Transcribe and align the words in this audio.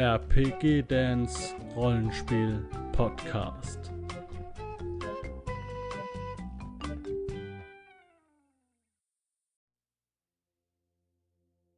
RPG 0.00 0.84
Dance 0.88 1.54
Rollenspiel 1.76 2.66
Podcast. 2.92 3.92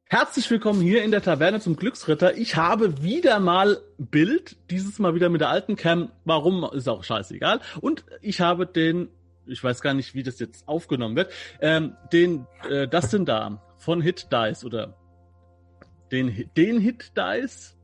Herzlich 0.05 0.49
willkommen 0.49 0.79
hier 0.79 1.03
in 1.03 1.11
der 1.11 1.21
Taverne 1.21 1.59
zum 1.59 1.75
Glücksritter. 1.75 2.37
Ich 2.37 2.55
habe 2.55 3.03
wieder 3.03 3.41
mal 3.41 3.81
Bild, 3.97 4.55
dieses 4.69 4.99
Mal 4.99 5.15
wieder 5.15 5.27
mit 5.27 5.41
der 5.41 5.49
alten 5.49 5.75
Cam. 5.75 6.09
Warum, 6.23 6.63
ist 6.71 6.87
auch 6.87 7.03
scheißegal. 7.03 7.59
Und 7.81 8.05
ich 8.21 8.39
habe 8.39 8.65
den, 8.65 9.09
ich 9.47 9.61
weiß 9.61 9.81
gar 9.81 9.93
nicht, 9.93 10.15
wie 10.15 10.23
das 10.23 10.39
jetzt 10.39 10.65
aufgenommen 10.65 11.17
wird, 11.17 11.33
ähm, 11.59 11.97
den 12.13 12.47
äh, 12.69 12.87
Dustin 12.87 13.25
da 13.25 13.61
von 13.79 13.99
Hit 13.99 14.29
Dice 14.31 14.63
oder 14.63 14.95
den, 16.13 16.49
den 16.55 16.79
Hit 16.79 17.11
Dice. 17.17 17.75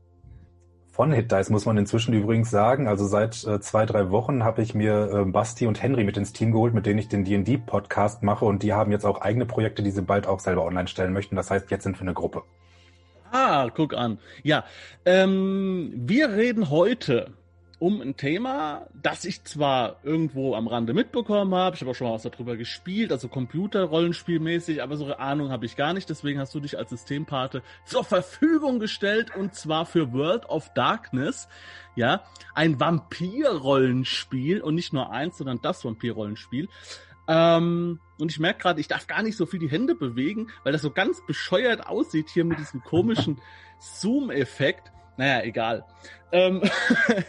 Von 1.00 1.12
Hit 1.12 1.32
Dice 1.32 1.48
muss 1.48 1.64
man 1.64 1.78
inzwischen 1.78 2.12
übrigens 2.12 2.50
sagen. 2.50 2.86
Also 2.86 3.06
seit 3.06 3.42
äh, 3.46 3.58
zwei, 3.58 3.86
drei 3.86 4.10
Wochen 4.10 4.44
habe 4.44 4.60
ich 4.60 4.74
mir 4.74 5.10
äh, 5.10 5.24
Basti 5.24 5.66
und 5.66 5.82
Henry 5.82 6.04
mit 6.04 6.18
ins 6.18 6.34
Team 6.34 6.52
geholt, 6.52 6.74
mit 6.74 6.84
denen 6.84 6.98
ich 6.98 7.08
den 7.08 7.24
D&D-Podcast 7.24 8.22
mache. 8.22 8.44
Und 8.44 8.62
die 8.62 8.74
haben 8.74 8.92
jetzt 8.92 9.06
auch 9.06 9.22
eigene 9.22 9.46
Projekte, 9.46 9.82
die 9.82 9.92
sie 9.92 10.02
bald 10.02 10.26
auch 10.26 10.40
selber 10.40 10.66
online 10.66 10.88
stellen 10.88 11.14
möchten. 11.14 11.36
Das 11.36 11.50
heißt, 11.50 11.70
jetzt 11.70 11.84
sind 11.84 11.96
wir 11.96 12.02
eine 12.02 12.12
Gruppe. 12.12 12.42
Ah, 13.32 13.70
guck 13.74 13.94
an. 13.94 14.18
Ja, 14.42 14.64
ähm, 15.06 15.90
wir 15.96 16.32
reden 16.32 16.68
heute 16.68 17.32
um 17.80 18.02
ein 18.02 18.16
Thema, 18.16 18.86
das 18.94 19.24
ich 19.24 19.42
zwar 19.44 19.96
irgendwo 20.04 20.54
am 20.54 20.68
Rande 20.68 20.92
mitbekommen 20.92 21.54
habe, 21.54 21.74
ich 21.74 21.80
habe 21.80 21.90
auch 21.90 21.94
schon 21.94 22.06
mal 22.06 22.12
was 22.12 22.22
darüber 22.22 22.56
gespielt, 22.56 23.10
also 23.10 23.28
Computer-Rollenspielmäßig, 23.28 24.82
aber 24.82 24.98
so 24.98 25.06
eine 25.06 25.18
Ahnung 25.18 25.50
habe 25.50 25.64
ich 25.64 25.76
gar 25.76 25.94
nicht, 25.94 26.08
deswegen 26.10 26.38
hast 26.38 26.54
du 26.54 26.60
dich 26.60 26.76
als 26.76 26.90
Systempate 26.90 27.62
zur 27.86 28.04
Verfügung 28.04 28.80
gestellt 28.80 29.34
und 29.34 29.54
zwar 29.54 29.86
für 29.86 30.12
World 30.12 30.44
of 30.50 30.72
Darkness, 30.74 31.48
ja, 31.96 32.22
ein 32.54 32.78
Vampir-Rollenspiel 32.78 34.60
und 34.60 34.74
nicht 34.74 34.92
nur 34.92 35.10
eins, 35.10 35.38
sondern 35.38 35.60
das 35.62 35.82
Vampir-Rollenspiel. 35.82 36.68
Ähm, 37.28 37.98
und 38.18 38.30
ich 38.30 38.40
merke 38.40 38.60
gerade, 38.60 38.80
ich 38.80 38.88
darf 38.88 39.06
gar 39.06 39.22
nicht 39.22 39.38
so 39.38 39.46
viel 39.46 39.58
die 39.58 39.70
Hände 39.70 39.94
bewegen, 39.94 40.48
weil 40.64 40.72
das 40.72 40.82
so 40.82 40.90
ganz 40.90 41.24
bescheuert 41.26 41.86
aussieht 41.86 42.28
hier 42.28 42.44
mit 42.44 42.58
diesem 42.58 42.84
komischen 42.84 43.40
Zoom-Effekt. 43.78 44.92
Naja, 45.20 45.42
egal. 45.44 45.84
Ähm, 46.32 46.62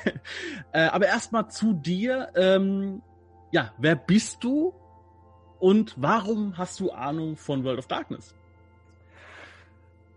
äh, 0.72 0.84
aber 0.84 1.08
erstmal 1.08 1.50
zu 1.50 1.74
dir. 1.74 2.30
Ähm, 2.36 3.02
ja, 3.52 3.74
wer 3.80 3.98
bist 3.98 4.46
du 4.46 4.74
und 5.60 5.96
warum 5.98 6.58
hast 6.58 6.80
du 6.80 6.92
Ahnung 6.92 7.36
von 7.36 7.66
World 7.66 7.80
of 7.80 7.88
Darkness? 7.88 8.34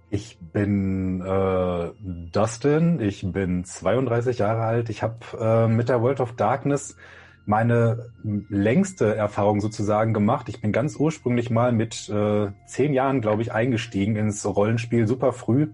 Ich 0.08 0.38
bin 0.38 1.20
äh, 1.20 1.90
Dustin, 2.30 3.00
ich 3.00 3.26
bin 3.32 3.64
32 3.64 4.38
Jahre 4.38 4.62
alt. 4.62 4.88
Ich 4.88 5.02
habe 5.02 5.16
äh, 5.36 5.66
mit 5.66 5.88
der 5.88 6.00
World 6.00 6.20
of 6.20 6.36
Darkness 6.36 6.96
meine 7.44 8.12
längste 8.22 9.16
Erfahrung 9.16 9.60
sozusagen 9.60 10.14
gemacht. 10.14 10.48
Ich 10.48 10.60
bin 10.60 10.70
ganz 10.70 10.94
ursprünglich 10.94 11.50
mal 11.50 11.72
mit 11.72 12.08
äh, 12.08 12.52
zehn 12.66 12.94
Jahren, 12.94 13.20
glaube 13.20 13.42
ich, 13.42 13.50
eingestiegen 13.50 14.14
ins 14.14 14.46
Rollenspiel 14.46 15.08
super 15.08 15.32
früh 15.32 15.70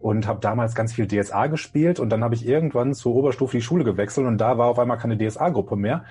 und 0.00 0.26
habe 0.26 0.40
damals 0.40 0.74
ganz 0.74 0.92
viel 0.92 1.06
DSA 1.06 1.46
gespielt 1.48 2.00
und 2.00 2.10
dann 2.10 2.22
habe 2.22 2.34
ich 2.34 2.46
irgendwann 2.46 2.94
zur 2.94 3.14
Oberstufe 3.14 3.56
die 3.56 3.62
Schule 3.62 3.84
gewechselt 3.84 4.26
und 4.26 4.38
da 4.38 4.58
war 4.58 4.66
auf 4.66 4.78
einmal 4.78 4.98
keine 4.98 5.18
DSA-Gruppe 5.18 5.76
mehr. 5.76 6.04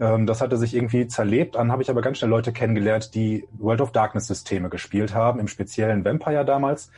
Ähm, 0.00 0.26
das 0.26 0.40
hatte 0.40 0.56
sich 0.56 0.74
irgendwie 0.74 1.06
zerlebt. 1.06 1.56
Dann 1.56 1.72
habe 1.72 1.82
ich 1.82 1.90
aber 1.90 2.00
ganz 2.00 2.18
schnell 2.18 2.30
Leute 2.30 2.52
kennengelernt, 2.52 3.14
die 3.14 3.46
World 3.58 3.80
of 3.80 3.92
Darkness-Systeme 3.92 4.68
gespielt 4.68 5.14
haben, 5.14 5.40
im 5.40 5.48
speziellen 5.48 6.04
Vampire 6.04 6.44
damals. 6.44 6.90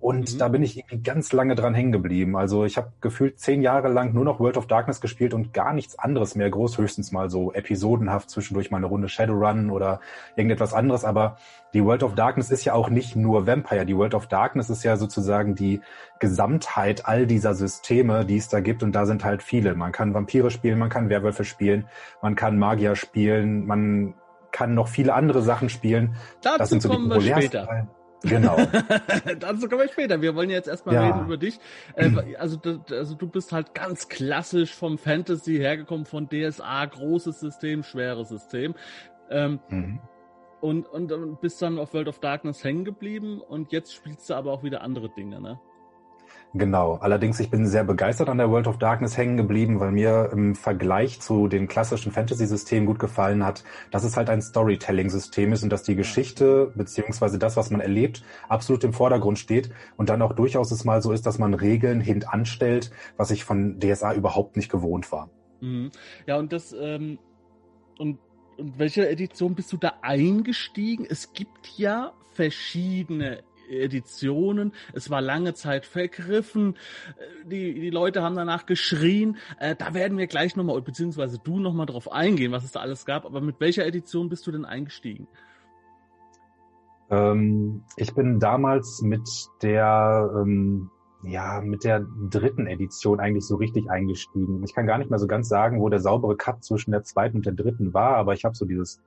Und 0.00 0.34
mhm. 0.34 0.38
da 0.38 0.48
bin 0.48 0.62
ich 0.62 0.76
irgendwie 0.76 0.98
ganz 0.98 1.32
lange 1.32 1.54
dran 1.54 1.72
hängen 1.72 1.92
geblieben. 1.92 2.36
Also 2.36 2.64
ich 2.64 2.76
habe 2.76 2.92
gefühlt 3.00 3.38
zehn 3.38 3.62
Jahre 3.62 3.88
lang 3.88 4.12
nur 4.12 4.24
noch 4.24 4.38
World 4.38 4.58
of 4.58 4.66
Darkness 4.66 5.00
gespielt 5.00 5.32
und 5.32 5.54
gar 5.54 5.72
nichts 5.72 5.98
anderes 5.98 6.34
mehr. 6.34 6.50
Groß 6.50 6.76
höchstens 6.76 7.10
mal 7.10 7.30
so 7.30 7.52
episodenhaft 7.52 8.28
zwischendurch 8.28 8.70
mal 8.70 8.76
eine 8.76 8.86
Runde 8.86 9.08
Shadowrun 9.08 9.70
oder 9.70 10.00
irgendetwas 10.36 10.74
anderes. 10.74 11.04
Aber 11.04 11.38
die 11.72 11.82
World 11.82 12.02
of 12.02 12.14
Darkness 12.14 12.50
ist 12.50 12.64
ja 12.66 12.74
auch 12.74 12.90
nicht 12.90 13.16
nur 13.16 13.46
Vampire. 13.46 13.86
Die 13.86 13.96
World 13.96 14.14
of 14.14 14.26
Darkness 14.26 14.68
ist 14.68 14.84
ja 14.84 14.96
sozusagen 14.96 15.54
die 15.54 15.80
Gesamtheit 16.20 17.06
all 17.06 17.26
dieser 17.26 17.54
Systeme, 17.54 18.26
die 18.26 18.36
es 18.36 18.48
da 18.48 18.60
gibt. 18.60 18.82
Und 18.82 18.92
da 18.92 19.06
sind 19.06 19.24
halt 19.24 19.42
viele. 19.42 19.74
Man 19.74 19.90
kann 19.92 20.12
Vampire 20.12 20.50
spielen, 20.50 20.78
man 20.78 20.90
kann 20.90 21.08
Werwölfe 21.08 21.44
spielen, 21.44 21.86
man 22.20 22.34
kann 22.34 22.58
Magier 22.58 22.94
spielen, 22.94 23.64
man 23.66 24.14
kann 24.52 24.74
noch 24.74 24.88
viele 24.88 25.14
andere 25.14 25.42
Sachen 25.42 25.68
spielen. 25.68 26.14
Dazu 26.42 26.58
das 26.58 26.68
sind 26.68 26.82
so 26.82 26.90
kommen 26.90 27.08
die 27.08 27.24
wir 27.24 27.36
später. 27.36 27.88
Genau. 28.24 28.56
Dazu 29.38 29.68
kommen 29.68 29.82
wir 29.82 29.88
später. 29.88 30.20
Wir 30.20 30.34
wollen 30.34 30.50
jetzt 30.50 30.68
erstmal 30.68 30.94
ja. 30.94 31.06
reden 31.06 31.26
über 31.26 31.36
dich. 31.36 31.58
Äh, 31.94 32.10
also, 32.38 32.58
also 32.90 33.14
du 33.14 33.28
bist 33.28 33.52
halt 33.52 33.74
ganz 33.74 34.08
klassisch 34.08 34.74
vom 34.74 34.98
Fantasy 34.98 35.56
hergekommen, 35.56 36.06
von 36.06 36.28
DSA, 36.28 36.84
großes 36.86 37.40
System, 37.40 37.82
schweres 37.82 38.28
System. 38.28 38.74
Ähm, 39.30 39.60
mhm. 39.68 40.00
und, 40.60 40.86
und, 40.88 41.12
und 41.12 41.40
bist 41.40 41.60
dann 41.62 41.78
auf 41.78 41.94
World 41.94 42.08
of 42.08 42.18
Darkness 42.18 42.62
hängen 42.62 42.84
geblieben 42.84 43.40
und 43.40 43.72
jetzt 43.72 43.94
spielst 43.94 44.28
du 44.28 44.34
aber 44.34 44.52
auch 44.52 44.62
wieder 44.62 44.82
andere 44.82 45.08
Dinge, 45.08 45.40
ne? 45.40 45.58
Genau. 46.56 46.94
Allerdings, 47.00 47.40
ich 47.40 47.50
bin 47.50 47.66
sehr 47.66 47.82
begeistert 47.82 48.28
an 48.28 48.38
der 48.38 48.48
World 48.48 48.68
of 48.68 48.78
Darkness 48.78 49.16
hängen 49.16 49.36
geblieben, 49.36 49.80
weil 49.80 49.90
mir 49.90 50.30
im 50.32 50.54
Vergleich 50.54 51.20
zu 51.20 51.48
den 51.48 51.66
klassischen 51.66 52.12
Fantasy-Systemen 52.12 52.86
gut 52.86 53.00
gefallen 53.00 53.44
hat, 53.44 53.64
dass 53.90 54.04
es 54.04 54.16
halt 54.16 54.30
ein 54.30 54.40
Storytelling-System 54.40 55.52
ist 55.52 55.64
und 55.64 55.70
dass 55.70 55.82
die 55.82 55.96
Geschichte 55.96 56.70
beziehungsweise 56.76 57.40
das, 57.40 57.56
was 57.56 57.70
man 57.70 57.80
erlebt, 57.80 58.22
absolut 58.48 58.84
im 58.84 58.92
Vordergrund 58.92 59.40
steht 59.40 59.70
und 59.96 60.08
dann 60.10 60.22
auch 60.22 60.32
durchaus 60.32 60.70
es 60.70 60.84
mal 60.84 61.02
so 61.02 61.10
ist, 61.10 61.26
dass 61.26 61.40
man 61.40 61.54
Regeln 61.54 62.00
hintanstellt, 62.00 62.92
was 63.16 63.32
ich 63.32 63.42
von 63.42 63.80
DSA 63.80 64.14
überhaupt 64.14 64.54
nicht 64.54 64.70
gewohnt 64.70 65.10
war. 65.10 65.30
Mhm. 65.60 65.90
Ja, 66.26 66.38
und 66.38 66.52
das, 66.52 66.72
ähm, 66.72 67.18
und 67.98 68.18
und 68.56 68.78
welche 68.78 69.08
Edition 69.08 69.56
bist 69.56 69.72
du 69.72 69.76
da 69.76 69.94
eingestiegen? 70.02 71.06
Es 71.08 71.32
gibt 71.32 71.76
ja 71.76 72.12
verschiedene 72.32 73.42
Editionen. 73.68 74.72
Es 74.92 75.10
war 75.10 75.20
lange 75.20 75.54
Zeit 75.54 75.86
vergriffen. 75.86 76.76
Äh, 77.16 77.48
die, 77.48 77.74
die 77.80 77.90
Leute 77.90 78.22
haben 78.22 78.36
danach 78.36 78.66
geschrien. 78.66 79.36
Äh, 79.58 79.76
da 79.76 79.94
werden 79.94 80.18
wir 80.18 80.26
gleich 80.26 80.56
nochmal, 80.56 80.80
beziehungsweise 80.82 81.38
du 81.38 81.58
nochmal 81.58 81.86
drauf 81.86 82.10
eingehen, 82.10 82.52
was 82.52 82.64
es 82.64 82.72
da 82.72 82.80
alles 82.80 83.04
gab. 83.06 83.24
Aber 83.24 83.40
mit 83.40 83.60
welcher 83.60 83.86
Edition 83.86 84.28
bist 84.28 84.46
du 84.46 84.52
denn 84.52 84.64
eingestiegen? 84.64 85.28
Ähm, 87.10 87.82
ich 87.96 88.14
bin 88.14 88.40
damals 88.40 89.02
mit 89.02 89.28
der, 89.62 90.30
ähm, 90.36 90.90
ja, 91.22 91.60
mit 91.60 91.84
der 91.84 92.06
dritten 92.30 92.66
Edition 92.66 93.20
eigentlich 93.20 93.46
so 93.46 93.56
richtig 93.56 93.90
eingestiegen. 93.90 94.62
Ich 94.64 94.74
kann 94.74 94.86
gar 94.86 94.98
nicht 94.98 95.10
mehr 95.10 95.18
so 95.18 95.26
ganz 95.26 95.48
sagen, 95.48 95.80
wo 95.80 95.88
der 95.88 96.00
saubere 96.00 96.36
Cut 96.36 96.64
zwischen 96.64 96.90
der 96.90 97.02
zweiten 97.02 97.38
und 97.38 97.46
der 97.46 97.54
dritten 97.54 97.94
war, 97.94 98.16
aber 98.16 98.34
ich 98.34 98.44
habe 98.44 98.54
so 98.54 98.64
dieses 98.64 99.00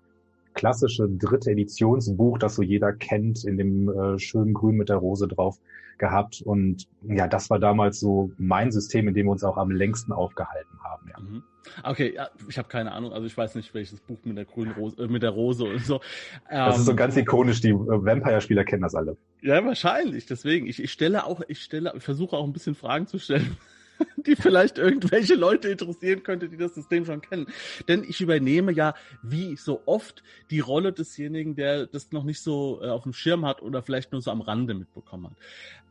klassische 0.57 1.07
dritte 1.07 1.51
Editionsbuch, 1.51 2.39
das 2.39 2.55
so 2.55 2.63
jeder 2.63 2.91
kennt, 2.91 3.45
in 3.45 3.57
dem 3.57 3.89
äh, 3.89 4.19
schönen 4.19 4.53
Grün 4.53 4.75
mit 4.75 4.89
der 4.89 4.97
Rose 4.97 5.27
drauf 5.27 5.59
gehabt. 5.99 6.41
Und 6.41 6.87
ja, 7.07 7.27
das 7.27 7.49
war 7.49 7.59
damals 7.59 7.99
so 7.99 8.31
mein 8.37 8.71
System, 8.71 9.07
in 9.07 9.13
dem 9.13 9.27
wir 9.27 9.31
uns 9.31 9.43
auch 9.43 9.57
am 9.57 9.71
längsten 9.71 10.11
aufgehalten 10.11 10.79
haben. 10.83 11.09
Ja. 11.09 11.19
Mhm. 11.19 11.43
Okay, 11.83 12.13
ja, 12.15 12.29
ich 12.47 12.57
habe 12.57 12.69
keine 12.69 12.91
Ahnung. 12.91 13.13
Also 13.13 13.27
ich 13.27 13.37
weiß 13.37 13.53
nicht, 13.55 13.73
welches 13.73 13.99
Buch 13.99 14.17
mit 14.23 14.35
der 14.35 14.45
grünen 14.45 14.71
Rose, 14.71 15.01
äh, 15.03 15.07
mit 15.07 15.21
der 15.21 15.29
Rose 15.29 15.63
und 15.63 15.85
so. 15.85 16.01
Das 16.49 16.75
ähm, 16.75 16.79
ist 16.79 16.85
so 16.85 16.91
ähm, 16.91 16.97
ganz 16.97 17.15
ikonisch. 17.15 17.61
Die 17.61 17.69
äh, 17.69 17.75
Vampire-Spieler 17.75 18.63
kennen 18.63 18.81
das 18.81 18.95
alle. 18.95 19.15
Ja, 19.41 19.63
wahrscheinlich. 19.63 20.25
Deswegen, 20.25 20.65
ich, 20.65 20.81
ich 20.81 20.91
stelle 20.91 21.25
auch, 21.25 21.41
ich 21.47 21.61
stelle, 21.61 21.93
ich 21.95 22.03
versuche 22.03 22.35
auch 22.35 22.45
ein 22.45 22.53
bisschen 22.53 22.73
Fragen 22.73 23.05
zu 23.05 23.19
stellen 23.19 23.57
die 24.25 24.35
vielleicht 24.35 24.77
irgendwelche 24.77 25.35
Leute 25.35 25.69
interessieren 25.69 26.23
könnte, 26.23 26.49
die 26.49 26.57
das 26.57 26.75
System 26.75 27.05
schon 27.05 27.21
kennen. 27.21 27.47
Denn 27.87 28.03
ich 28.03 28.21
übernehme 28.21 28.71
ja, 28.71 28.93
wie 29.21 29.55
so 29.55 29.81
oft, 29.85 30.23
die 30.51 30.59
Rolle 30.59 30.93
desjenigen, 30.93 31.55
der 31.55 31.87
das 31.87 32.11
noch 32.11 32.23
nicht 32.23 32.41
so 32.41 32.79
äh, 32.81 32.89
auf 32.89 33.03
dem 33.03 33.13
Schirm 33.13 33.45
hat 33.45 33.61
oder 33.61 33.81
vielleicht 33.81 34.11
nur 34.11 34.21
so 34.21 34.31
am 34.31 34.41
Rande 34.41 34.73
mitbekommen 34.73 35.27
hat. 35.27 35.37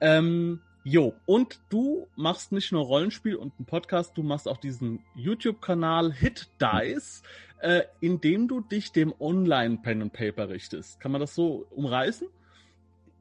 Ähm, 0.00 0.60
jo, 0.84 1.14
und 1.26 1.60
du 1.68 2.06
machst 2.16 2.52
nicht 2.52 2.72
nur 2.72 2.84
Rollenspiel 2.84 3.36
und 3.36 3.54
einen 3.58 3.66
Podcast, 3.66 4.16
du 4.16 4.22
machst 4.22 4.48
auch 4.48 4.58
diesen 4.58 5.00
YouTube-Kanal 5.14 6.12
Hit 6.12 6.48
Dice, 6.60 7.22
äh, 7.60 7.82
in 8.00 8.20
dem 8.20 8.48
du 8.48 8.60
dich 8.60 8.92
dem 8.92 9.14
Online-Pen 9.18 10.02
and 10.02 10.12
Paper 10.12 10.48
richtest. 10.48 11.00
Kann 11.00 11.12
man 11.12 11.20
das 11.20 11.34
so 11.34 11.66
umreißen? 11.70 12.28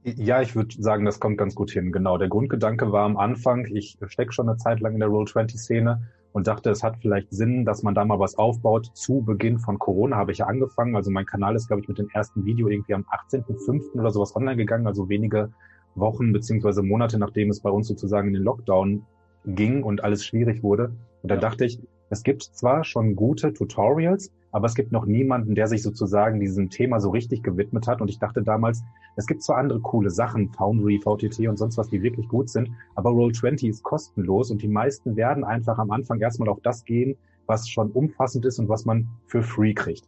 Ja, 0.06 0.40
ich 0.40 0.56
würde 0.56 0.76
sagen, 0.80 1.04
das 1.04 1.20
kommt 1.20 1.40
ganz 1.40 1.56
gut 1.56 1.72
hin. 1.72 1.92
Genau. 1.92 2.20
Der 2.20 2.28
Grundgedanke 2.28 2.92
war 2.92 3.06
am 3.06 3.18
Anfang, 3.18 3.66
ich 3.66 3.98
stecke 4.06 4.34
schon 4.34 4.48
eine 4.48 4.58
Zeit 4.58 4.80
lang 4.80 4.94
in 4.94 5.00
der 5.00 5.10
Roll20-Szene 5.10 6.08
und 6.32 6.46
dachte, 6.46 6.70
es 6.70 6.84
hat 6.84 6.98
vielleicht 7.02 7.32
Sinn, 7.32 7.66
dass 7.66 7.82
man 7.82 7.96
da 7.96 8.06
mal 8.06 8.20
was 8.20 8.38
aufbaut. 8.38 8.92
Zu 8.94 9.24
Beginn 9.24 9.58
von 9.58 9.80
Corona 9.80 10.18
habe 10.18 10.32
ich 10.32 10.40
ja 10.40 10.46
angefangen. 10.46 10.96
Also 10.96 11.10
mein 11.10 11.26
Kanal 11.26 11.56
ist, 11.56 11.68
glaube 11.68 11.82
ich, 11.82 11.88
mit 11.88 11.98
dem 11.98 12.10
ersten 12.10 12.46
Video 12.46 12.68
irgendwie 12.68 12.94
am 12.94 13.06
18.05. 13.32 14.00
oder 14.00 14.12
sowas 14.12 14.36
online 14.36 14.58
gegangen, 14.58 14.86
also 14.86 15.10
wenige 15.10 15.52
Wochen 15.96 16.34
beziehungsweise 16.34 16.84
Monate, 16.84 17.18
nachdem 17.18 17.50
es 17.50 17.62
bei 17.62 17.72
uns 17.72 17.88
sozusagen 17.88 18.28
in 18.28 18.36
den 18.36 18.44
Lockdown 18.44 19.06
ging 19.46 19.82
und 19.82 20.04
alles 20.04 20.24
schwierig 20.24 20.62
wurde. 20.62 20.92
Und 21.24 21.32
da 21.32 21.36
ja. 21.36 21.42
dachte 21.42 21.66
ich, 21.66 21.80
Es 22.16 22.24
gibt 22.24 22.44
zwar 22.44 22.86
schon 22.86 23.18
gute 23.18 23.52
Tutorials, 23.52 24.32
aber 24.54 24.68
es 24.68 24.76
gibt 24.76 24.94
noch 24.94 25.06
niemanden, 25.06 25.54
der 25.54 25.68
sich 25.68 25.84
sozusagen 25.84 26.40
diesem 26.40 26.70
Thema 26.70 27.02
so 27.02 27.10
richtig 27.10 27.44
gewidmet 27.44 27.88
hat. 27.88 28.00
Und 28.00 28.08
ich 28.10 28.20
dachte 28.20 28.42
damals, 28.42 28.86
es 29.18 29.28
gibt 29.28 29.44
zwar 29.44 29.58
andere 29.58 29.82
coole 29.82 30.10
Sachen, 30.10 30.48
Foundry, 30.54 31.02
VTT 31.04 31.50
und 31.50 31.58
sonst 31.58 31.78
was, 31.78 31.90
die 31.90 32.02
wirklich 32.02 32.30
gut 32.30 32.50
sind, 32.50 32.70
aber 32.96 33.10
Roll20 33.10 33.68
ist 33.68 33.84
kostenlos 33.84 34.50
und 34.50 34.62
die 34.62 34.70
meisten 34.70 35.18
werden 35.18 35.44
einfach 35.44 35.78
am 35.78 35.92
Anfang 35.92 36.22
erstmal 36.22 36.48
auf 36.48 36.62
das 36.62 36.86
gehen, 36.86 37.18
was 37.48 37.68
schon 37.68 37.92
umfassend 37.92 38.46
ist 38.46 38.60
und 38.60 38.70
was 38.70 38.86
man 38.86 39.10
für 39.28 39.44
free 39.44 39.74
kriegt. 39.74 40.08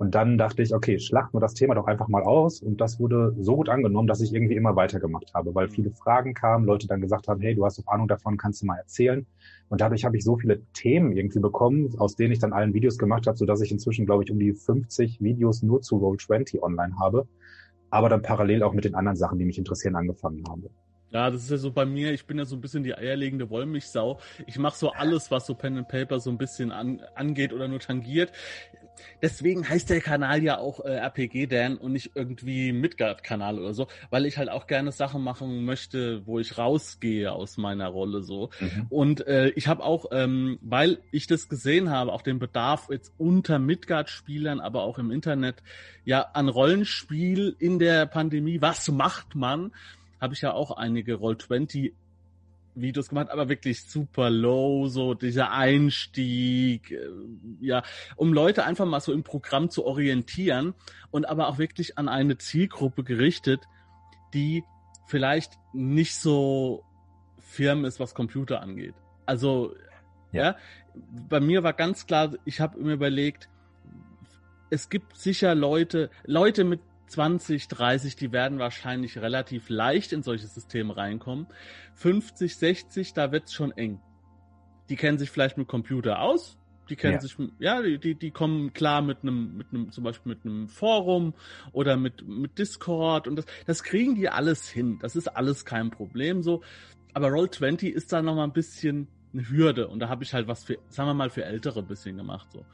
Und 0.00 0.14
dann 0.14 0.38
dachte 0.38 0.62
ich, 0.62 0.74
okay, 0.74 0.98
schlachten 0.98 1.36
wir 1.36 1.40
das 1.40 1.52
Thema 1.52 1.74
doch 1.74 1.86
einfach 1.86 2.08
mal 2.08 2.22
aus. 2.22 2.62
Und 2.62 2.80
das 2.80 2.98
wurde 2.98 3.36
so 3.38 3.56
gut 3.56 3.68
angenommen, 3.68 4.08
dass 4.08 4.22
ich 4.22 4.32
irgendwie 4.32 4.56
immer 4.56 4.74
weitergemacht 4.74 5.34
habe, 5.34 5.54
weil 5.54 5.68
viele 5.68 5.90
Fragen 5.90 6.32
kamen, 6.32 6.64
Leute 6.64 6.86
dann 6.86 7.02
gesagt 7.02 7.28
haben, 7.28 7.42
hey, 7.42 7.54
du 7.54 7.66
hast 7.66 7.78
doch 7.78 7.86
Ahnung 7.86 8.08
davon, 8.08 8.38
kannst 8.38 8.62
du 8.62 8.66
mal 8.66 8.78
erzählen. 8.78 9.26
Und 9.68 9.82
dadurch 9.82 10.06
habe 10.06 10.16
ich 10.16 10.24
so 10.24 10.38
viele 10.38 10.62
Themen 10.72 11.12
irgendwie 11.12 11.40
bekommen, 11.40 11.94
aus 11.98 12.16
denen 12.16 12.32
ich 12.32 12.38
dann 12.38 12.54
allen 12.54 12.72
Videos 12.72 12.96
gemacht 12.96 13.26
habe, 13.26 13.36
sodass 13.36 13.60
ich 13.60 13.72
inzwischen, 13.72 14.06
glaube 14.06 14.24
ich, 14.24 14.30
um 14.30 14.38
die 14.38 14.54
50 14.54 15.20
Videos 15.20 15.62
nur 15.62 15.82
zu 15.82 15.96
Roll20 15.96 16.62
online 16.62 16.98
habe. 16.98 17.28
Aber 17.90 18.08
dann 18.08 18.22
parallel 18.22 18.62
auch 18.62 18.72
mit 18.72 18.86
den 18.86 18.94
anderen 18.94 19.18
Sachen, 19.18 19.38
die 19.38 19.44
mich 19.44 19.58
interessieren, 19.58 19.96
angefangen 19.96 20.42
habe. 20.48 20.70
Ja, 21.12 21.30
das 21.30 21.42
ist 21.42 21.50
ja 21.50 21.56
so 21.56 21.72
bei 21.72 21.84
mir, 21.84 22.12
ich 22.12 22.26
bin 22.26 22.38
ja 22.38 22.44
so 22.44 22.56
ein 22.56 22.60
bisschen 22.60 22.84
die 22.84 22.94
eierlegende 22.94 23.50
Wollmilchsau. 23.50 24.20
Ich 24.46 24.58
mache 24.58 24.76
so 24.76 24.92
alles, 24.92 25.30
was 25.30 25.46
so 25.46 25.54
Pen 25.54 25.76
and 25.78 25.88
Paper 25.88 26.20
so 26.20 26.30
ein 26.30 26.38
bisschen 26.38 26.70
an, 26.70 27.02
angeht 27.14 27.52
oder 27.52 27.66
nur 27.68 27.80
tangiert. 27.80 28.32
Deswegen 29.22 29.68
heißt 29.68 29.90
der 29.90 30.00
Kanal 30.00 30.42
ja 30.42 30.58
auch 30.58 30.80
äh, 30.84 30.96
RPG 30.96 31.46
Dan 31.46 31.76
und 31.76 31.92
nicht 31.92 32.12
irgendwie 32.14 32.72
Midgard-Kanal 32.72 33.58
oder 33.58 33.74
so, 33.74 33.86
weil 34.10 34.26
ich 34.26 34.38
halt 34.38 34.48
auch 34.48 34.66
gerne 34.66 34.92
Sachen 34.92 35.22
machen 35.22 35.64
möchte, 35.64 36.26
wo 36.26 36.38
ich 36.38 36.58
rausgehe 36.58 37.32
aus 37.32 37.56
meiner 37.56 37.88
Rolle 37.88 38.22
so. 38.22 38.50
Mhm. 38.60 38.86
Und 38.88 39.26
äh, 39.26 39.48
ich 39.50 39.68
habe 39.68 39.82
auch, 39.84 40.06
ähm, 40.12 40.58
weil 40.62 40.98
ich 41.12 41.26
das 41.26 41.48
gesehen 41.48 41.90
habe, 41.90 42.12
auch 42.12 42.22
den 42.22 42.38
Bedarf 42.38 42.88
jetzt 42.90 43.12
unter 43.18 43.58
Midgard-Spielern, 43.58 44.60
aber 44.60 44.82
auch 44.82 44.98
im 44.98 45.10
Internet, 45.10 45.62
ja, 46.04 46.22
an 46.32 46.48
Rollenspiel 46.48 47.56
in 47.58 47.78
der 47.78 48.06
Pandemie, 48.06 48.60
was 48.60 48.88
macht 48.90 49.34
man? 49.34 49.72
Habe 50.20 50.34
ich 50.34 50.42
ja 50.42 50.52
auch 50.52 50.72
einige 50.72 51.14
Roll20 51.14 51.92
Videos 52.74 53.08
gemacht, 53.08 53.30
aber 53.30 53.48
wirklich 53.48 53.84
super 53.84 54.30
low, 54.30 54.86
so 54.86 55.14
dieser 55.14 55.50
Einstieg, 55.50 56.90
äh, 56.90 57.08
ja, 57.60 57.82
um 58.16 58.32
Leute 58.32 58.64
einfach 58.64 58.86
mal 58.86 59.00
so 59.00 59.12
im 59.12 59.22
Programm 59.22 59.70
zu 59.70 59.84
orientieren 59.84 60.74
und 61.10 61.28
aber 61.28 61.48
auch 61.48 61.58
wirklich 61.58 61.98
an 61.98 62.08
eine 62.08 62.38
Zielgruppe 62.38 63.02
gerichtet, 63.02 63.64
die 64.34 64.64
vielleicht 65.06 65.58
nicht 65.72 66.14
so 66.16 66.84
firm 67.38 67.84
ist, 67.84 67.98
was 67.98 68.14
Computer 68.14 68.60
angeht. 68.60 68.94
Also, 69.26 69.74
ja, 70.32 70.42
ja 70.44 70.56
bei 71.28 71.40
mir 71.40 71.62
war 71.62 71.72
ganz 71.72 72.06
klar, 72.06 72.32
ich 72.44 72.60
habe 72.60 72.80
mir 72.80 72.92
überlegt, 72.92 73.48
es 74.70 74.88
gibt 74.88 75.16
sicher 75.16 75.54
Leute, 75.54 76.10
Leute 76.24 76.64
mit 76.64 76.80
20, 77.10 77.68
30, 77.68 78.16
die 78.16 78.32
werden 78.32 78.58
wahrscheinlich 78.58 79.18
relativ 79.18 79.68
leicht 79.68 80.12
in 80.12 80.22
solche 80.22 80.46
Systeme 80.46 80.96
reinkommen. 80.96 81.46
50, 81.94 82.56
60, 82.56 83.12
da 83.14 83.32
wird's 83.32 83.52
schon 83.52 83.72
eng. 83.72 84.00
Die 84.88 84.96
kennen 84.96 85.18
sich 85.18 85.30
vielleicht 85.30 85.58
mit 85.58 85.68
Computer 85.68 86.20
aus, 86.20 86.58
die 86.88 86.96
kennen 86.96 87.14
ja. 87.14 87.20
sich, 87.20 87.36
ja, 87.58 87.82
die, 87.82 88.14
die 88.14 88.30
kommen 88.30 88.72
klar 88.72 89.02
mit 89.02 89.18
einem, 89.22 89.56
mit 89.56 89.68
einem, 89.72 89.92
zum 89.92 90.04
Beispiel 90.04 90.34
mit 90.34 90.44
einem 90.44 90.68
Forum 90.68 91.34
oder 91.72 91.96
mit, 91.96 92.26
mit 92.26 92.58
Discord 92.58 93.28
und 93.28 93.36
das, 93.36 93.46
das 93.66 93.82
kriegen 93.82 94.14
die 94.16 94.28
alles 94.28 94.68
hin. 94.68 94.98
Das 95.00 95.14
ist 95.14 95.28
alles 95.28 95.64
kein 95.64 95.90
Problem 95.90 96.42
so. 96.42 96.62
Aber 97.12 97.28
Roll20 97.28 97.88
ist 97.88 98.12
da 98.12 98.22
nochmal 98.22 98.46
ein 98.46 98.52
bisschen 98.52 99.08
eine 99.32 99.48
Hürde 99.48 99.88
und 99.88 100.00
da 100.00 100.08
habe 100.08 100.24
ich 100.24 100.34
halt 100.34 100.48
was 100.48 100.64
für, 100.64 100.78
sagen 100.88 101.08
wir 101.08 101.14
mal, 101.14 101.30
für 101.30 101.44
Ältere 101.44 101.80
ein 101.80 101.86
bisschen 101.86 102.16
gemacht 102.16 102.48
so. 102.52 102.64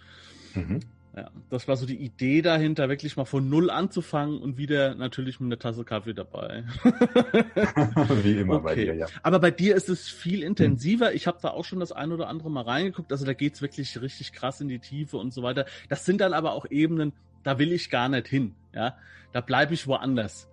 Mhm. 0.55 0.81
Ja, 1.17 1.31
das 1.49 1.67
war 1.67 1.79
so 1.79 1.87
die 1.87 1.97
Idee 1.97 2.43
dahinter, 2.43 2.91
wirklich 2.91 3.17
mal 3.17 3.25
von 3.25 3.49
Null 3.49 3.71
anzufangen 3.71 4.39
und 4.39 4.59
wieder 4.59 4.95
natürlich 4.95 5.41
mit 5.41 5.47
einer 5.47 5.59
Tasse 5.59 5.83
Kaffee 5.83 6.13
dabei. 6.13 6.65
Wie 8.23 8.39
immer 8.39 8.57
okay. 8.57 8.65
bei 8.65 8.75
dir, 8.75 8.95
ja. 8.95 9.07
Aber 9.23 9.39
bei 9.39 9.51
dir 9.51 9.77
ist 9.77 9.89
es 9.89 10.11
viel 10.11 10.43
intensiver. 10.43 11.15
Ich 11.15 11.27
habe 11.27 11.39
da 11.41 11.53
auch 11.53 11.65
schon 11.65 11.81
das 11.81 11.91
ein 11.91 12.13
oder 12.13 12.29
andere 12.29 12.51
Mal 12.51 12.65
reingeguckt. 12.65 13.13
Also 13.13 13.25
da 13.25 13.33
geht's 13.33 13.63
wirklich 13.63 13.99
richtig 14.03 14.35
krass 14.35 14.61
in 14.61 14.69
die 14.69 14.79
Tiefe 14.79 15.17
und 15.17 15.33
so 15.33 15.43
weiter. 15.43 15.65
Das 15.89 16.05
sind 16.05 16.21
dann 16.21 16.35
aber 16.35 16.53
auch 16.53 16.67
Ebenen, 16.69 17.15
da 17.45 17.59
will 17.59 17.73
ich 17.73 17.89
gar 17.89 18.11
nicht 18.11 18.29
hin. 18.29 18.55
Ja, 18.75 18.99
da 19.33 19.41
bleibe 19.41 19.73
ich 19.73 19.87
woanders. 19.87 20.51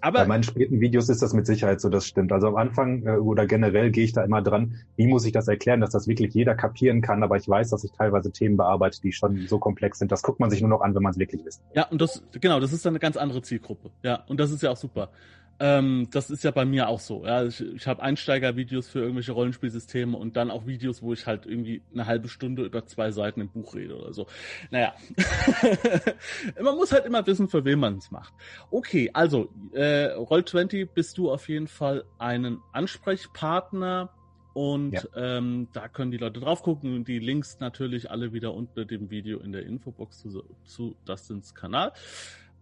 Aber 0.00 0.20
Bei 0.20 0.26
meinen 0.26 0.42
späten 0.42 0.80
Videos 0.80 1.08
ist 1.08 1.22
das 1.22 1.32
mit 1.32 1.46
Sicherheit 1.46 1.80
so, 1.80 1.88
das 1.88 2.06
stimmt. 2.06 2.32
Also 2.32 2.48
am 2.48 2.56
Anfang 2.56 3.06
äh, 3.06 3.16
oder 3.16 3.46
generell 3.46 3.90
gehe 3.90 4.04
ich 4.04 4.12
da 4.12 4.22
immer 4.22 4.42
dran, 4.42 4.76
wie 4.96 5.06
muss 5.06 5.24
ich 5.24 5.32
das 5.32 5.48
erklären, 5.48 5.80
dass 5.80 5.90
das 5.90 6.06
wirklich 6.06 6.34
jeder 6.34 6.54
kapieren 6.54 7.00
kann, 7.00 7.22
aber 7.22 7.36
ich 7.36 7.48
weiß, 7.48 7.70
dass 7.70 7.84
ich 7.84 7.92
teilweise 7.92 8.30
Themen 8.30 8.56
bearbeite, 8.56 9.00
die 9.00 9.12
schon 9.12 9.46
so 9.48 9.58
komplex 9.58 9.98
sind. 9.98 10.12
Das 10.12 10.22
guckt 10.22 10.40
man 10.40 10.50
sich 10.50 10.60
nur 10.60 10.70
noch 10.70 10.80
an, 10.80 10.94
wenn 10.94 11.02
man 11.02 11.12
es 11.12 11.18
wirklich 11.18 11.44
wissen. 11.44 11.62
Ja, 11.74 11.88
und 11.88 12.00
das, 12.00 12.22
genau, 12.40 12.60
das 12.60 12.72
ist 12.72 12.84
dann 12.84 12.92
eine 12.92 13.00
ganz 13.00 13.16
andere 13.16 13.42
Zielgruppe. 13.42 13.90
Ja, 14.02 14.24
und 14.28 14.38
das 14.38 14.50
ist 14.50 14.62
ja 14.62 14.70
auch 14.70 14.76
super. 14.76 15.10
Ähm, 15.58 16.08
das 16.10 16.30
ist 16.30 16.44
ja 16.44 16.50
bei 16.50 16.64
mir 16.64 16.88
auch 16.88 17.00
so. 17.00 17.24
Ja, 17.24 17.44
ich, 17.44 17.60
ich 17.60 17.86
habe 17.86 18.02
Einsteigervideos 18.02 18.88
für 18.88 19.00
irgendwelche 19.00 19.32
Rollenspielsysteme 19.32 20.16
und 20.16 20.36
dann 20.36 20.50
auch 20.50 20.66
Videos, 20.66 21.02
wo 21.02 21.12
ich 21.12 21.26
halt 21.26 21.46
irgendwie 21.46 21.82
eine 21.92 22.06
halbe 22.06 22.28
Stunde 22.28 22.64
über 22.64 22.84
zwei 22.86 23.10
Seiten 23.10 23.40
im 23.40 23.48
Buch 23.48 23.74
rede 23.74 23.96
oder 23.96 24.12
so. 24.12 24.26
Naja, 24.70 24.94
man 26.62 26.76
muss 26.76 26.92
halt 26.92 27.06
immer 27.06 27.26
wissen, 27.26 27.48
für 27.48 27.64
wen 27.64 27.78
man 27.78 27.96
es 27.96 28.10
macht. 28.10 28.34
Okay, 28.70 29.10
also 29.14 29.48
äh, 29.72 30.08
Roll20 30.14 30.88
bist 30.92 31.16
du 31.16 31.30
auf 31.30 31.48
jeden 31.48 31.68
Fall 31.68 32.04
einen 32.18 32.58
Ansprechpartner. 32.72 34.10
Und 34.52 34.92
ja. 34.92 35.02
ähm, 35.14 35.68
da 35.74 35.86
können 35.86 36.10
die 36.10 36.16
Leute 36.16 36.40
drauf 36.40 36.62
gucken. 36.62 37.04
Die 37.04 37.18
Links 37.18 37.60
natürlich 37.60 38.10
alle 38.10 38.32
wieder 38.32 38.54
unter 38.54 38.86
dem 38.86 39.10
Video 39.10 39.38
in 39.40 39.52
der 39.52 39.66
Infobox 39.66 40.22
zu, 40.22 40.44
zu 40.64 40.96
Dustins 41.04 41.54
Kanal. 41.54 41.92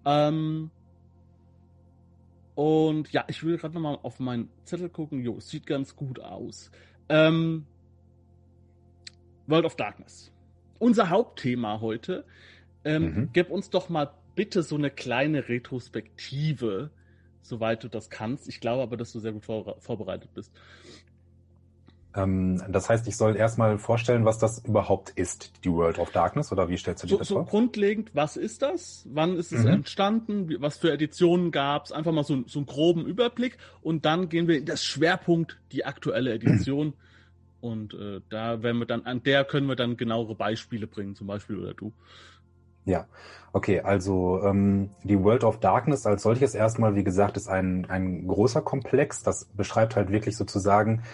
Ähm, 0.04 0.72
und 2.54 3.10
ja, 3.12 3.24
ich 3.28 3.42
will 3.42 3.56
gerade 3.56 3.74
nochmal 3.74 3.98
auf 4.02 4.20
meinen 4.20 4.48
Zettel 4.64 4.88
gucken. 4.88 5.20
Jo, 5.22 5.40
sieht 5.40 5.66
ganz 5.66 5.96
gut 5.96 6.20
aus. 6.20 6.70
Ähm, 7.08 7.66
World 9.46 9.64
of 9.64 9.76
Darkness. 9.76 10.32
Unser 10.78 11.10
Hauptthema 11.10 11.80
heute. 11.80 12.24
Ähm, 12.84 13.02
mhm. 13.02 13.30
Gib 13.32 13.50
uns 13.50 13.70
doch 13.70 13.88
mal 13.88 14.12
bitte 14.34 14.62
so 14.62 14.76
eine 14.76 14.90
kleine 14.90 15.48
Retrospektive, 15.48 16.90
soweit 17.42 17.82
du 17.82 17.88
das 17.88 18.10
kannst. 18.10 18.48
Ich 18.48 18.60
glaube 18.60 18.82
aber, 18.82 18.96
dass 18.96 19.12
du 19.12 19.18
sehr 19.18 19.32
gut 19.32 19.44
vor 19.44 19.80
vorbereitet 19.80 20.30
bist. 20.34 20.52
Ähm, 22.16 22.62
das 22.68 22.88
heißt, 22.88 23.08
ich 23.08 23.16
soll 23.16 23.36
erstmal 23.36 23.78
vorstellen, 23.78 24.24
was 24.24 24.38
das 24.38 24.64
überhaupt 24.64 25.10
ist, 25.10 25.64
die 25.64 25.70
World 25.70 25.98
of 25.98 26.10
Darkness, 26.10 26.52
oder 26.52 26.68
wie 26.68 26.76
stellst 26.76 27.02
du 27.02 27.06
dir 27.08 27.14
so, 27.14 27.18
das 27.18 27.28
so 27.28 27.34
vor? 27.34 27.44
So 27.44 27.50
grundlegend, 27.50 28.10
was 28.14 28.36
ist 28.36 28.62
das? 28.62 29.04
Wann 29.10 29.36
ist 29.36 29.52
es 29.52 29.64
mhm. 29.64 29.70
entstanden? 29.70 30.56
Was 30.60 30.78
für 30.78 30.92
Editionen 30.92 31.50
gab 31.50 31.86
es? 31.86 31.92
Einfach 31.92 32.12
mal 32.12 32.24
so, 32.24 32.44
so 32.46 32.60
einen 32.60 32.66
groben 32.66 33.04
Überblick 33.04 33.58
und 33.82 34.04
dann 34.04 34.28
gehen 34.28 34.46
wir 34.46 34.58
in 34.58 34.66
das 34.66 34.84
Schwerpunkt, 34.84 35.58
die 35.72 35.84
aktuelle 35.84 36.32
Edition. 36.32 36.94
Und 37.60 37.94
äh, 37.94 38.20
da 38.28 38.62
werden 38.62 38.78
wir 38.78 38.84
dann, 38.84 39.06
an 39.06 39.22
der 39.22 39.42
können 39.46 39.66
wir 39.66 39.74
dann 39.74 39.96
genauere 39.96 40.34
Beispiele 40.34 40.86
bringen, 40.86 41.14
zum 41.14 41.26
Beispiel 41.26 41.58
oder 41.58 41.72
du. 41.72 41.94
Ja, 42.84 43.06
okay, 43.54 43.80
also 43.80 44.42
ähm, 44.44 44.90
die 45.02 45.18
World 45.18 45.44
of 45.44 45.60
Darkness 45.60 46.06
als 46.06 46.22
solches 46.22 46.54
erstmal, 46.54 46.94
wie 46.94 47.04
gesagt, 47.04 47.38
ist 47.38 47.48
ein, 47.48 47.86
ein 47.88 48.26
großer 48.26 48.60
Komplex. 48.60 49.22
Das 49.22 49.46
beschreibt 49.46 49.96
halt 49.96 50.10
wirklich 50.10 50.36
sozusagen 50.36 51.04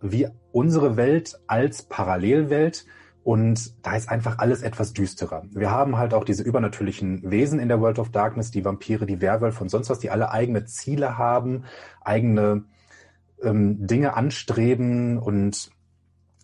wie 0.00 0.28
unsere 0.52 0.96
Welt 0.96 1.38
als 1.46 1.82
Parallelwelt. 1.82 2.86
Und 3.24 3.84
da 3.84 3.94
ist 3.94 4.08
einfach 4.08 4.38
alles 4.38 4.62
etwas 4.62 4.94
düsterer. 4.94 5.44
Wir 5.50 5.70
haben 5.70 5.98
halt 5.98 6.14
auch 6.14 6.24
diese 6.24 6.42
übernatürlichen 6.42 7.30
Wesen 7.30 7.60
in 7.60 7.68
der 7.68 7.80
World 7.80 7.98
of 7.98 8.10
Darkness, 8.10 8.50
die 8.50 8.64
Vampire, 8.64 9.04
die 9.04 9.20
Werwölfe 9.20 9.62
und 9.62 9.68
sonst 9.68 9.90
was, 9.90 9.98
die 9.98 10.10
alle 10.10 10.30
eigene 10.30 10.64
Ziele 10.64 11.18
haben, 11.18 11.64
eigene 12.00 12.64
ähm, 13.42 13.86
Dinge 13.86 14.14
anstreben 14.14 15.18
und 15.18 15.70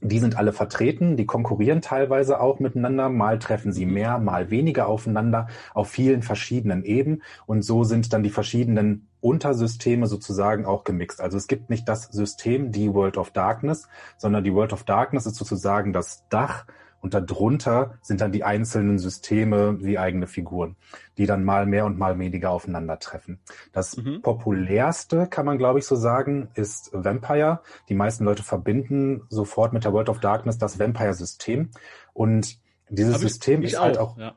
die 0.04 0.18
sind 0.18 0.36
alle 0.36 0.52
vertreten, 0.52 1.16
die 1.16 1.26
konkurrieren 1.26 1.80
teilweise 1.80 2.40
auch 2.40 2.60
miteinander, 2.60 3.08
mal 3.08 3.38
treffen 3.38 3.72
sie 3.72 3.86
mehr, 3.86 4.18
mal 4.18 4.50
weniger 4.50 4.86
aufeinander 4.86 5.48
auf 5.72 5.88
vielen 5.88 6.22
verschiedenen 6.22 6.84
Ebenen 6.84 7.22
und 7.46 7.62
so 7.62 7.84
sind 7.84 8.12
dann 8.12 8.22
die 8.22 8.30
verschiedenen 8.30 9.08
Untersysteme 9.20 10.06
sozusagen 10.06 10.66
auch 10.66 10.84
gemixt. 10.84 11.22
Also 11.22 11.38
es 11.38 11.46
gibt 11.46 11.70
nicht 11.70 11.88
das 11.88 12.04
System, 12.04 12.72
die 12.72 12.92
World 12.92 13.16
of 13.16 13.30
Darkness, 13.30 13.88
sondern 14.18 14.44
die 14.44 14.52
World 14.52 14.74
of 14.74 14.84
Darkness 14.84 15.24
ist 15.24 15.36
sozusagen 15.36 15.94
das 15.94 16.28
Dach 16.28 16.66
und 17.04 17.12
darunter 17.12 17.98
sind 18.00 18.22
dann 18.22 18.32
die 18.32 18.44
einzelnen 18.44 18.98
Systeme 18.98 19.76
wie 19.84 19.98
eigene 19.98 20.26
Figuren, 20.26 20.74
die 21.18 21.26
dann 21.26 21.44
mal 21.44 21.66
mehr 21.66 21.84
und 21.84 21.98
mal 21.98 22.18
weniger 22.18 22.50
aufeinandertreffen. 22.50 23.40
Das 23.74 23.98
mhm. 23.98 24.22
populärste, 24.22 25.26
kann 25.26 25.44
man 25.44 25.58
glaube 25.58 25.80
ich 25.80 25.84
so 25.84 25.96
sagen, 25.96 26.48
ist 26.54 26.88
Vampire. 26.94 27.60
Die 27.90 27.94
meisten 27.94 28.24
Leute 28.24 28.42
verbinden 28.42 29.20
sofort 29.28 29.74
mit 29.74 29.84
der 29.84 29.92
World 29.92 30.08
of 30.08 30.20
Darkness 30.20 30.56
das 30.56 30.78
Vampire-System. 30.78 31.72
Und 32.14 32.56
dieses 32.88 33.16
ich, 33.16 33.20
System 33.20 33.60
ich 33.60 33.74
ist 33.74 33.80
halt 33.80 33.98
auch, 33.98 34.16
halt 34.16 34.32
auch 34.32 34.36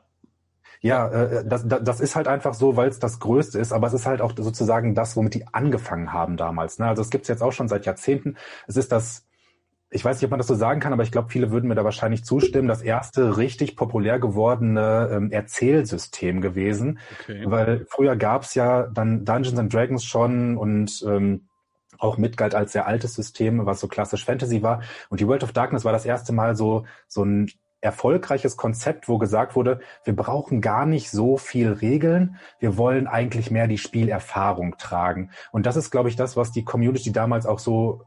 Ja, 0.80 1.08
äh, 1.08 1.44
das, 1.48 1.66
das, 1.66 1.82
das 1.82 2.00
ist 2.00 2.16
halt 2.16 2.28
einfach 2.28 2.52
so, 2.52 2.76
weil 2.76 2.90
es 2.90 2.98
das 2.98 3.18
Größte 3.18 3.58
ist, 3.58 3.72
aber 3.72 3.86
es 3.86 3.94
ist 3.94 4.04
halt 4.04 4.20
auch 4.20 4.34
sozusagen 4.36 4.94
das, 4.94 5.16
womit 5.16 5.34
die 5.34 5.46
angefangen 5.52 6.12
haben 6.12 6.36
damals. 6.36 6.78
Ne? 6.78 6.86
Also 6.86 7.00
es 7.00 7.08
gibt 7.08 7.22
es 7.22 7.28
jetzt 7.28 7.42
auch 7.42 7.52
schon 7.52 7.68
seit 7.68 7.86
Jahrzehnten. 7.86 8.36
Es 8.66 8.76
ist 8.76 8.92
das 8.92 9.24
ich 9.90 10.04
weiß 10.04 10.16
nicht, 10.16 10.24
ob 10.24 10.30
man 10.30 10.38
das 10.38 10.46
so 10.46 10.54
sagen 10.54 10.80
kann, 10.80 10.92
aber 10.92 11.02
ich 11.02 11.12
glaube, 11.12 11.30
viele 11.30 11.50
würden 11.50 11.68
mir 11.68 11.74
da 11.74 11.84
wahrscheinlich 11.84 12.24
zustimmen, 12.24 12.68
das 12.68 12.82
erste 12.82 13.38
richtig 13.38 13.74
populär 13.74 14.18
gewordene 14.18 15.08
ähm, 15.10 15.30
Erzählsystem 15.30 16.40
gewesen. 16.40 16.98
Okay. 17.22 17.44
Weil 17.46 17.86
früher 17.88 18.16
gab's 18.16 18.54
ja 18.54 18.86
dann 18.86 19.24
Dungeons 19.24 19.58
and 19.58 19.72
Dragons 19.72 20.04
schon 20.04 20.58
und 20.58 21.02
ähm, 21.06 21.48
auch 21.98 22.18
mitgalt 22.18 22.54
als 22.54 22.72
sehr 22.72 22.86
altes 22.86 23.14
System, 23.14 23.64
was 23.64 23.80
so 23.80 23.88
klassisch 23.88 24.24
Fantasy 24.24 24.62
war. 24.62 24.82
Und 25.08 25.20
die 25.20 25.26
World 25.26 25.42
of 25.42 25.52
Darkness 25.52 25.84
war 25.84 25.92
das 25.92 26.04
erste 26.04 26.32
Mal 26.32 26.54
so, 26.54 26.84
so 27.08 27.24
ein 27.24 27.50
erfolgreiches 27.80 28.56
Konzept, 28.56 29.08
wo 29.08 29.18
gesagt 29.18 29.56
wurde, 29.56 29.80
wir 30.04 30.14
brauchen 30.14 30.60
gar 30.60 30.84
nicht 30.84 31.10
so 31.10 31.36
viel 31.36 31.72
Regeln, 31.72 32.36
wir 32.58 32.76
wollen 32.76 33.06
eigentlich 33.06 33.50
mehr 33.50 33.68
die 33.68 33.78
Spielerfahrung 33.78 34.76
tragen. 34.78 35.30
Und 35.52 35.64
das 35.64 35.76
ist, 35.76 35.90
glaube 35.90 36.08
ich, 36.08 36.16
das, 36.16 36.36
was 36.36 36.50
die 36.50 36.64
Community 36.64 37.12
damals 37.12 37.46
auch 37.46 37.60
so 37.60 38.02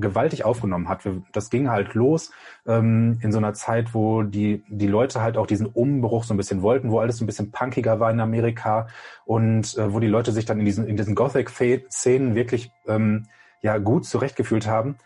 gewaltig 0.00 0.44
aufgenommen 0.44 0.88
hat. 0.88 1.02
Das 1.32 1.50
ging 1.50 1.70
halt 1.70 1.94
los 1.94 2.30
ähm, 2.66 3.18
in 3.22 3.32
so 3.32 3.38
einer 3.38 3.54
Zeit, 3.54 3.94
wo 3.94 4.22
die, 4.22 4.62
die 4.68 4.86
Leute 4.86 5.20
halt 5.20 5.36
auch 5.36 5.46
diesen 5.46 5.66
Umbruch 5.66 6.24
so 6.24 6.34
ein 6.34 6.36
bisschen 6.36 6.62
wollten, 6.62 6.90
wo 6.90 6.98
alles 6.98 7.18
so 7.18 7.24
ein 7.24 7.26
bisschen 7.26 7.50
punkiger 7.50 8.00
war 8.00 8.10
in 8.10 8.20
Amerika 8.20 8.88
und 9.24 9.76
äh, 9.76 9.92
wo 9.92 10.00
die 10.00 10.06
Leute 10.06 10.32
sich 10.32 10.44
dann 10.44 10.58
in 10.58 10.64
diesen, 10.64 10.86
in 10.86 10.96
diesen 10.96 11.14
Gothic-Szenen 11.14 12.34
wirklich 12.34 12.70
ähm, 12.86 13.26
ja 13.62 13.78
gut 13.78 14.04
zurechtgefühlt 14.04 14.66
haben 14.66 14.96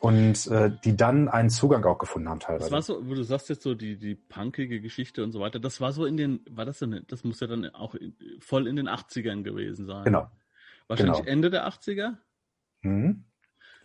und 0.00 0.46
äh, 0.48 0.70
die 0.84 0.96
dann 0.96 1.28
einen 1.28 1.50
Zugang 1.50 1.84
auch 1.84 1.98
gefunden 1.98 2.28
haben 2.28 2.40
teilweise. 2.40 2.64
Das 2.64 2.72
war 2.72 2.82
so, 2.82 3.08
wo 3.08 3.14
du 3.14 3.22
sagst 3.22 3.48
jetzt 3.48 3.62
so 3.62 3.74
die 3.74 3.98
die 3.98 4.14
punkige 4.14 4.80
Geschichte 4.80 5.24
und 5.24 5.32
so 5.32 5.40
weiter. 5.40 5.58
Das 5.58 5.80
war 5.80 5.92
so 5.92 6.06
in 6.06 6.16
den, 6.16 6.40
war 6.50 6.64
das 6.64 6.78
denn? 6.78 7.04
Das 7.08 7.24
muss 7.24 7.40
ja 7.40 7.46
dann 7.46 7.66
auch 7.74 7.94
in, 7.94 8.14
voll 8.38 8.66
in 8.66 8.76
den 8.76 8.88
80ern 8.88 9.42
gewesen 9.42 9.86
sein. 9.86 10.04
Genau. 10.04 10.30
Wahrscheinlich 10.86 11.18
genau. 11.18 11.30
Ende 11.30 11.50
der 11.50 11.68
80er. 11.68 12.16
Mhm. 12.82 13.24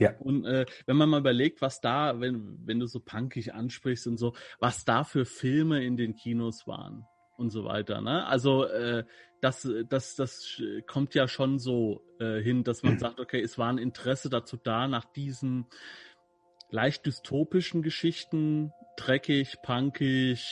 Ja. 0.04 0.16
Und 0.20 0.46
äh, 0.46 0.66
wenn 0.86 0.98
man 0.98 1.10
mal 1.10 1.20
überlegt, 1.20 1.62
was 1.62 1.82
da, 1.82 2.20
wenn, 2.20 2.60
wenn 2.66 2.80
du 2.80 2.86
so 2.86 3.00
punkig 3.00 3.54
ansprichst 3.54 4.08
und 4.08 4.18
so, 4.18 4.34
was 4.60 4.86
da 4.86 5.04
für 5.04 5.26
Filme 5.26 5.84
in 5.84 5.98
den 5.98 6.16
Kinos 6.16 6.68
waren 6.68 7.06
und 7.38 7.50
so 7.50 7.66
weiter. 7.66 8.02
Ne? 8.02 8.26
Also 8.26 8.66
äh, 8.66 9.04
das, 9.42 9.68
das, 9.90 10.16
das 10.16 10.62
kommt 10.88 11.16
ja 11.16 11.28
schon 11.28 11.60
so 11.60 12.06
äh, 12.20 12.42
hin, 12.42 12.64
dass 12.64 12.84
man 12.84 12.98
sagt, 13.00 13.20
okay, 13.20 13.42
es 13.42 13.58
war 13.58 13.70
ein 13.70 13.78
Interesse 13.78 14.30
dazu 14.30 14.58
da, 14.58 14.88
nach 14.88 15.06
diesen 15.06 15.66
leicht 16.70 17.06
dystopischen 17.06 17.82
Geschichten, 17.82 18.72
dreckig, 18.98 19.58
punkig, 19.62 20.48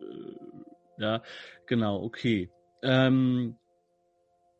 äh, 0.00 1.02
ja, 1.02 1.22
genau, 1.66 2.02
okay. 2.02 2.50
Ähm, 2.82 3.56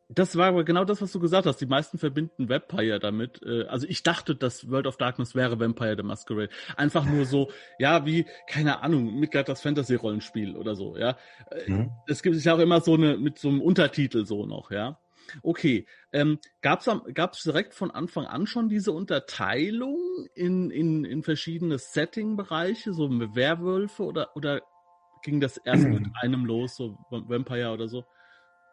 das 0.09 0.37
war 0.37 0.47
aber 0.47 0.63
genau 0.63 0.85
das, 0.85 1.01
was 1.01 1.11
du 1.11 1.19
gesagt 1.19 1.45
hast. 1.45 1.59
Die 1.59 1.65
meisten 1.65 1.97
verbinden 1.97 2.47
Vampire 2.49 2.99
damit. 2.99 3.41
Äh, 3.43 3.65
also 3.65 3.85
ich 3.87 4.03
dachte, 4.03 4.35
dass 4.35 4.69
World 4.69 4.87
of 4.87 4.97
Darkness 4.97 5.35
wäre 5.35 5.59
Vampire 5.59 5.95
the 5.97 6.03
Masquerade. 6.03 6.49
Einfach 6.77 7.05
nur 7.05 7.25
so, 7.25 7.51
ja, 7.79 8.05
wie, 8.05 8.25
keine 8.47 8.81
Ahnung, 8.81 9.19
Midgard 9.19 9.49
das 9.49 9.61
Fantasy-Rollenspiel 9.61 10.55
oder 10.55 10.75
so, 10.75 10.97
ja. 10.97 11.17
Äh, 11.51 11.71
mhm. 11.71 11.91
Es 12.07 12.23
gibt 12.23 12.37
ja 12.37 12.55
auch 12.55 12.59
immer 12.59 12.79
so 12.79 12.93
eine, 12.93 13.17
mit 13.17 13.37
so 13.37 13.49
einem 13.49 13.61
Untertitel 13.61 14.25
so 14.25 14.45
noch, 14.45 14.71
ja. 14.71 14.99
Okay, 15.43 15.85
ähm, 16.13 16.39
gab 16.61 16.79
es 17.33 17.43
direkt 17.43 17.73
von 17.73 17.91
Anfang 17.91 18.25
an 18.25 18.47
schon 18.47 18.69
diese 18.69 18.93
Unterteilung 18.93 19.99
in, 20.35 20.71
in, 20.71 21.03
in 21.03 21.21
verschiedene 21.21 21.77
Setting-Bereiche, 21.77 22.93
so 22.93 23.09
Werwölfe 23.09 24.03
oder, 24.03 24.35
oder 24.37 24.61
ging 25.23 25.41
das 25.41 25.57
erst 25.57 25.83
mit 25.83 26.05
einem 26.21 26.45
los, 26.45 26.77
so 26.77 26.97
Vampire 27.09 27.73
oder 27.73 27.89
so? 27.89 28.05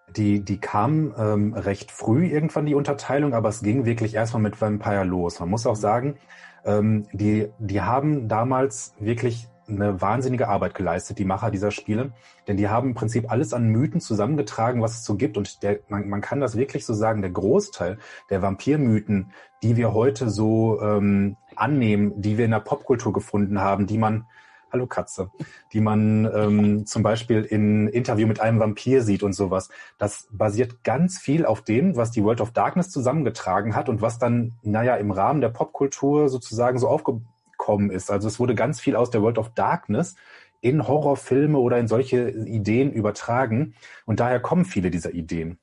Die, 0.08 0.44
die 0.44 0.58
kam 0.58 1.14
ähm, 1.18 1.54
recht 1.54 1.90
früh 1.90 2.26
irgendwann 2.26 2.66
die 2.66 2.74
Unterteilung, 2.74 3.34
aber 3.34 3.48
es 3.48 3.62
ging 3.62 3.84
wirklich 3.84 4.14
erstmal 4.14 4.42
mit 4.42 4.60
Vampire 4.60 5.04
los. 5.04 5.40
Man 5.40 5.50
muss 5.50 5.66
auch 5.66 5.76
sagen, 5.76 6.16
ähm, 6.64 7.06
die, 7.12 7.48
die 7.58 7.80
haben 7.80 8.28
damals 8.28 8.94
wirklich 8.98 9.48
eine 9.68 10.00
wahnsinnige 10.00 10.48
Arbeit 10.48 10.74
geleistet, 10.74 11.18
die 11.18 11.24
Macher 11.24 11.50
dieser 11.50 11.70
Spiele. 11.70 12.12
Denn 12.46 12.56
die 12.56 12.68
haben 12.68 12.88
im 12.88 12.94
Prinzip 12.94 13.30
alles 13.30 13.52
an 13.52 13.68
Mythen 13.68 14.00
zusammengetragen, 14.00 14.82
was 14.82 14.98
es 14.98 15.04
so 15.04 15.16
gibt. 15.16 15.36
Und 15.36 15.62
der, 15.62 15.80
man, 15.88 16.08
man 16.08 16.20
kann 16.20 16.40
das 16.40 16.56
wirklich 16.56 16.84
so 16.84 16.94
sagen, 16.94 17.22
der 17.22 17.30
Großteil 17.30 17.98
der 18.30 18.42
Vampirmythen, 18.42 19.32
die 19.62 19.76
wir 19.76 19.94
heute 19.94 20.28
so 20.28 20.80
ähm, 20.82 21.36
annehmen, 21.56 22.20
die 22.20 22.36
wir 22.36 22.44
in 22.44 22.50
der 22.50 22.60
Popkultur 22.60 23.12
gefunden 23.12 23.60
haben, 23.60 23.86
die 23.86 23.98
man 23.98 24.26
Hallo 24.74 24.88
Katze, 24.88 25.30
die 25.72 25.80
man 25.80 26.28
ähm, 26.34 26.84
zum 26.84 27.04
Beispiel 27.04 27.42
in 27.42 27.86
Interview 27.86 28.26
mit 28.26 28.40
einem 28.40 28.58
Vampir 28.58 29.02
sieht 29.02 29.22
und 29.22 29.32
sowas. 29.32 29.68
Das 29.98 30.26
basiert 30.32 30.82
ganz 30.82 31.16
viel 31.16 31.46
auf 31.46 31.62
dem, 31.62 31.94
was 31.94 32.10
die 32.10 32.24
World 32.24 32.40
of 32.40 32.50
Darkness 32.50 32.90
zusammengetragen 32.90 33.76
hat 33.76 33.88
und 33.88 34.02
was 34.02 34.18
dann, 34.18 34.54
naja, 34.62 34.96
im 34.96 35.12
Rahmen 35.12 35.40
der 35.40 35.50
Popkultur 35.50 36.28
sozusagen 36.28 36.80
so 36.80 36.88
aufgekommen 36.88 37.92
ist. 37.92 38.10
Also 38.10 38.26
es 38.26 38.40
wurde 38.40 38.56
ganz 38.56 38.80
viel 38.80 38.96
aus 38.96 39.10
der 39.10 39.22
World 39.22 39.38
of 39.38 39.50
Darkness 39.50 40.16
in 40.60 40.88
Horrorfilme 40.88 41.56
oder 41.56 41.78
in 41.78 41.86
solche 41.86 42.30
Ideen 42.30 42.92
übertragen. 42.92 43.76
Und 44.06 44.18
daher 44.18 44.40
kommen 44.40 44.64
viele 44.64 44.90
dieser 44.90 45.14
Ideen. 45.14 45.60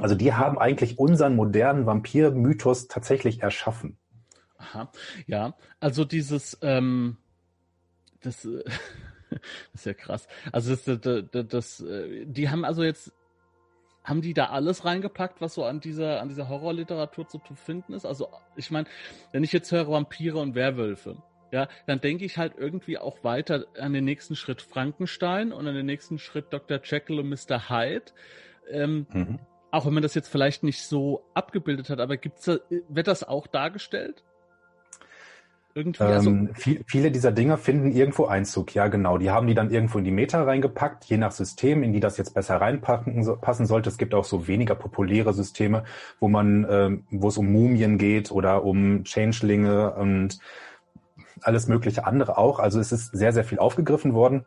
Also 0.00 0.16
die 0.16 0.32
haben 0.32 0.58
eigentlich 0.58 0.98
unseren 0.98 1.36
modernen 1.36 1.86
Vampir-Mythos 1.86 2.88
tatsächlich 2.88 3.42
erschaffen. 3.44 3.96
Aha, 4.58 4.90
ja, 5.28 5.54
also 5.78 6.04
dieses, 6.04 6.58
ähm, 6.62 7.16
das, 8.22 8.44
äh, 8.44 8.64
das 9.30 9.40
ist 9.74 9.86
ja 9.86 9.94
krass. 9.94 10.28
Also 10.52 10.70
das, 10.74 11.00
das, 11.00 11.24
das, 11.30 11.46
das, 11.48 11.80
äh, 11.80 12.24
die 12.26 12.48
haben 12.48 12.64
also 12.64 12.82
jetzt, 12.82 13.12
haben 14.04 14.22
die 14.22 14.34
da 14.34 14.46
alles 14.46 14.84
reingepackt, 14.84 15.40
was 15.40 15.54
so 15.54 15.64
an 15.64 15.80
dieser, 15.80 16.20
an 16.20 16.28
dieser 16.28 16.48
Horrorliteratur 16.48 17.28
zu 17.28 17.40
finden 17.54 17.92
ist? 17.92 18.06
Also 18.06 18.28
ich 18.56 18.70
meine, 18.70 18.88
wenn 19.32 19.44
ich 19.44 19.52
jetzt 19.52 19.70
höre 19.72 19.88
Vampire 19.88 20.38
und 20.38 20.54
Werwölfe, 20.54 21.22
ja, 21.52 21.68
dann 21.86 22.00
denke 22.00 22.24
ich 22.24 22.38
halt 22.38 22.54
irgendwie 22.56 22.98
auch 22.98 23.24
weiter 23.24 23.66
an 23.78 23.92
den 23.92 24.04
nächsten 24.04 24.36
Schritt 24.36 24.62
Frankenstein 24.62 25.52
und 25.52 25.66
an 25.66 25.74
den 25.74 25.86
nächsten 25.86 26.18
Schritt 26.18 26.52
Dr. 26.52 26.80
Jekyll 26.82 27.18
und 27.18 27.28
Mr. 27.28 27.68
Hyde. 27.68 28.12
Ähm, 28.70 29.06
mhm. 29.12 29.38
Auch 29.72 29.86
wenn 29.86 29.94
man 29.94 30.02
das 30.02 30.14
jetzt 30.14 30.28
vielleicht 30.28 30.62
nicht 30.62 30.82
so 30.82 31.24
abgebildet 31.34 31.90
hat, 31.90 32.00
aber 32.00 32.16
gibt's 32.16 32.44
da, 32.44 32.58
wird 32.88 33.06
das 33.06 33.22
auch 33.24 33.46
dargestellt? 33.46 34.24
Irgendwie, 35.72 36.02
also 36.02 36.30
ähm, 36.30 36.50
viel, 36.54 36.82
viele 36.86 37.12
dieser 37.12 37.30
Dinge 37.30 37.56
finden 37.56 37.92
irgendwo 37.92 38.26
Einzug, 38.26 38.74
ja 38.74 38.88
genau. 38.88 39.18
Die 39.18 39.30
haben 39.30 39.46
die 39.46 39.54
dann 39.54 39.70
irgendwo 39.70 39.98
in 39.98 40.04
die 40.04 40.10
Meta 40.10 40.42
reingepackt, 40.42 41.04
je 41.04 41.16
nach 41.16 41.30
System, 41.30 41.84
in 41.84 41.92
die 41.92 42.00
das 42.00 42.16
jetzt 42.16 42.34
besser 42.34 42.60
reinpacken 42.60 43.22
so, 43.22 43.36
passen 43.36 43.66
sollte. 43.66 43.88
Es 43.88 43.96
gibt 43.96 44.14
auch 44.14 44.24
so 44.24 44.48
weniger 44.48 44.74
populäre 44.74 45.32
Systeme, 45.32 45.84
wo 46.18 46.28
man, 46.28 46.66
ähm, 46.68 47.04
wo 47.10 47.28
es 47.28 47.38
um 47.38 47.52
Mumien 47.52 47.98
geht 47.98 48.32
oder 48.32 48.64
um 48.64 49.04
Changelinge 49.04 49.94
und 49.94 50.40
alles 51.42 51.68
mögliche 51.68 52.04
andere 52.04 52.36
auch. 52.36 52.58
Also 52.58 52.80
es 52.80 52.90
ist 52.90 53.16
sehr, 53.16 53.32
sehr 53.32 53.44
viel 53.44 53.58
aufgegriffen 53.58 54.12
worden. 54.12 54.44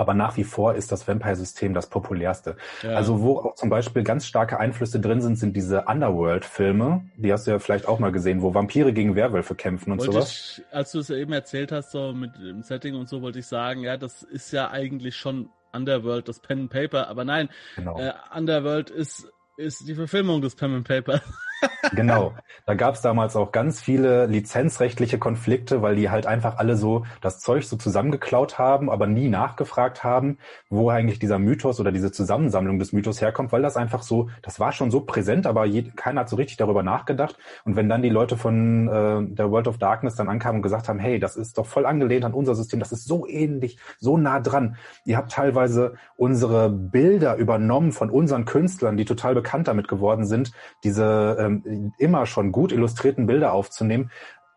Aber 0.00 0.14
nach 0.14 0.38
wie 0.38 0.44
vor 0.44 0.76
ist 0.76 0.92
das 0.92 1.06
Vampire-System 1.06 1.74
das 1.74 1.90
populärste. 1.90 2.56
Ja. 2.82 2.92
Also 2.94 3.20
wo 3.20 3.36
auch 3.36 3.54
zum 3.56 3.68
Beispiel 3.68 4.02
ganz 4.02 4.24
starke 4.24 4.58
Einflüsse 4.58 4.98
drin 4.98 5.20
sind, 5.20 5.36
sind 5.36 5.54
diese 5.54 5.82
Underworld-Filme. 5.82 7.04
Die 7.16 7.30
hast 7.30 7.46
du 7.46 7.50
ja 7.50 7.58
vielleicht 7.58 7.86
auch 7.86 7.98
mal 7.98 8.10
gesehen, 8.10 8.40
wo 8.40 8.54
Vampire 8.54 8.94
gegen 8.94 9.14
Werwölfe 9.14 9.54
kämpfen 9.54 9.92
und 9.92 9.98
wollte 9.98 10.12
sowas. 10.12 10.30
Ich, 10.56 10.74
als 10.74 10.92
du 10.92 11.00
es 11.00 11.10
eben 11.10 11.34
erzählt 11.34 11.70
hast, 11.70 11.90
so 11.90 12.14
mit 12.14 12.34
dem 12.38 12.62
Setting 12.62 12.94
und 12.94 13.10
so, 13.10 13.20
wollte 13.20 13.40
ich 13.40 13.46
sagen, 13.46 13.82
ja, 13.82 13.98
das 13.98 14.22
ist 14.22 14.52
ja 14.52 14.70
eigentlich 14.70 15.16
schon 15.16 15.50
Underworld, 15.74 16.28
das 16.28 16.40
Pen 16.40 16.60
and 16.60 16.70
Paper. 16.70 17.08
Aber 17.08 17.26
nein, 17.26 17.50
genau. 17.76 18.00
äh, 18.00 18.14
Underworld 18.34 18.88
ist, 18.88 19.30
ist 19.58 19.86
die 19.86 19.94
Verfilmung 19.94 20.40
des 20.40 20.56
Pen 20.56 20.76
and 20.76 20.88
Paper. 20.88 21.20
Genau. 21.94 22.34
Da 22.66 22.74
gab 22.74 22.94
es 22.94 23.00
damals 23.00 23.36
auch 23.36 23.52
ganz 23.52 23.80
viele 23.80 24.26
lizenzrechtliche 24.26 25.18
Konflikte, 25.18 25.82
weil 25.82 25.96
die 25.96 26.10
halt 26.10 26.26
einfach 26.26 26.58
alle 26.58 26.76
so 26.76 27.04
das 27.20 27.40
Zeug 27.40 27.64
so 27.64 27.76
zusammengeklaut 27.76 28.58
haben, 28.58 28.90
aber 28.90 29.06
nie 29.06 29.28
nachgefragt 29.28 30.04
haben, 30.04 30.38
wo 30.68 30.90
eigentlich 30.90 31.18
dieser 31.18 31.38
Mythos 31.38 31.80
oder 31.80 31.90
diese 31.90 32.12
Zusammensammlung 32.12 32.78
des 32.78 32.92
Mythos 32.92 33.20
herkommt, 33.20 33.50
weil 33.52 33.62
das 33.62 33.76
einfach 33.76 34.02
so, 34.02 34.30
das 34.42 34.60
war 34.60 34.72
schon 34.72 34.90
so 34.90 35.00
präsent, 35.00 35.46
aber 35.46 35.64
je, 35.64 35.90
keiner 35.96 36.20
hat 36.20 36.28
so 36.28 36.36
richtig 36.36 36.58
darüber 36.58 36.82
nachgedacht. 36.82 37.36
Und 37.64 37.76
wenn 37.76 37.88
dann 37.88 38.02
die 38.02 38.08
Leute 38.08 38.36
von 38.36 38.88
äh, 38.88 39.34
der 39.34 39.50
World 39.50 39.68
of 39.68 39.78
Darkness 39.78 40.14
dann 40.14 40.28
ankamen 40.28 40.58
und 40.58 40.62
gesagt 40.62 40.88
haben, 40.88 40.98
hey, 40.98 41.18
das 41.18 41.36
ist 41.36 41.58
doch 41.58 41.66
voll 41.66 41.86
angelehnt 41.86 42.24
an 42.24 42.34
unser 42.34 42.54
System, 42.54 42.78
das 42.78 42.92
ist 42.92 43.06
so 43.06 43.26
ähnlich, 43.26 43.78
so 43.98 44.16
nah 44.16 44.40
dran. 44.40 44.76
Ihr 45.04 45.16
habt 45.16 45.32
teilweise 45.32 45.94
unsere 46.16 46.70
Bilder 46.70 47.36
übernommen 47.36 47.92
von 47.92 48.10
unseren 48.10 48.44
Künstlern, 48.44 48.96
die 48.96 49.04
total 49.04 49.34
bekannt 49.34 49.66
damit 49.66 49.88
geworden 49.88 50.24
sind, 50.24 50.52
diese 50.84 51.36
äh, 51.38 51.49
ähm, 51.50 51.92
immer 51.98 52.26
schon 52.26 52.52
gut 52.52 52.72
illustrierten 52.72 53.26
Bilder 53.26 53.52
aufzunehmen, 53.52 54.10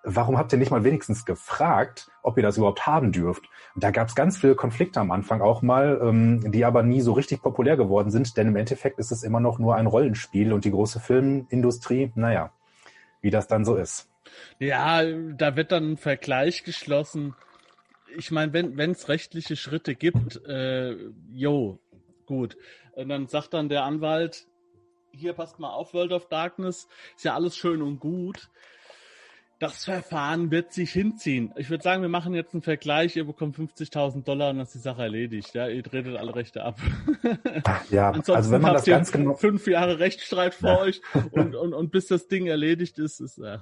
warum 0.03 0.37
habt 0.37 0.51
ihr 0.51 0.59
nicht 0.59 0.71
mal 0.71 0.83
wenigstens 0.83 1.25
gefragt, 1.25 2.09
ob 2.21 2.37
ihr 2.37 2.43
das 2.43 2.57
überhaupt 2.57 2.85
haben 2.85 3.11
dürft? 3.11 3.43
Da 3.75 3.91
gab 3.91 4.09
es 4.09 4.15
ganz 4.15 4.37
viele 4.37 4.55
Konflikte 4.55 4.99
am 4.99 5.11
Anfang 5.11 5.41
auch 5.41 5.61
mal, 5.61 5.99
ähm, 6.03 6.51
die 6.51 6.65
aber 6.65 6.83
nie 6.83 7.01
so 7.01 7.13
richtig 7.13 7.41
populär 7.41 7.77
geworden 7.77 8.11
sind, 8.11 8.37
denn 8.37 8.47
im 8.47 8.55
Endeffekt 8.55 8.99
ist 8.99 9.11
es 9.11 9.23
immer 9.23 9.39
noch 9.39 9.59
nur 9.59 9.75
ein 9.75 9.87
Rollenspiel 9.87 10.53
und 10.53 10.65
die 10.65 10.71
große 10.71 10.99
Filmindustrie, 10.99 12.11
naja, 12.15 12.51
wie 13.21 13.31
das 13.31 13.47
dann 13.47 13.65
so 13.65 13.75
ist. 13.75 14.09
Ja, 14.59 15.03
da 15.03 15.55
wird 15.55 15.71
dann 15.71 15.93
ein 15.93 15.97
Vergleich 15.97 16.63
geschlossen. 16.63 17.35
Ich 18.15 18.31
meine, 18.31 18.53
wenn 18.53 18.91
es 18.91 19.09
rechtliche 19.09 19.55
Schritte 19.55 19.95
gibt, 19.95 20.45
äh, 20.45 20.95
jo, 21.31 21.79
gut. 22.25 22.57
Und 22.93 23.09
dann 23.09 23.27
sagt 23.27 23.53
dann 23.53 23.69
der 23.69 23.83
Anwalt, 23.83 24.47
hier 25.13 25.33
passt 25.33 25.59
mal 25.59 25.69
auf, 25.71 25.93
World 25.93 26.11
of 26.11 26.27
Darkness, 26.27 26.87
ist 27.15 27.23
ja 27.25 27.35
alles 27.35 27.55
schön 27.55 27.81
und 27.81 27.99
gut. 27.99 28.49
Das 29.59 29.85
Verfahren 29.85 30.51
wird 30.51 30.73
sich 30.73 30.91
hinziehen. 30.91 31.53
Ich 31.55 31.69
würde 31.69 31.83
sagen, 31.83 32.01
wir 32.01 32.09
machen 32.09 32.33
jetzt 32.33 32.53
einen 32.53 32.63
Vergleich. 32.63 33.15
Ihr 33.15 33.23
bekommt 33.23 33.55
50.000 33.57 34.23
Dollar 34.25 34.49
und 34.49 34.57
dann 34.57 34.65
ist 34.65 34.73
die 34.73 34.79
Sache 34.79 35.03
erledigt. 35.03 35.53
Ja, 35.53 35.69
ihr 35.69 35.81
tretet 35.83 36.17
alle 36.17 36.35
Rechte 36.35 36.63
ab. 36.65 36.77
Ja, 37.89 38.07
Ansonsten 38.11 38.31
also 38.33 38.51
wenn 38.51 38.61
man 38.61 38.71
habt 38.71 38.79
das 38.79 38.85
ganz 38.87 39.11
genau, 39.13 39.35
fünf 39.35 39.65
Jahre 39.67 39.99
Rechtsstreit 39.99 40.53
vor 40.53 40.69
Ja. 40.69 40.79
euch 40.79 41.01
und, 41.31 41.55
und, 41.55 41.73
und 41.73 41.91
bis 41.91 42.07
das 42.07 42.27
Ding 42.27 42.47
erledigt 42.47 42.99
ist, 42.99 43.21
ist 43.21 43.37
äh, 43.37 43.43
ja. 43.43 43.59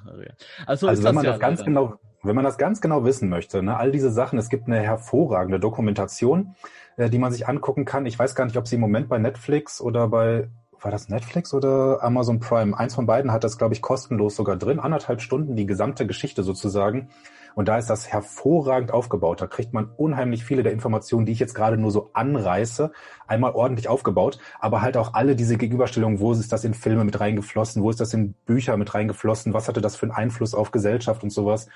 Also, 0.66 0.88
also 0.88 1.02
ist 1.02 1.08
wenn 1.08 1.14
man 1.14 1.26
ja 1.26 1.32
das 1.32 1.40
ganz 1.40 1.60
leider. 1.60 1.70
genau, 1.72 2.00
wenn 2.24 2.36
man 2.36 2.46
das 2.46 2.58
ganz 2.58 2.82
genau 2.82 3.06
wissen 3.06 3.30
möchte, 3.30 3.62
ne, 3.62 3.78
all 3.78 3.92
diese 3.92 4.10
Sachen, 4.12 4.40
es 4.40 4.50
gibt 4.50 4.66
eine 4.68 4.80
hervorragende 4.80 5.60
Dokumentation, 5.60 6.56
äh, 6.98 7.12
die 7.12 7.20
man 7.20 7.32
sich 7.32 7.48
angucken 7.48 7.86
kann. 7.86 8.08
Ich 8.08 8.18
weiß 8.18 8.34
gar 8.34 8.46
nicht, 8.46 8.58
ob 8.58 8.68
sie 8.68 8.76
im 8.76 8.82
Moment 8.82 9.08
bei 9.08 9.20
Netflix 9.20 9.80
oder 9.82 10.08
bei 10.08 10.50
war 10.82 10.92
das 10.92 11.10
Netflix 11.10 11.54
oder 11.54 12.04
Amazon 12.04 12.40
Prime? 12.40 12.78
Eins 12.78 12.96
von 12.96 13.06
beiden 13.06 13.32
hat 13.32 13.44
das, 13.44 13.58
glaube 13.58 13.74
ich, 13.74 13.82
kostenlos 13.82 14.36
sogar 14.36 14.58
drin. 14.58 14.80
Anderthalb 14.80 15.22
Stunden, 15.22 15.56
die 15.56 15.66
gesamte 15.66 16.08
Geschichte 16.08 16.44
sozusagen. 16.44 17.10
Und 17.54 17.68
da 17.68 17.78
ist 17.78 17.90
das 17.90 18.08
hervorragend 18.08 18.92
aufgebaut. 18.92 19.42
Da 19.42 19.48
kriegt 19.48 19.74
man 19.74 19.90
unheimlich 19.98 20.44
viele 20.44 20.64
der 20.64 20.72
Informationen, 20.72 21.26
die 21.26 21.34
ich 21.34 21.40
jetzt 21.40 21.54
gerade 21.54 21.78
nur 21.78 21.92
so 21.92 22.12
anreiße, 22.14 22.92
einmal 23.28 23.52
ordentlich 23.52 23.90
aufgebaut, 23.90 24.40
aber 24.60 24.82
halt 24.82 24.98
auch 24.98 25.14
alle 25.14 25.36
diese 25.36 25.58
Gegenüberstellungen, 25.58 26.20
wo 26.20 26.32
ist 26.32 26.52
das 26.52 26.64
in 26.64 26.74
Filme 26.74 27.04
mit 27.04 27.20
reingeflossen, 27.20 27.84
wo 27.84 27.90
ist 27.90 28.00
das 28.00 28.14
in 28.14 28.34
Bücher 28.46 28.78
mit 28.78 28.94
reingeflossen, 28.94 29.54
was 29.54 29.68
hatte 29.68 29.82
das 29.82 29.96
für 29.96 30.06
einen 30.06 30.14
Einfluss 30.14 30.54
auf 30.54 30.72
Gesellschaft 30.72 31.24
und 31.24 31.30
sowas. 31.32 31.68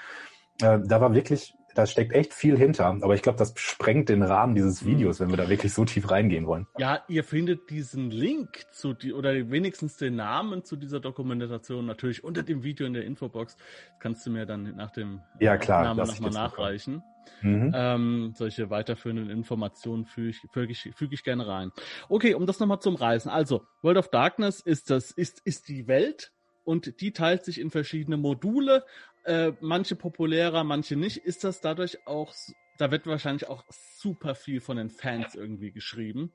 Äh, 0.62 0.80
da 0.84 1.02
war 1.02 1.14
wirklich, 1.14 1.54
da 1.74 1.86
steckt 1.86 2.14
echt 2.14 2.34
viel 2.34 2.58
hinter, 2.58 2.86
aber 2.86 3.16
ich 3.16 3.22
glaube, 3.22 3.38
das 3.38 3.54
sprengt 3.58 4.10
den 4.10 4.24
Rahmen 4.24 4.56
dieses 4.56 4.86
Videos, 4.86 5.20
wenn 5.20 5.30
wir 5.30 5.38
da 5.38 5.50
wirklich 5.50 5.74
so 5.74 5.84
tief 5.84 6.10
reingehen 6.10 6.48
wollen. 6.48 6.68
Ja, 6.78 7.04
ihr 7.10 7.24
findet 7.24 7.70
diesen 7.70 8.12
Link 8.12 8.66
zu 8.72 8.94
die 8.94 9.12
oder 9.14 9.34
wenigstens 9.52 9.98
den 9.98 10.16
Namen 10.16 10.64
zu 10.64 10.78
dieser 10.78 11.02
Dokumentation 11.02 11.86
natürlich 11.86 12.24
unter 12.24 12.44
dem 12.44 12.64
Video 12.64 12.88
in 12.88 12.94
der 12.94 13.04
Infobox. 13.04 13.58
Das 13.58 13.66
kannst 14.00 14.26
du 14.26 14.32
mir 14.32 14.46
dann 14.46 14.76
nach 14.76 14.92
dem 14.92 15.22
Ja, 15.40 15.58
klar, 15.58 15.94
nochmal 15.94 16.32
nachreichen. 16.32 17.04
Mhm. 17.42 17.72
Ähm, 17.76 18.34
solche 18.36 18.70
weiterführenden 18.70 19.30
Informationen 19.30 20.06
füge 20.06 20.30
ich, 20.30 20.42
füge 20.52 20.72
ich, 20.72 20.90
füge 20.96 21.14
ich 21.14 21.24
gerne 21.24 21.48
rein. 21.48 21.72
Okay, 22.08 22.34
um 22.34 22.46
das 22.46 22.60
nochmal 22.60 22.80
zum 22.80 22.96
Reißen. 22.96 23.30
Also, 23.30 23.66
World 23.82 23.98
of 23.98 24.10
Darkness 24.10 24.62
ist 24.62 24.90
das, 24.90 25.12
ist, 25.12 25.42
ist 25.44 25.68
die 25.68 25.88
Welt 25.88 26.32
und 26.64 27.02
die 27.02 27.12
teilt 27.12 27.46
sich 27.46 27.60
in 27.60 27.70
verschiedene 27.70 28.18
Module. 28.18 28.84
Äh, 29.26 29.54
manche 29.60 29.96
populärer, 29.96 30.64
manche 30.64 30.96
nicht. 30.96 31.18
Ist 31.18 31.44
das 31.44 31.60
dadurch 31.60 32.06
auch, 32.06 32.34
da 32.78 32.92
wird 32.92 33.08
wahrscheinlich 33.08 33.48
auch 33.50 33.64
super 33.70 34.36
viel 34.36 34.62
von 34.62 34.78
den 34.78 34.90
Fans 34.90 35.34
irgendwie 35.34 35.72
geschrieben. 35.72 36.32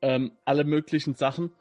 Ähm, 0.00 0.32
alle 0.44 0.64
möglichen 0.64 1.14
Sachen. 1.14 1.52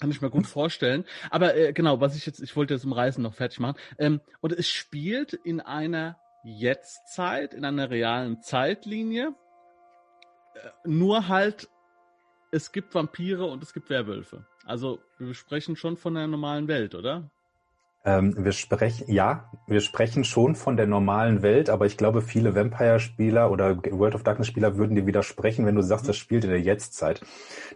Kann 0.00 0.10
ich 0.10 0.20
mir 0.20 0.30
gut 0.30 0.46
vorstellen. 0.46 1.04
Aber 1.30 1.56
äh, 1.56 1.72
genau, 1.72 2.00
was 2.00 2.16
ich 2.16 2.26
jetzt, 2.26 2.40
ich 2.40 2.56
wollte 2.56 2.74
jetzt 2.74 2.84
im 2.84 2.92
Reisen 2.92 3.22
noch 3.22 3.34
fertig 3.34 3.60
machen. 3.60 3.76
Ähm, 3.98 4.20
und 4.40 4.52
es 4.52 4.68
spielt 4.68 5.32
in 5.32 5.60
einer 5.60 6.18
Jetztzeit, 6.44 7.52
in 7.54 7.64
einer 7.64 7.90
realen 7.90 8.40
Zeitlinie. 8.42 9.34
Äh, 10.54 10.88
nur 10.88 11.28
halt, 11.28 11.68
es 12.52 12.70
gibt 12.70 12.94
Vampire 12.94 13.46
und 13.46 13.62
es 13.62 13.72
gibt 13.72 13.90
Werwölfe. 13.90 14.46
Also 14.64 15.00
wir 15.18 15.34
sprechen 15.34 15.74
schon 15.74 15.96
von 15.96 16.16
einer 16.16 16.28
normalen 16.28 16.68
Welt, 16.68 16.94
oder? 16.94 17.30
Ähm, 18.06 18.34
wir 18.36 18.52
sprechen, 18.52 19.10
ja, 19.10 19.50
wir 19.66 19.80
sprechen 19.80 20.24
schon 20.24 20.56
von 20.56 20.76
der 20.76 20.86
normalen 20.86 21.42
Welt, 21.42 21.70
aber 21.70 21.86
ich 21.86 21.96
glaube, 21.96 22.20
viele 22.20 22.54
Vampire-Spieler 22.54 23.50
oder 23.50 23.76
World 23.76 24.14
of 24.14 24.22
Darkness-Spieler 24.22 24.76
würden 24.76 24.94
dir 24.94 25.06
widersprechen, 25.06 25.64
wenn 25.64 25.74
du 25.74 25.82
sagst, 25.82 26.06
das 26.08 26.16
spielt 26.16 26.44
in 26.44 26.50
der 26.50 26.60
Jetztzeit. 26.60 27.22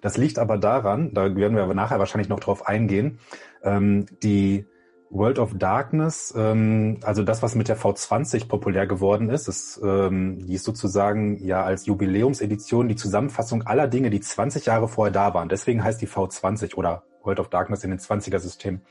Das 0.02 0.18
liegt 0.18 0.38
aber 0.38 0.58
daran, 0.58 1.14
da 1.14 1.34
werden 1.34 1.56
wir 1.56 1.66
nachher 1.72 1.98
wahrscheinlich 1.98 2.28
noch 2.28 2.40
drauf 2.40 2.68
eingehen, 2.68 3.20
ähm, 3.62 4.04
die 4.22 4.66
World 5.10 5.38
of 5.38 5.56
Darkness, 5.56 6.34
ähm, 6.36 6.98
also 7.02 7.22
das, 7.22 7.42
was 7.42 7.54
mit 7.54 7.68
der 7.68 7.78
V20 7.78 8.48
populär 8.48 8.86
geworden 8.86 9.30
ist, 9.30 9.48
ist 9.48 9.80
ähm, 9.82 10.46
die 10.46 10.54
ist 10.54 10.64
sozusagen 10.64 11.42
ja 11.42 11.64
als 11.64 11.86
Jubiläumsedition 11.86 12.88
die 12.88 12.96
Zusammenfassung 12.96 13.62
aller 13.62 13.88
Dinge, 13.88 14.10
die 14.10 14.20
20 14.20 14.66
Jahre 14.66 14.88
vorher 14.88 15.12
da 15.12 15.32
waren. 15.32 15.48
Deswegen 15.48 15.82
heißt 15.82 16.02
die 16.02 16.08
V20 16.08 16.74
oder 16.74 17.04
World 17.22 17.40
of 17.40 17.48
Darkness 17.48 17.84
in 17.84 17.90
den 17.90 17.98
20er-Systemen. 17.98 18.82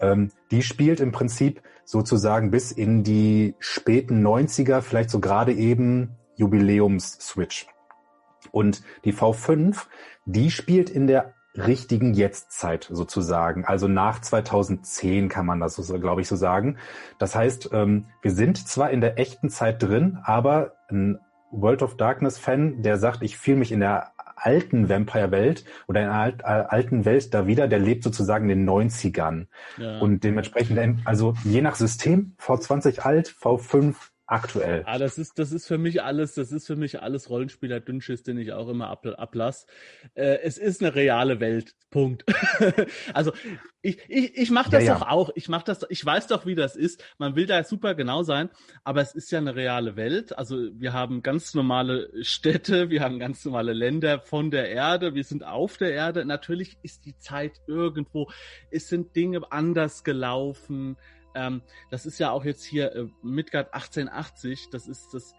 Ähm, 0.00 0.30
die 0.50 0.62
spielt 0.62 1.00
im 1.00 1.12
Prinzip 1.12 1.62
sozusagen 1.84 2.50
bis 2.50 2.72
in 2.72 3.02
die 3.02 3.54
späten 3.58 4.26
90er, 4.26 4.82
vielleicht 4.82 5.10
so 5.10 5.20
gerade 5.20 5.52
eben 5.52 6.16
Jubiläums-Switch. 6.36 7.66
Und 8.50 8.82
die 9.04 9.12
V5, 9.12 9.86
die 10.26 10.50
spielt 10.50 10.90
in 10.90 11.06
der 11.06 11.34
richtigen 11.54 12.14
Jetztzeit 12.14 12.88
sozusagen, 12.90 13.64
also 13.64 13.88
nach 13.88 14.20
2010 14.20 15.28
kann 15.28 15.46
man 15.46 15.60
das, 15.60 15.74
so, 15.76 15.98
glaube 15.98 16.20
ich, 16.20 16.28
so 16.28 16.36
sagen. 16.36 16.76
Das 17.18 17.34
heißt, 17.34 17.70
ähm, 17.72 18.06
wir 18.22 18.30
sind 18.30 18.68
zwar 18.68 18.90
in 18.90 19.00
der 19.00 19.18
echten 19.18 19.50
Zeit 19.50 19.82
drin, 19.82 20.18
aber 20.22 20.74
ein 20.88 21.18
World 21.50 21.82
of 21.82 21.96
Darkness-Fan, 21.96 22.82
der 22.82 22.98
sagt, 22.98 23.22
ich 23.22 23.38
fühle 23.38 23.56
mich 23.56 23.72
in 23.72 23.80
der 23.80 24.12
alten 24.40 24.88
Vampire-Welt 24.88 25.64
oder 25.86 26.02
in 26.02 26.08
alt, 26.08 26.40
äh, 26.40 26.44
alten 26.44 27.04
Welt 27.04 27.32
da 27.34 27.46
wieder, 27.46 27.68
der 27.68 27.78
lebt 27.78 28.04
sozusagen 28.04 28.48
in 28.50 28.60
den 28.60 28.68
90ern. 28.68 29.46
Ja. 29.76 29.98
Und 29.98 30.24
dementsprechend, 30.24 31.00
also 31.04 31.34
je 31.44 31.62
nach 31.62 31.74
System, 31.74 32.34
V20 32.40 33.00
alt, 33.00 33.28
V5 33.28 33.94
aktuell. 34.28 34.84
Ah, 34.86 34.98
das 34.98 35.18
ist, 35.18 35.38
das 35.38 35.52
ist 35.52 35.66
für 35.66 35.78
mich 35.78 36.02
alles, 36.02 36.34
das 36.34 36.52
ist 36.52 36.66
für 36.66 36.76
mich 36.76 37.00
alles 37.02 37.30
Rollenspieler 37.30 37.80
Dünnschiss, 37.80 38.22
den 38.22 38.38
ich 38.38 38.52
auch 38.52 38.68
immer 38.68 38.88
ab, 38.88 39.04
ablass. 39.06 39.66
Äh, 40.14 40.38
es 40.42 40.58
ist 40.58 40.82
eine 40.82 40.94
reale 40.94 41.40
Welt. 41.40 41.74
Punkt. 41.90 42.24
also 43.14 43.32
ich, 43.80 43.98
ich, 44.08 44.36
ich 44.36 44.50
mache 44.50 44.70
das 44.70 44.84
Ja, 44.84 44.92
ja. 44.92 44.98
doch 44.98 45.08
auch. 45.08 45.30
Ich 45.36 45.48
mache 45.48 45.64
das, 45.64 45.86
ich 45.88 46.04
weiß 46.04 46.26
doch, 46.26 46.44
wie 46.44 46.54
das 46.54 46.76
ist. 46.76 47.02
Man 47.16 47.34
will 47.34 47.46
da 47.46 47.64
super 47.64 47.94
genau 47.94 48.22
sein, 48.22 48.50
aber 48.84 49.00
es 49.00 49.14
ist 49.14 49.30
ja 49.30 49.38
eine 49.38 49.56
reale 49.56 49.96
Welt. 49.96 50.36
Also 50.36 50.68
wir 50.74 50.92
haben 50.92 51.22
ganz 51.22 51.54
normale 51.54 52.10
Städte, 52.22 52.90
wir 52.90 53.00
haben 53.00 53.18
ganz 53.18 53.44
normale 53.46 53.72
Länder 53.72 54.20
von 54.20 54.50
der 54.50 54.68
Erde, 54.68 55.14
wir 55.14 55.24
sind 55.24 55.44
auf 55.44 55.78
der 55.78 55.92
Erde. 55.92 56.26
Natürlich 56.26 56.76
ist 56.82 57.06
die 57.06 57.16
Zeit 57.16 57.62
irgendwo, 57.66 58.30
es 58.70 58.88
sind 58.88 59.16
Dinge 59.16 59.40
anders 59.50 60.04
gelaufen. 60.04 60.98
Ähm, 61.38 61.62
das 61.90 62.04
ist 62.06 62.18
ja 62.18 62.30
auch 62.30 62.44
jetzt 62.44 62.64
hier 62.64 62.94
äh, 62.94 63.06
Midgard 63.22 63.72
1880, 63.74 64.70
das 64.70 64.88
ist 64.88 65.14
das 65.14 65.34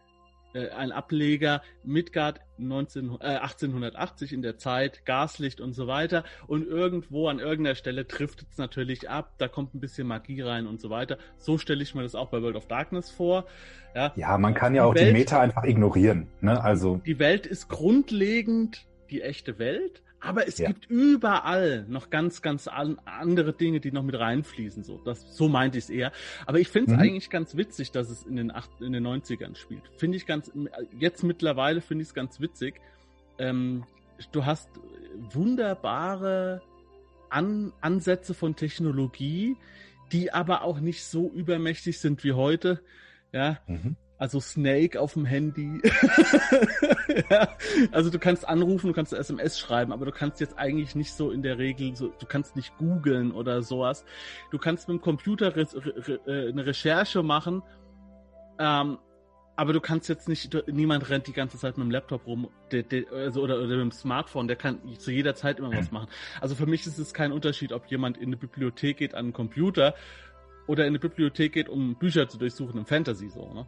äh, 0.54 0.70
ein 0.70 0.92
Ableger 0.92 1.62
Midgard 1.84 2.40
19, 2.58 3.18
äh, 3.22 3.36
1880 3.38 4.34
in 4.34 4.42
der 4.42 4.58
Zeit, 4.58 5.06
Gaslicht 5.06 5.62
und 5.62 5.74
so 5.74 5.86
weiter. 5.88 6.24
Und 6.48 6.66
irgendwo 6.68 7.28
an 7.28 7.40
irgendeiner 7.40 7.76
Stelle 7.76 8.08
trifft 8.08 8.46
es 8.50 8.58
natürlich 8.58 9.10
ab, 9.10 9.34
da 9.38 9.48
kommt 9.48 9.76
ein 9.76 9.80
bisschen 9.80 10.08
Magie 10.08 10.42
rein 10.42 10.66
und 10.68 10.80
so 10.82 10.90
weiter. 10.90 11.18
So 11.38 11.58
stelle 11.58 11.84
ich 11.84 11.94
mir 11.94 12.02
das 12.04 12.16
auch 12.16 12.30
bei 12.30 12.42
World 12.42 12.56
of 12.56 12.68
Darkness 12.68 13.12
vor. 13.12 13.46
Ja, 13.96 14.12
Ja, 14.16 14.38
man 14.38 14.54
kann 14.56 14.74
ja 14.74 14.84
Die 14.84 14.90
auch 14.90 14.96
Welt- 14.96 15.10
die 15.10 15.14
Meta 15.14 15.40
einfach 15.40 15.64
ignorieren. 15.66 16.28
Ne? 16.42 16.60
Also 16.64 17.00
die 17.06 17.20
Welt 17.20 17.46
ist 17.46 17.68
grundlegend 17.70 18.88
die 19.12 19.22
echte 19.22 19.60
Welt, 19.60 20.02
aber 20.22 20.48
es 20.48 20.58
Ja. 20.58 20.68
gibt 20.68 20.90
überall 20.90 21.86
noch 21.88 22.10
ganz, 22.10 22.42
ganz 22.42 22.68
an, 22.68 23.00
andere 23.06 23.54
Dinge, 23.54 23.80
die 23.80 23.92
noch 23.92 24.04
mit 24.04 24.18
reinfließen. 24.20 24.84
So, 24.84 25.00
das, 25.06 25.36
so 25.36 25.48
meinte 25.50 25.78
ich 25.78 25.86
es 25.86 25.90
eher. 25.90 26.12
Aber 26.46 26.60
ich 26.60 26.68
finde 26.70 26.92
es 26.92 26.98
Mhm. 26.98 27.04
eigentlich 27.04 27.30
ganz 27.30 27.56
witzig, 27.56 27.92
dass 27.92 28.10
es 28.10 28.24
in 28.24 28.36
den, 28.36 28.52
acht, 28.52 28.70
in 28.82 28.92
den 28.94 29.04
90ern 29.06 29.56
spielt. 29.56 29.84
Finde 29.98 30.18
ich 30.18 30.26
ganz, 30.26 30.52
jetzt 31.00 31.24
mittlerweile 31.24 31.82
finde 31.82 32.02
ich 32.04 32.10
es 32.10 32.14
ganz 32.14 32.40
witzig. 32.42 32.82
Ähm, 33.38 33.86
du 34.34 34.46
hast 34.46 34.70
wunderbare 35.50 36.62
an, 37.30 37.74
Ansätze 37.82 38.34
von 38.34 38.56
Technologie, 38.56 39.56
die 40.12 40.34
aber 40.34 40.64
auch 40.64 40.80
nicht 40.80 41.04
so 41.04 41.30
übermächtig 41.32 42.00
sind 42.00 42.24
wie 42.24 42.34
heute. 42.34 42.82
Ja, 43.32 43.60
mhm. 43.68 43.96
Also 44.20 44.40
Snake 44.42 45.00
auf 45.00 45.14
dem 45.14 45.26
Handy. 45.26 45.82
ja, 47.32 47.48
also 47.92 48.10
du 48.10 48.20
kannst 48.20 48.48
anrufen, 48.48 48.88
du 48.88 48.94
kannst 48.94 49.14
SMS 49.14 49.58
schreiben, 49.58 49.94
aber 49.94 50.06
du 50.06 50.12
kannst 50.12 50.42
jetzt 50.42 50.58
eigentlich 50.58 50.94
nicht 50.94 51.14
so 51.14 51.32
in 51.32 51.42
der 51.42 51.58
Regel, 51.58 51.96
so, 51.96 52.10
du 52.10 52.26
kannst 52.26 52.56
nicht 52.58 52.78
googeln 52.78 53.32
oder 53.32 53.64
sowas. 53.64 54.04
Du 54.52 54.58
kannst 54.58 54.90
mit 54.90 54.98
dem 54.98 55.02
Computer 55.02 55.56
re 55.56 55.66
re 55.74 56.20
re 56.28 56.50
eine 56.50 56.66
Recherche 56.66 57.24
machen, 57.24 57.64
ähm, 58.60 59.00
aber 59.56 59.74
du 59.74 59.80
kannst 59.80 60.10
jetzt 60.10 60.28
nicht, 60.28 60.54
du, 60.54 60.64
niemand 60.68 61.10
rennt 61.10 61.28
die 61.28 61.34
ganze 61.34 61.58
Zeit 61.58 61.78
mit 61.78 61.86
dem 61.86 61.92
Laptop 61.92 62.28
rum 62.28 62.50
der, 62.72 62.84
der, 62.84 63.12
also, 63.12 63.42
oder, 63.42 63.56
oder 63.56 63.68
mit 63.68 63.80
dem 63.80 63.92
Smartphone, 63.92 64.48
der 64.48 64.58
kann 64.58 64.80
zu 64.98 65.12
jeder 65.12 65.34
Zeit 65.34 65.60
immer 65.60 65.72
was 65.74 65.92
machen. 65.92 66.10
Also 66.42 66.56
für 66.56 66.66
mich 66.66 66.86
ist 66.86 67.00
es 67.00 67.14
kein 67.14 67.32
Unterschied, 67.32 67.72
ob 67.72 67.86
jemand 67.88 68.18
in 68.18 68.28
eine 68.28 68.38
Bibliothek 68.38 68.98
geht 68.98 69.16
an 69.16 69.26
einen 69.26 69.34
Computer 69.34 69.96
oder 70.68 70.84
in 70.84 70.90
eine 70.90 71.00
Bibliothek 71.00 71.54
geht, 71.54 71.70
um 71.70 71.96
Bücher 71.96 72.28
zu 72.28 72.38
durchsuchen 72.38 72.78
im 72.78 72.86
Fantasy 72.86 73.30
so, 73.30 73.54
ne? 73.54 73.66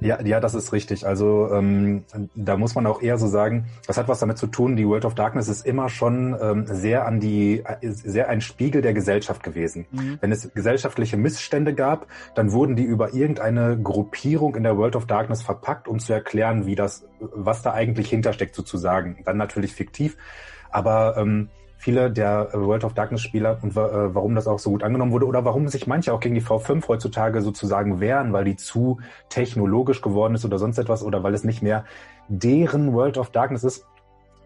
Ja, 0.00 0.20
ja, 0.22 0.40
das 0.40 0.54
ist 0.54 0.72
richtig. 0.72 1.06
Also 1.06 1.50
ähm, 1.52 2.04
da 2.34 2.56
muss 2.56 2.74
man 2.74 2.86
auch 2.86 3.00
eher 3.00 3.18
so 3.18 3.26
sagen, 3.26 3.66
das 3.86 3.96
hat 3.96 4.08
was 4.08 4.18
damit 4.18 4.38
zu 4.38 4.46
tun. 4.46 4.76
Die 4.76 4.86
World 4.86 5.04
of 5.04 5.14
Darkness 5.14 5.48
ist 5.48 5.66
immer 5.66 5.88
schon 5.88 6.36
ähm, 6.40 6.66
sehr 6.66 7.06
an 7.06 7.20
die, 7.20 7.64
äh, 7.64 7.90
sehr 7.90 8.28
ein 8.28 8.40
Spiegel 8.40 8.82
der 8.82 8.92
Gesellschaft 8.92 9.42
gewesen. 9.42 9.86
Mhm. 9.92 10.18
Wenn 10.20 10.32
es 10.32 10.52
gesellschaftliche 10.52 11.16
Missstände 11.16 11.74
gab, 11.74 12.06
dann 12.34 12.52
wurden 12.52 12.76
die 12.76 12.84
über 12.84 13.14
irgendeine 13.14 13.78
Gruppierung 13.80 14.56
in 14.56 14.62
der 14.62 14.76
World 14.76 14.96
of 14.96 15.06
Darkness 15.06 15.42
verpackt, 15.42 15.88
um 15.88 15.98
zu 15.98 16.12
erklären, 16.12 16.66
wie 16.66 16.74
das, 16.74 17.06
was 17.20 17.62
da 17.62 17.72
eigentlich 17.72 18.10
hintersteckt 18.10 18.54
sozusagen. 18.54 19.18
Dann 19.24 19.36
natürlich 19.36 19.74
fiktiv, 19.74 20.16
aber 20.70 21.16
ähm, 21.16 21.48
viele 21.84 22.10
der 22.10 22.48
äh, 22.54 22.58
World 22.58 22.82
of 22.84 22.94
Darkness 22.94 23.20
Spieler 23.20 23.58
und 23.60 23.72
äh, 23.72 24.14
warum 24.14 24.34
das 24.34 24.46
auch 24.46 24.58
so 24.58 24.70
gut 24.70 24.82
angenommen 24.82 25.12
wurde 25.12 25.26
oder 25.26 25.44
warum 25.44 25.68
sich 25.68 25.86
manche 25.86 26.14
auch 26.14 26.20
gegen 26.20 26.34
die 26.34 26.40
V5 26.40 26.88
heutzutage 26.88 27.42
sozusagen 27.42 28.00
wehren, 28.00 28.32
weil 28.32 28.44
die 28.44 28.56
zu 28.56 29.00
technologisch 29.28 30.00
geworden 30.00 30.34
ist 30.34 30.46
oder 30.46 30.58
sonst 30.58 30.78
etwas 30.78 31.02
oder 31.02 31.22
weil 31.22 31.34
es 31.34 31.44
nicht 31.44 31.62
mehr 31.62 31.84
deren 32.28 32.94
World 32.94 33.18
of 33.18 33.30
Darkness 33.30 33.64
ist, 33.64 33.86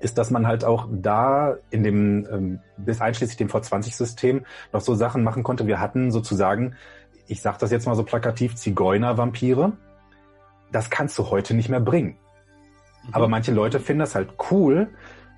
ist, 0.00 0.18
dass 0.18 0.30
man 0.30 0.48
halt 0.48 0.64
auch 0.64 0.88
da 0.90 1.56
in 1.70 1.84
dem, 1.84 2.26
ähm, 2.30 2.60
bis 2.76 3.00
einschließlich 3.00 3.36
dem 3.36 3.48
V20-System 3.48 4.44
noch 4.72 4.80
so 4.80 4.94
Sachen 4.96 5.22
machen 5.22 5.44
konnte. 5.44 5.68
Wir 5.68 5.80
hatten 5.80 6.10
sozusagen, 6.10 6.74
ich 7.28 7.40
sag 7.40 7.58
das 7.60 7.70
jetzt 7.70 7.86
mal 7.86 7.94
so 7.94 8.02
plakativ, 8.02 8.56
Zigeuner-Vampire. 8.56 9.72
Das 10.72 10.90
kannst 10.90 11.16
du 11.18 11.30
heute 11.30 11.54
nicht 11.54 11.68
mehr 11.68 11.80
bringen. 11.80 12.16
Mhm. 13.06 13.14
Aber 13.14 13.28
manche 13.28 13.52
Leute 13.52 13.78
finden 13.78 14.00
das 14.00 14.16
halt 14.16 14.34
cool, 14.50 14.88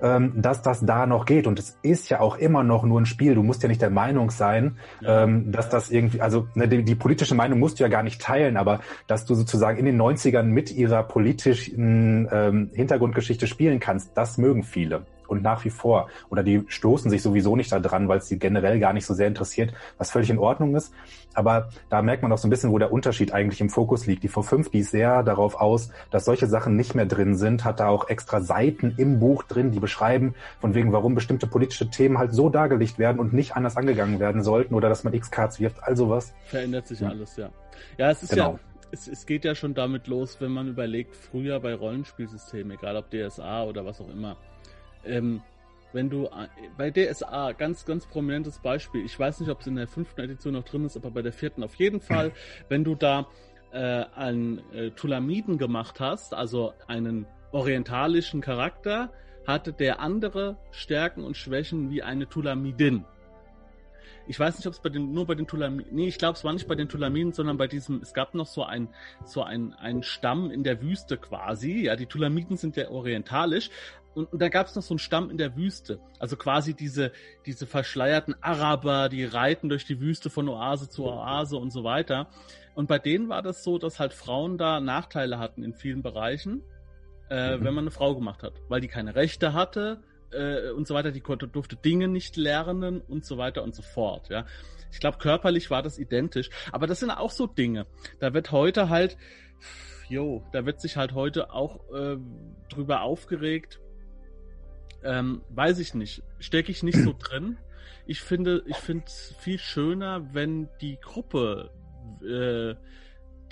ähm, 0.02 0.32
dass 0.36 0.62
das 0.62 0.84
da 0.84 1.06
noch 1.06 1.24
geht. 1.24 1.46
Und 1.46 1.58
es 1.58 1.78
ist 1.82 2.08
ja 2.08 2.20
auch 2.20 2.36
immer 2.36 2.62
noch 2.62 2.84
nur 2.84 3.00
ein 3.00 3.06
Spiel. 3.06 3.34
Du 3.34 3.42
musst 3.42 3.62
ja 3.62 3.68
nicht 3.68 3.82
der 3.82 3.90
Meinung 3.90 4.30
sein, 4.30 4.78
ja. 5.00 5.24
ähm, 5.24 5.52
dass 5.52 5.68
das 5.68 5.90
irgendwie, 5.90 6.20
also 6.20 6.48
ne, 6.54 6.68
die, 6.68 6.84
die, 6.84 6.94
politische 6.94 7.34
Meinung 7.34 7.58
musst 7.58 7.78
du 7.78 7.84
ja 7.84 7.88
gar 7.88 8.02
nicht 8.02 8.20
teilen, 8.20 8.56
aber 8.56 8.80
dass 9.06 9.24
du 9.24 9.34
sozusagen 9.34 9.78
in 9.78 9.84
den 9.84 10.00
90ern 10.00 10.44
mit 10.44 10.70
ihrer 10.72 11.02
politischen 11.02 12.28
ähm, 12.30 12.70
Hintergrundgeschichte 12.74 13.46
spielen 13.46 13.80
kannst, 13.80 14.16
das 14.16 14.38
mögen 14.38 14.62
viele 14.62 15.06
und 15.30 15.42
nach 15.42 15.64
wie 15.64 15.70
vor. 15.70 16.08
Oder 16.28 16.42
die 16.42 16.64
stoßen 16.66 17.10
sich 17.10 17.22
sowieso 17.22 17.56
nicht 17.56 17.72
da 17.72 17.80
dran, 17.80 18.08
weil 18.08 18.18
es 18.18 18.28
sie 18.28 18.38
generell 18.38 18.78
gar 18.80 18.92
nicht 18.92 19.06
so 19.06 19.14
sehr 19.14 19.28
interessiert, 19.28 19.72
was 19.98 20.10
völlig 20.10 20.30
in 20.30 20.38
Ordnung 20.38 20.74
ist. 20.74 20.92
Aber 21.32 21.68
da 21.88 22.02
merkt 22.02 22.22
man 22.22 22.32
auch 22.32 22.38
so 22.38 22.48
ein 22.48 22.50
bisschen, 22.50 22.72
wo 22.72 22.78
der 22.78 22.92
Unterschied 22.92 23.32
eigentlich 23.32 23.60
im 23.60 23.70
Fokus 23.70 24.06
liegt. 24.06 24.24
Die 24.24 24.28
V5, 24.28 24.70
die 24.70 24.80
ist 24.80 24.90
sehr 24.90 25.22
darauf 25.22 25.54
aus, 25.54 25.90
dass 26.10 26.24
solche 26.24 26.46
Sachen 26.48 26.76
nicht 26.76 26.94
mehr 26.94 27.06
drin 27.06 27.36
sind, 27.36 27.64
hat 27.64 27.80
da 27.80 27.88
auch 27.88 28.08
extra 28.08 28.40
Seiten 28.40 28.94
im 28.96 29.20
Buch 29.20 29.44
drin, 29.44 29.70
die 29.70 29.80
beschreiben, 29.80 30.34
von 30.60 30.74
wegen, 30.74 30.92
warum 30.92 31.14
bestimmte 31.14 31.46
politische 31.46 31.88
Themen 31.88 32.18
halt 32.18 32.34
so 32.34 32.48
dargelegt 32.48 32.98
werden 32.98 33.20
und 33.20 33.32
nicht 33.32 33.54
anders 33.54 33.76
angegangen 33.76 34.18
werden 34.18 34.42
sollten 34.42 34.74
oder 34.74 34.88
dass 34.88 35.04
man 35.04 35.12
X-Cards 35.12 35.60
wirft, 35.60 35.82
all 35.84 35.96
sowas. 35.96 36.34
Verändert 36.46 36.88
sich 36.88 37.00
ja. 37.00 37.08
alles, 37.08 37.36
ja. 37.36 37.50
Ja, 37.96 38.10
es 38.10 38.22
ist 38.22 38.30
genau. 38.30 38.52
ja, 38.52 38.58
es, 38.92 39.08
es, 39.08 39.26
geht 39.26 39.44
ja 39.44 39.54
schon 39.54 39.74
damit 39.74 40.06
los, 40.06 40.40
wenn 40.40 40.50
man 40.50 40.68
überlegt, 40.68 41.14
früher 41.14 41.60
bei 41.60 41.74
Rollenspielsystemen, 41.74 42.76
egal 42.76 42.96
ob 42.96 43.10
DSA 43.10 43.64
oder 43.64 43.84
was 43.84 44.00
auch 44.00 44.08
immer, 44.08 44.36
ähm, 45.04 45.42
wenn 45.92 46.10
du 46.10 46.26
äh, 46.26 46.48
bei 46.76 46.90
DSA, 46.90 47.52
ganz, 47.52 47.84
ganz 47.84 48.06
prominentes 48.06 48.58
Beispiel, 48.58 49.04
ich 49.04 49.18
weiß 49.18 49.40
nicht, 49.40 49.50
ob 49.50 49.60
es 49.60 49.66
in 49.66 49.76
der 49.76 49.88
fünften 49.88 50.20
Edition 50.20 50.54
noch 50.54 50.64
drin 50.64 50.84
ist, 50.84 50.96
aber 50.96 51.10
bei 51.10 51.22
der 51.22 51.32
vierten 51.32 51.62
auf 51.62 51.74
jeden 51.76 52.00
Fall, 52.00 52.32
wenn 52.68 52.84
du 52.84 52.94
da 52.94 53.26
äh, 53.72 54.04
einen 54.14 54.62
äh, 54.72 54.90
Tulamiden 54.90 55.58
gemacht 55.58 56.00
hast, 56.00 56.34
also 56.34 56.74
einen 56.86 57.26
orientalischen 57.52 58.40
Charakter, 58.40 59.12
hatte 59.46 59.72
der 59.72 60.00
andere 60.00 60.56
Stärken 60.70 61.24
und 61.24 61.36
Schwächen 61.36 61.90
wie 61.90 62.02
eine 62.02 62.28
Tulamidin. 62.28 63.04
Ich 64.26 64.38
weiß 64.38 64.56
nicht, 64.56 64.66
ob 64.66 64.74
es 64.74 64.80
bei 64.80 64.88
den, 64.88 65.12
nur 65.12 65.26
bei 65.26 65.34
den 65.34 65.46
Tulamiden, 65.46 65.94
nee, 65.94 66.08
ich 66.08 66.18
glaube, 66.18 66.36
es 66.36 66.44
war 66.44 66.52
nicht 66.52 66.68
bei 66.68 66.74
den 66.74 66.88
Tulamiden, 66.88 67.32
sondern 67.32 67.56
bei 67.56 67.66
diesem, 67.66 68.00
es 68.02 68.14
gab 68.14 68.34
noch 68.34 68.46
so 68.46 68.64
ein, 68.64 68.88
so 69.24 69.42
ein, 69.42 69.74
ein 69.74 70.02
Stamm 70.02 70.50
in 70.50 70.64
der 70.64 70.82
Wüste 70.82 71.16
quasi. 71.16 71.84
Ja, 71.84 71.96
die 71.96 72.06
Tulamiden 72.06 72.56
sind 72.56 72.76
ja 72.76 72.90
orientalisch, 72.90 73.70
und, 74.14 74.32
und 74.32 74.42
da 74.42 74.48
gab 74.48 74.66
es 74.66 74.74
noch 74.74 74.82
so 74.82 74.94
einen 74.94 74.98
Stamm 74.98 75.30
in 75.30 75.38
der 75.38 75.56
Wüste. 75.56 76.00
Also 76.18 76.36
quasi 76.36 76.74
diese, 76.74 77.12
diese 77.46 77.66
verschleierten 77.66 78.34
Araber, 78.40 79.08
die 79.08 79.24
reiten 79.24 79.68
durch 79.68 79.84
die 79.84 80.00
Wüste 80.00 80.30
von 80.30 80.48
Oase 80.48 80.88
zu 80.88 81.04
Oase 81.04 81.56
und 81.56 81.70
so 81.70 81.84
weiter. 81.84 82.28
Und 82.74 82.88
bei 82.88 82.98
denen 82.98 83.28
war 83.28 83.42
das 83.42 83.62
so, 83.62 83.78
dass 83.78 84.00
halt 84.00 84.12
Frauen 84.12 84.58
da 84.58 84.80
Nachteile 84.80 85.38
hatten 85.38 85.62
in 85.62 85.74
vielen 85.74 86.02
Bereichen, 86.02 86.62
äh, 87.28 87.56
mhm. 87.56 87.64
wenn 87.64 87.74
man 87.74 87.84
eine 87.84 87.90
Frau 87.90 88.14
gemacht 88.14 88.42
hat. 88.42 88.54
Weil 88.68 88.80
die 88.80 88.88
keine 88.88 89.14
Rechte 89.14 89.52
hatte 89.52 90.02
äh, 90.32 90.70
und 90.70 90.86
so 90.86 90.94
weiter, 90.94 91.12
die 91.12 91.20
konnte, 91.20 91.48
durfte 91.48 91.76
Dinge 91.76 92.08
nicht 92.08 92.36
lernen 92.36 93.00
und 93.00 93.24
so 93.24 93.38
weiter 93.38 93.62
und 93.62 93.74
so 93.74 93.82
fort. 93.82 94.28
Ja. 94.28 94.46
Ich 94.92 95.00
glaube, 95.00 95.18
körperlich 95.18 95.70
war 95.70 95.82
das 95.82 95.98
identisch. 95.98 96.50
Aber 96.72 96.86
das 96.86 97.00
sind 97.00 97.10
auch 97.10 97.30
so 97.30 97.46
Dinge. 97.46 97.86
Da 98.18 98.34
wird 98.34 98.52
heute 98.52 98.88
halt, 98.88 99.16
jo, 100.08 100.44
da 100.52 100.66
wird 100.66 100.80
sich 100.80 100.96
halt 100.96 101.14
heute 101.14 101.52
auch 101.52 101.80
äh, 101.92 102.16
drüber 102.68 103.02
aufgeregt, 103.02 103.80
ähm, 105.02 105.42
weiß 105.50 105.78
ich 105.78 105.94
nicht. 105.94 106.22
Stecke 106.38 106.70
ich 106.70 106.82
nicht 106.82 106.98
so 106.98 107.12
drin. 107.18 107.58
Ich 108.06 108.20
finde, 108.20 108.62
ich 108.66 108.76
finde 108.76 109.04
es 109.06 109.34
viel 109.38 109.58
schöner, 109.58 110.34
wenn 110.34 110.68
die 110.80 110.98
Gruppe 111.00 111.70
äh, 112.22 112.74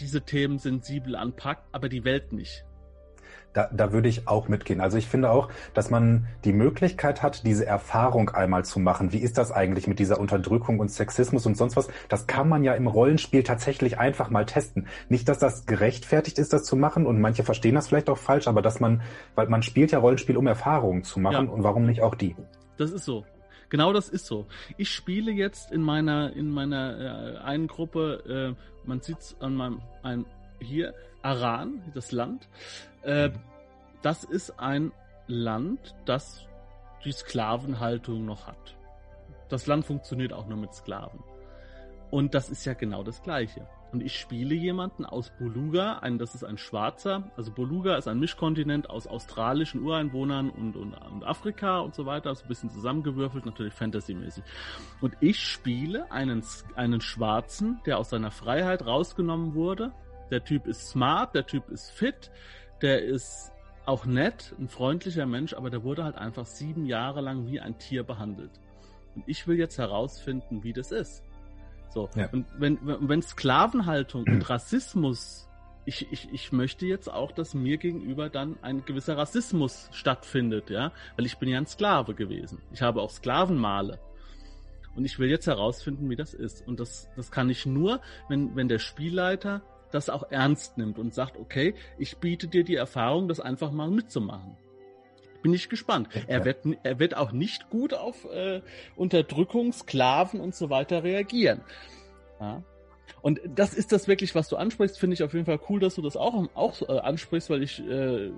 diese 0.00 0.22
Themen 0.22 0.58
sensibel 0.58 1.16
anpackt, 1.16 1.68
aber 1.72 1.88
die 1.88 2.04
Welt 2.04 2.32
nicht 2.32 2.64
da, 3.58 3.68
da 3.72 3.92
würde 3.92 4.08
ich 4.08 4.28
auch 4.28 4.46
mitgehen. 4.46 4.80
Also 4.80 4.98
ich 4.98 5.08
finde 5.08 5.32
auch, 5.32 5.48
dass 5.74 5.90
man 5.90 6.28
die 6.44 6.52
Möglichkeit 6.52 7.24
hat, 7.24 7.44
diese 7.44 7.66
Erfahrung 7.66 8.30
einmal 8.30 8.64
zu 8.64 8.78
machen. 8.78 9.12
Wie 9.12 9.18
ist 9.18 9.36
das 9.36 9.50
eigentlich 9.50 9.88
mit 9.88 9.98
dieser 9.98 10.20
Unterdrückung 10.20 10.78
und 10.78 10.92
Sexismus 10.92 11.44
und 11.44 11.56
sonst 11.56 11.76
was? 11.76 11.88
Das 12.08 12.28
kann 12.28 12.48
man 12.48 12.62
ja 12.62 12.74
im 12.74 12.86
Rollenspiel 12.86 13.42
tatsächlich 13.42 13.98
einfach 13.98 14.30
mal 14.30 14.46
testen. 14.46 14.86
Nicht, 15.08 15.28
dass 15.28 15.40
das 15.40 15.66
gerechtfertigt 15.66 16.38
ist, 16.38 16.52
das 16.52 16.62
zu 16.62 16.76
machen 16.76 17.04
und 17.04 17.20
manche 17.20 17.42
verstehen 17.42 17.74
das 17.74 17.88
vielleicht 17.88 18.08
auch 18.10 18.18
falsch, 18.18 18.46
aber 18.46 18.62
dass 18.62 18.78
man, 18.78 19.02
weil 19.34 19.48
man 19.48 19.64
spielt 19.64 19.90
ja 19.90 19.98
Rollenspiel, 19.98 20.36
um 20.36 20.46
Erfahrungen 20.46 21.02
zu 21.02 21.18
machen 21.18 21.46
ja. 21.46 21.52
und 21.52 21.64
warum 21.64 21.84
nicht 21.84 22.00
auch 22.00 22.14
die? 22.14 22.36
Das 22.76 22.92
ist 22.92 23.04
so. 23.04 23.24
Genau 23.70 23.92
das 23.92 24.08
ist 24.08 24.26
so. 24.26 24.46
Ich 24.76 24.90
spiele 24.92 25.32
jetzt 25.32 25.72
in 25.72 25.82
meiner 25.82 26.32
in 26.32 26.48
meiner 26.48 27.38
äh, 27.40 27.44
einen 27.44 27.66
Gruppe, 27.66 28.54
äh, 28.56 28.88
man 28.88 29.00
sieht 29.00 29.34
an 29.40 29.56
meinem 29.56 29.82
ein, 30.04 30.24
hier 30.60 30.94
Aran, 31.22 31.82
das 31.94 32.12
Land. 32.12 32.48
Äh, 33.02 33.30
das 34.02 34.24
ist 34.24 34.58
ein 34.58 34.92
Land, 35.26 35.94
das 36.04 36.46
die 37.04 37.12
Sklavenhaltung 37.12 38.24
noch 38.24 38.46
hat. 38.46 38.76
Das 39.48 39.66
Land 39.66 39.84
funktioniert 39.86 40.32
auch 40.32 40.46
nur 40.46 40.58
mit 40.58 40.74
Sklaven. 40.74 41.22
Und 42.10 42.34
das 42.34 42.48
ist 42.48 42.64
ja 42.64 42.74
genau 42.74 43.02
das 43.02 43.22
Gleiche. 43.22 43.66
Und 43.90 44.02
ich 44.02 44.18
spiele 44.18 44.54
jemanden 44.54 45.06
aus 45.06 45.30
Boluga, 45.38 45.98
ein, 46.00 46.18
das 46.18 46.34
ist 46.34 46.44
ein 46.44 46.58
Schwarzer. 46.58 47.30
Also 47.36 47.52
Boluga 47.52 47.96
ist 47.96 48.06
ein 48.06 48.18
Mischkontinent 48.18 48.90
aus 48.90 49.06
australischen 49.06 49.82
Ureinwohnern 49.82 50.50
und, 50.50 50.76
und, 50.76 50.92
und 50.94 51.24
Afrika 51.24 51.78
und 51.78 51.94
so 51.94 52.04
weiter. 52.04 52.28
Also 52.28 52.44
ein 52.44 52.48
bisschen 52.48 52.70
zusammengewürfelt, 52.70 53.46
natürlich 53.46 53.72
Fantasy-mäßig. 53.72 54.44
Und 55.00 55.16
ich 55.20 55.40
spiele 55.40 56.10
einen, 56.12 56.42
einen 56.76 57.00
Schwarzen, 57.00 57.80
der 57.86 57.98
aus 57.98 58.10
seiner 58.10 58.30
Freiheit 58.30 58.84
rausgenommen 58.84 59.54
wurde. 59.54 59.92
Der 60.30 60.44
Typ 60.44 60.66
ist 60.66 60.88
smart, 60.88 61.34
der 61.34 61.46
Typ 61.46 61.68
ist 61.70 61.90
fit, 61.90 62.30
der 62.82 63.02
ist 63.02 63.52
auch 63.86 64.04
nett, 64.04 64.54
ein 64.58 64.68
freundlicher 64.68 65.26
Mensch, 65.26 65.54
aber 65.54 65.70
der 65.70 65.82
wurde 65.82 66.04
halt 66.04 66.16
einfach 66.16 66.46
sieben 66.46 66.84
Jahre 66.84 67.22
lang 67.22 67.46
wie 67.46 67.58
ein 67.58 67.78
Tier 67.78 68.02
behandelt. 68.02 68.50
Und 69.14 69.24
ich 69.26 69.46
will 69.46 69.58
jetzt 69.58 69.78
herausfinden, 69.78 70.62
wie 70.62 70.74
das 70.74 70.92
ist. 70.92 71.24
So. 71.90 72.10
Ja. 72.14 72.28
Und 72.30 72.46
wenn, 72.58 72.78
wenn 72.82 73.22
Sklavenhaltung 73.22 74.24
und 74.24 74.48
Rassismus, 74.48 75.48
ich, 75.86 76.06
ich, 76.12 76.28
ich 76.32 76.52
möchte 76.52 76.84
jetzt 76.84 77.10
auch, 77.10 77.32
dass 77.32 77.54
mir 77.54 77.78
gegenüber 77.78 78.28
dann 78.28 78.58
ein 78.60 78.84
gewisser 78.84 79.16
Rassismus 79.16 79.88
stattfindet, 79.92 80.68
ja, 80.68 80.92
weil 81.16 81.24
ich 81.24 81.38
bin 81.38 81.48
ja 81.48 81.56
ein 81.56 81.66
Sklave 81.66 82.14
gewesen. 82.14 82.60
Ich 82.72 82.82
habe 82.82 83.00
auch 83.00 83.10
Sklavenmale. 83.10 83.98
Und 84.94 85.04
ich 85.04 85.18
will 85.18 85.30
jetzt 85.30 85.46
herausfinden, 85.46 86.10
wie 86.10 86.16
das 86.16 86.34
ist. 86.34 86.66
Und 86.66 86.78
das, 86.78 87.08
das 87.16 87.30
kann 87.30 87.48
ich 87.48 87.64
nur, 87.64 88.00
wenn, 88.28 88.54
wenn 88.54 88.68
der 88.68 88.80
Spielleiter 88.80 89.62
das 89.90 90.08
auch 90.08 90.30
ernst 90.30 90.78
nimmt 90.78 90.98
und 90.98 91.14
sagt, 91.14 91.36
okay, 91.36 91.74
ich 91.98 92.18
biete 92.18 92.48
dir 92.48 92.64
die 92.64 92.76
Erfahrung, 92.76 93.28
das 93.28 93.40
einfach 93.40 93.70
mal 93.70 93.90
mitzumachen. 93.90 94.56
Bin 95.42 95.54
ich 95.54 95.68
gespannt. 95.68 96.08
Er 96.26 96.44
wird, 96.44 96.58
er 96.82 96.98
wird 96.98 97.16
auch 97.16 97.32
nicht 97.32 97.70
gut 97.70 97.94
auf 97.94 98.24
äh, 98.24 98.60
Unterdrückung, 98.96 99.72
Sklaven 99.72 100.40
und 100.40 100.54
so 100.54 100.68
weiter 100.68 101.04
reagieren. 101.04 101.60
Ja. 102.40 102.62
Und 103.22 103.40
das 103.54 103.74
ist 103.74 103.92
das 103.92 104.08
wirklich, 104.08 104.34
was 104.34 104.48
du 104.48 104.56
ansprichst, 104.56 104.98
finde 104.98 105.14
ich 105.14 105.22
auf 105.22 105.32
jeden 105.32 105.46
Fall 105.46 105.60
cool, 105.68 105.80
dass 105.80 105.94
du 105.94 106.02
das 106.02 106.16
auch, 106.16 106.48
auch 106.54 106.82
äh, 106.82 106.98
ansprichst, 106.98 107.50
weil 107.50 107.62
ich, 107.62 107.80
äh, 107.88 108.30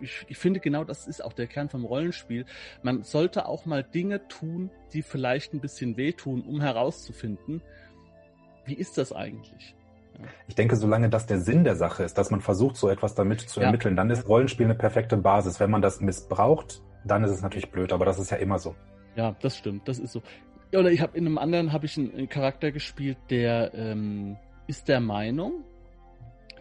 ich, 0.00 0.24
ich 0.28 0.38
finde 0.38 0.60
genau, 0.60 0.84
das 0.84 1.06
ist 1.06 1.24
auch 1.24 1.32
der 1.32 1.46
Kern 1.46 1.68
vom 1.68 1.84
Rollenspiel. 1.84 2.44
Man 2.82 3.02
sollte 3.02 3.46
auch 3.46 3.66
mal 3.66 3.82
Dinge 3.82 4.26
tun, 4.28 4.70
die 4.92 5.02
vielleicht 5.02 5.54
ein 5.54 5.60
bisschen 5.60 5.96
wehtun, 5.96 6.42
um 6.42 6.60
herauszufinden, 6.60 7.62
wie 8.64 8.74
ist 8.74 8.98
das 8.98 9.12
eigentlich? 9.12 9.74
Ich 10.46 10.54
denke, 10.54 10.76
solange 10.76 11.08
das 11.08 11.26
der 11.26 11.40
Sinn 11.40 11.64
der 11.64 11.76
Sache 11.76 12.02
ist, 12.02 12.18
dass 12.18 12.30
man 12.30 12.40
versucht, 12.40 12.76
so 12.76 12.88
etwas 12.88 13.14
damit 13.14 13.40
zu 13.40 13.60
ja. 13.60 13.66
ermitteln, 13.66 13.96
dann 13.96 14.10
ist 14.10 14.28
Rollenspiel 14.28 14.66
eine 14.66 14.74
perfekte 14.74 15.16
Basis. 15.16 15.60
Wenn 15.60 15.70
man 15.70 15.82
das 15.82 16.00
missbraucht, 16.00 16.82
dann 17.04 17.24
ist 17.24 17.30
es 17.30 17.42
natürlich 17.42 17.70
blöd, 17.70 17.92
aber 17.92 18.04
das 18.04 18.18
ist 18.18 18.30
ja 18.30 18.36
immer 18.38 18.58
so. 18.58 18.74
Ja, 19.14 19.36
das 19.40 19.56
stimmt, 19.56 19.88
das 19.88 19.98
ist 19.98 20.12
so. 20.12 20.22
Oder 20.72 20.90
ich 20.90 21.00
habe 21.00 21.16
in 21.16 21.26
einem 21.26 21.38
anderen 21.38 21.72
habe 21.72 21.86
ich 21.86 21.96
einen 21.96 22.28
Charakter 22.28 22.72
gespielt, 22.72 23.16
der 23.30 23.72
ähm, 23.74 24.36
ist 24.66 24.88
der 24.88 25.00
Meinung, 25.00 25.64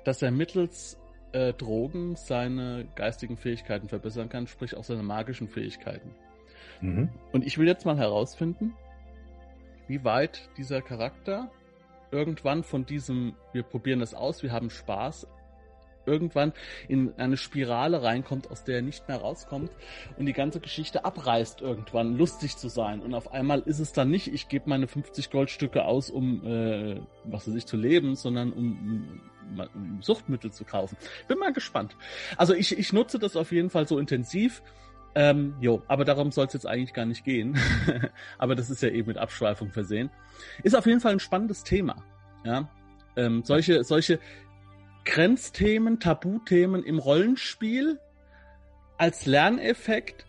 dass 0.06 0.22
er 0.22 0.32
mittels 0.32 0.98
äh, 1.34 1.54
Drogen 1.54 2.16
seine 2.16 2.88
geistigen 2.96 3.38
Fähigkeiten 3.38 3.90
verbessern 3.90 4.30
kann, 4.30 4.48
sprich 4.48 4.76
auch 4.76 4.84
seine 4.84 5.04
magischen 5.04 5.50
Fähigkeiten. 5.50 6.16
Mhm. 6.82 7.10
Und 7.34 7.46
ich 7.46 7.58
will 7.58 7.68
jetzt 7.68 7.86
mal 7.86 7.98
herausfinden, 7.98 8.74
wie 9.88 10.04
weit 10.04 10.50
dieser 10.58 10.82
Charakter 10.82 11.50
irgendwann 12.12 12.64
von 12.64 12.86
diesem, 12.86 13.36
wir 13.54 13.64
probieren 13.64 14.00
das 14.00 14.14
aus, 14.14 14.44
wir 14.44 14.52
haben 14.52 14.70
Spaß, 14.70 15.28
irgendwann 16.08 16.54
in 16.88 17.14
eine 17.18 17.38
Spirale 17.38 18.02
reinkommt, 18.02 18.50
aus 18.50 18.64
der 18.64 18.78
er 18.78 18.82
nicht 18.82 19.08
mehr 19.08 19.18
rauskommt 19.18 19.70
und 20.18 20.26
die 20.26 20.34
ganze 20.34 20.60
Geschichte 20.60 21.06
abreißt 21.06 21.62
irgendwann, 21.62 22.18
lustig 22.18 22.58
zu 22.58 22.70
sein. 22.70 23.02
Und 23.02 23.14
auf 23.14 23.32
einmal 23.32 23.60
ist 23.60 23.80
es 23.80 23.94
dann 23.94 24.10
nicht, 24.10 24.34
ich 24.34 24.48
gebe 24.48 24.70
meine 24.70 24.88
50 24.88 25.30
Goldstücke 25.30 25.84
aus, 25.86 26.10
um 26.10 26.46
äh, 26.46 27.02
was 27.26 27.48
weiß 27.48 27.56
ich 27.56 27.66
zu 27.66 27.78
leben, 27.78 28.16
sondern 28.16 28.54
um, 28.54 29.22
um, 29.52 29.68
um 29.76 30.02
Suchtmittel 30.02 30.52
zu 30.52 30.64
kaufen. 30.64 30.98
Bin 31.28 31.38
mal 31.38 31.54
gespannt. 31.54 31.96
Also 32.38 32.54
ich, 32.54 32.78
ich 32.78 32.94
nutze 32.94 33.20
das 33.20 33.36
auf 33.36 33.52
jeden 33.52 33.70
Fall 33.70 33.88
so 33.88 34.00
intensiv. 34.00 34.64
Ähm, 35.18 35.56
jo, 35.60 35.82
aber 35.88 36.06
darum 36.06 36.32
soll 36.32 36.46
es 36.46 36.54
jetzt 36.54 36.68
eigentlich 36.68 36.94
gar 36.94 37.08
nicht 37.08 37.26
gehen. 37.26 37.58
aber 38.38 38.54
das 38.56 38.70
ist 38.70 38.84
ja 38.84 38.90
eben 38.90 39.08
mit 39.08 39.18
Abschweifung 39.18 39.72
versehen. 39.72 40.12
Ist 40.62 40.76
auf 40.76 40.86
jeden 40.86 41.00
Fall 41.00 41.14
ein 41.14 41.20
spannendes 41.20 41.64
Thema. 41.64 42.04
Ja, 42.46 42.70
ähm, 43.16 43.42
solche, 43.44 43.84
solche 43.84 44.20
Grenzthemen, 45.06 46.00
Tabuthemen 46.00 46.84
im 46.84 47.00
Rollenspiel 47.00 48.00
als 49.00 49.26
Lerneffekt 49.26 50.28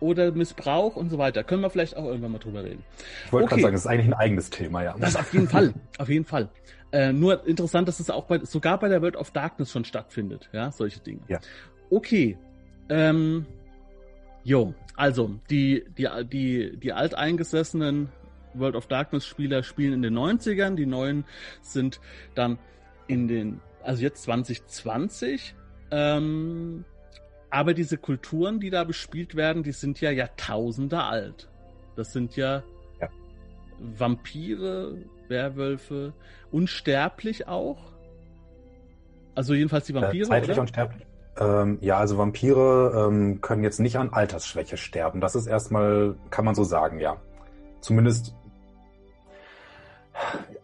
oder 0.00 0.32
Missbrauch 0.32 0.96
und 0.96 1.10
so 1.10 1.18
weiter. 1.18 1.44
Können 1.44 1.60
wir 1.60 1.68
vielleicht 1.68 1.98
auch 1.98 2.06
irgendwann 2.06 2.32
mal 2.32 2.38
drüber 2.38 2.64
reden. 2.64 2.82
Ich 3.26 3.32
wollte 3.34 3.44
okay. 3.44 3.56
gerade 3.56 3.62
sagen, 3.62 3.74
das 3.74 3.84
ist 3.84 3.90
eigentlich 3.90 4.06
ein 4.06 4.14
eigenes 4.14 4.48
Thema, 4.48 4.82
ja. 4.82 4.96
Das 4.98 5.16
auf 5.16 5.34
jeden 5.34 5.48
Fall, 5.48 5.74
auf 5.98 6.08
jeden 6.08 6.24
Fall. 6.24 6.48
Äh, 6.92 7.12
nur 7.12 7.46
interessant, 7.46 7.88
dass 7.88 8.00
es 8.00 8.08
auch 8.08 8.24
bei, 8.24 8.38
sogar 8.38 8.78
bei 8.78 8.88
der 8.88 9.02
World 9.02 9.16
of 9.16 9.32
Darkness 9.32 9.70
schon 9.70 9.84
stattfindet, 9.84 10.48
ja, 10.54 10.72
solche 10.72 11.00
Dinge. 11.00 11.20
Ja. 11.28 11.40
Okay. 11.90 12.38
Ähm, 12.88 13.44
jo, 14.44 14.74
also 14.96 15.38
die, 15.50 15.84
die, 15.96 16.08
die, 16.24 16.76
die 16.76 16.92
alteingesessenen 16.92 18.08
World 18.54 18.74
of 18.74 18.86
Darkness 18.86 19.26
Spieler 19.26 19.62
spielen 19.62 19.92
in 19.92 20.02
den 20.02 20.18
90ern, 20.18 20.74
die 20.74 20.86
neuen 20.86 21.24
sind 21.62 22.00
dann 22.34 22.58
in 23.06 23.28
den 23.28 23.60
also 23.82 24.02
jetzt 24.02 24.22
2020. 24.22 25.54
Ähm, 25.90 26.84
aber 27.50 27.74
diese 27.74 27.98
Kulturen, 27.98 28.60
die 28.60 28.70
da 28.70 28.84
bespielt 28.84 29.34
werden, 29.34 29.62
die 29.62 29.72
sind 29.72 30.00
ja 30.00 30.10
Jahrtausende 30.10 31.02
alt. 31.02 31.48
Das 31.96 32.12
sind 32.12 32.36
ja, 32.36 32.62
ja. 33.00 33.08
Vampire, 33.78 34.96
Werwölfe, 35.28 36.12
unsterblich 36.50 37.48
auch. 37.48 37.92
Also 39.34 39.54
jedenfalls 39.54 39.86
die 39.86 39.94
Vampire. 39.94 40.24
Äh, 40.24 40.28
zeitlich 40.28 40.52
oder? 40.52 40.60
unsterblich. 40.60 41.06
Ähm, 41.40 41.78
ja, 41.80 41.98
also 41.98 42.18
Vampire 42.18 43.08
ähm, 43.08 43.40
können 43.40 43.64
jetzt 43.64 43.80
nicht 43.80 43.96
an 43.96 44.12
Altersschwäche 44.12 44.76
sterben. 44.76 45.20
Das 45.20 45.34
ist 45.34 45.46
erstmal, 45.46 46.14
kann 46.30 46.44
man 46.44 46.54
so 46.54 46.64
sagen, 46.64 47.00
ja. 47.00 47.16
Zumindest 47.80 48.34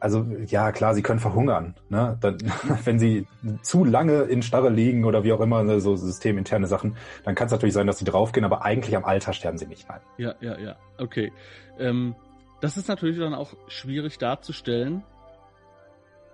also 0.01 0.27
ja 0.47 0.73
klar, 0.73 0.95
sie 0.95 1.03
können 1.03 1.21
verhungern. 1.21 1.75
Ne? 1.89 2.17
Dann, 2.21 2.39
wenn 2.85 2.99
sie 2.99 3.27
zu 3.63 3.85
lange 3.85 4.23
in 4.23 4.43
Starre 4.43 4.69
liegen 4.69 5.05
oder 5.05 5.25
wie 5.25 5.33
auch 5.33 5.41
immer, 5.41 5.63
ne, 5.63 5.81
so 5.81 5.97
systeminterne 5.97 6.67
Sachen, 6.67 6.97
dann 7.25 7.35
kann 7.35 7.47
es 7.47 7.53
natürlich 7.53 7.75
sein, 7.75 7.87
dass 7.87 7.99
sie 7.99 8.05
draufgehen, 8.05 8.45
aber 8.45 8.65
eigentlich 8.65 8.97
am 8.97 9.05
Alter 9.05 9.33
sterben 9.33 9.59
sie 9.59 9.67
nicht. 9.67 9.89
Nein. 9.89 10.01
Ja, 10.19 10.35
ja, 10.41 10.59
ja. 10.59 10.77
Okay. 10.99 11.33
Ähm, 11.79 12.15
das 12.61 12.77
ist 12.77 12.89
natürlich 12.89 13.19
dann 13.19 13.35
auch 13.35 13.55
schwierig 13.69 14.19
darzustellen. 14.19 15.03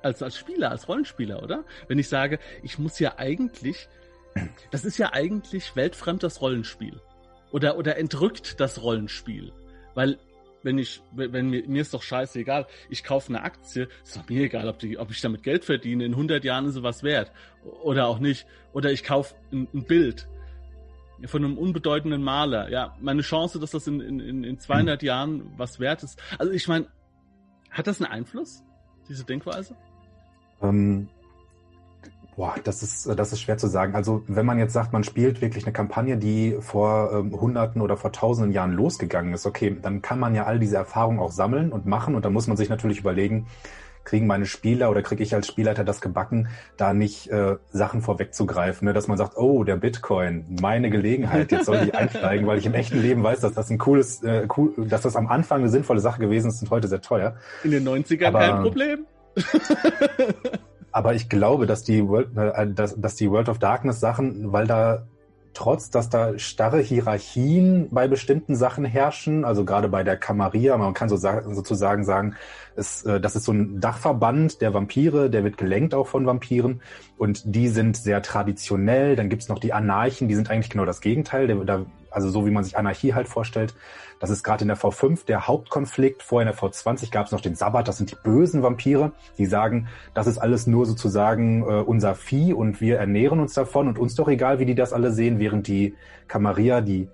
Als, 0.03 0.21
als 0.21 0.37
Spieler, 0.37 0.71
als 0.71 0.89
Rollenspieler, 0.89 1.43
oder? 1.45 1.63
Wenn 1.87 1.99
ich 1.99 2.09
sage, 2.09 2.41
ich 2.65 2.79
muss 2.79 2.99
ja 2.99 3.15
eigentlich, 3.19 3.89
das 4.71 4.85
ist 4.85 4.99
ja 4.99 5.13
eigentlich 5.13 5.75
weltfremd 5.77 6.23
das 6.23 6.41
Rollenspiel. 6.41 7.01
Oder, 7.51 7.77
oder 7.77 7.99
entrückt 7.99 8.61
das 8.61 8.83
Rollenspiel. 8.83 9.53
Weil 9.95 10.19
wenn 10.63 10.79
ich, 10.79 11.03
wenn 11.13 11.51
mir, 11.51 11.67
mir 11.67 11.83
ist 11.83 11.93
doch 11.93 12.03
scheißegal, 12.03 12.67
ich 12.89 13.05
kaufe 13.05 13.29
eine 13.29 13.43
Aktie, 13.43 13.89
ist 14.05 14.17
doch 14.17 14.29
mir 14.29 14.45
egal, 14.45 14.69
ob, 14.69 14.79
die, 14.79 14.97
ob 14.97 15.11
ich 15.11 15.21
damit 15.21 15.43
Geld 15.43 15.65
verdiene, 15.65 16.05
in 16.05 16.13
100 16.13 16.45
Jahren 16.45 16.67
ist 16.67 16.75
sie 16.75 16.83
was 16.83 17.03
wert 17.03 17.33
oder 17.83 18.07
auch 18.07 18.19
nicht. 18.19 18.47
Oder 18.73 18.93
ich 18.93 19.05
kaufe 19.05 19.35
ein, 19.53 19.69
ein 19.75 19.85
Bild 19.85 20.29
von 21.27 21.45
einem 21.45 21.59
unbedeutenden 21.59 22.23
Maler. 22.23 22.71
Ja, 22.71 22.97
meine 23.01 23.23
Chance, 23.23 23.61
dass 23.61 23.73
das 23.73 23.87
in, 23.87 24.01
in, 24.01 24.45
in 24.45 24.59
200 24.59 25.01
hm. 25.01 25.07
Jahren 25.07 25.53
was 25.57 25.79
wert 25.79 26.03
ist. 26.03 26.21
Also 26.39 26.53
ich 26.53 26.69
meine, 26.69 26.87
hat 27.71 27.87
das 27.87 28.01
einen 28.01 28.11
Einfluss, 28.11 28.63
diese 29.09 29.25
Denkweise? 29.25 29.77
Ähm, 30.61 31.09
Boah, 32.35 32.55
das 32.65 32.83
ist, 32.83 33.07
das 33.07 33.33
ist 33.33 33.41
schwer 33.41 33.59
zu 33.59 33.67
sagen. 33.67 33.95
Also 33.95 34.23
wenn 34.27 34.47
man 34.47 34.59
jetzt 34.59 34.73
sagt, 34.73 34.93
man 34.95 35.05
spielt 35.05 35.43
wirklich 35.43 35.65
eine 35.65 35.73
Kampagne, 35.73 36.17
die 36.17 36.57
vor 36.61 37.13
ähm, 37.13 37.39
Hunderten 37.39 37.83
oder 37.83 37.99
vor 37.99 38.11
Tausenden 38.11 38.53
Jahren 38.53 38.73
losgegangen 38.73 39.35
ist, 39.35 39.45
okay, 39.45 39.77
dann 39.81 40.01
kann 40.01 40.19
man 40.19 40.35
ja 40.35 40.45
all 40.45 40.59
diese 40.59 40.77
Erfahrungen 40.77 41.19
auch 41.19 41.31
sammeln 41.31 41.73
und 41.73 41.85
machen 41.85 42.15
und 42.15 42.25
dann 42.25 42.33
muss 42.33 42.47
man 42.47 42.57
sich 42.57 42.71
natürlich 42.71 43.01
überlegen, 43.01 43.47
kriegen 44.05 44.27
meine 44.27 44.47
Spieler 44.47 44.91
oder 44.91 45.03
kriege 45.03 45.23
ich 45.23 45.35
als 45.35 45.47
Spielleiter 45.47 45.85
das 45.85 46.01
gebacken, 46.01 46.49
da 46.79 46.95
nicht 46.95 47.29
äh, 47.29 47.57
Sachen 47.71 48.01
vorwegzugreifen, 48.01 48.87
ne? 48.87 48.95
dass 48.95 49.09
man 49.09 49.19
sagt, 49.19 49.37
oh, 49.37 49.63
der 49.63 49.77
Bitcoin, 49.77 50.57
meine 50.61 50.89
Gelegenheit, 50.89 51.53
jetzt 51.53 51.67
soll 51.67 51.83
ich 51.85 51.95
einsteigen, 51.95 52.47
weil 52.47 52.59
ich 52.59 52.67
im 52.67 52.75
echten 52.75 53.01
Leben 53.01 53.23
weiß, 53.23 53.41
dass 53.41 53.53
das 53.53 53.71
ein 53.71 53.79
cooles, 53.79 54.23
äh, 54.23 54.49
cool, 54.57 54.73
dass 54.89 55.03
das 55.03 55.17
am 55.17 55.29
Anfang 55.29 55.61
eine 55.61 55.69
sinnvolle 55.69 56.01
Sache 56.01 56.21
gewesen 56.21 56.49
ist 56.49 56.63
und 56.63 56.71
heute 56.71 56.89
sehr 56.89 57.03
teuer. 57.03 57.37
In 57.63 57.73
den 57.73 57.87
90ern 57.87 58.27
Aber, 58.27 58.39
kein 58.39 58.63
Problem. 58.63 59.07
Aber 60.93 61.15
ich 61.15 61.29
glaube, 61.29 61.67
dass 61.67 61.83
die 61.83 62.07
World, 62.07 62.37
äh, 62.37 62.69
dass, 62.69 63.01
dass 63.01 63.17
die 63.17 63.31
World 63.31 63.49
of 63.49 63.59
Darkness 63.59 64.01
Sachen, 64.01 64.53
weil 64.53 64.67
da 64.67 65.07
trotz, 65.55 65.91
dass 65.91 66.09
da 66.09 66.39
starre 66.39 66.81
Hierarchien 66.81 67.89
bei 67.91 68.09
bestimmten 68.09 68.55
Sachen 68.57 68.85
herrschen, 68.85 69.45
also 69.45 69.65
gerade 69.65 69.89
bei 69.89 70.03
der 70.03 70.17
Camarilla, 70.17 70.77
man 70.79 70.95
kann 70.95 71.09
so 71.09 71.17
sagen, 71.17 71.55
sozusagen 71.55 72.05
sagen, 72.05 72.37
es, 72.77 73.05
äh, 73.05 73.21
das 73.21 73.37
ist 73.37 73.45
so 73.45 73.53
ein 73.53 73.81
Dachverband 73.81 74.61
der 74.61 74.75
Vampire, 74.75 75.31
der 75.31 75.45
wird 75.45 75.59
gelenkt 75.59 75.95
auch 75.95 76.07
von 76.07 76.27
Vampiren 76.27 76.81
und 77.19 77.43
die 77.45 77.69
sind 77.69 77.97
sehr 77.97 78.23
traditionell. 78.23 79.17
Dann 79.17 79.29
gibt's 79.29 79.49
noch 79.49 79.59
die 79.59 79.73
Anarchen, 79.73 80.29
die 80.29 80.35
sind 80.35 80.51
eigentlich 80.51 80.71
genau 80.71 80.85
das 80.85 81.01
Gegenteil, 81.01 81.47
der, 81.47 81.57
da, 81.57 81.85
also 82.13 82.31
so 82.31 82.47
wie 82.47 82.51
man 82.51 82.65
sich 82.65 82.77
Anarchie 82.77 83.15
halt 83.15 83.29
vorstellt. 83.29 83.75
Das 84.21 84.31
ist 84.31 84.43
gerade 84.43 84.63
in 84.63 84.69
der 84.69 84.77
V5 84.77 85.27
der 85.27 85.49
Hauptkonflikt. 85.49 86.23
Vorher 86.23 86.49
in 86.49 86.57
der 86.57 86.63
V20 86.63 87.11
gab 87.11 87.27
es 87.27 87.33
noch 87.33 87.41
den 87.41 87.55
Sabbat, 87.55 87.89
das 87.89 87.97
sind 87.97 88.11
die 88.11 88.17
bösen 88.23 88.63
Vampire, 88.63 89.13
die 89.39 89.47
sagen, 89.47 89.89
das 90.15 90.27
ist 90.27 90.39
alles 90.39 90.67
nur 90.67 90.87
sozusagen 90.87 91.63
äh, 91.63 91.83
unser 91.83 92.15
Vieh 92.15 92.53
und 92.53 92.81
wir 92.81 92.99
ernähren 92.99 93.41
uns 93.41 93.55
davon 93.55 93.89
und 93.89 93.99
uns 93.99 94.15
doch 94.15 94.29
egal, 94.29 94.59
wie 94.59 94.67
die 94.67 94.75
das 94.75 94.93
alle 94.93 95.13
sehen, 95.13 95.39
während 95.39 95.67
die 95.67 95.95
Camarilla, 96.29 96.81
die 96.81 97.09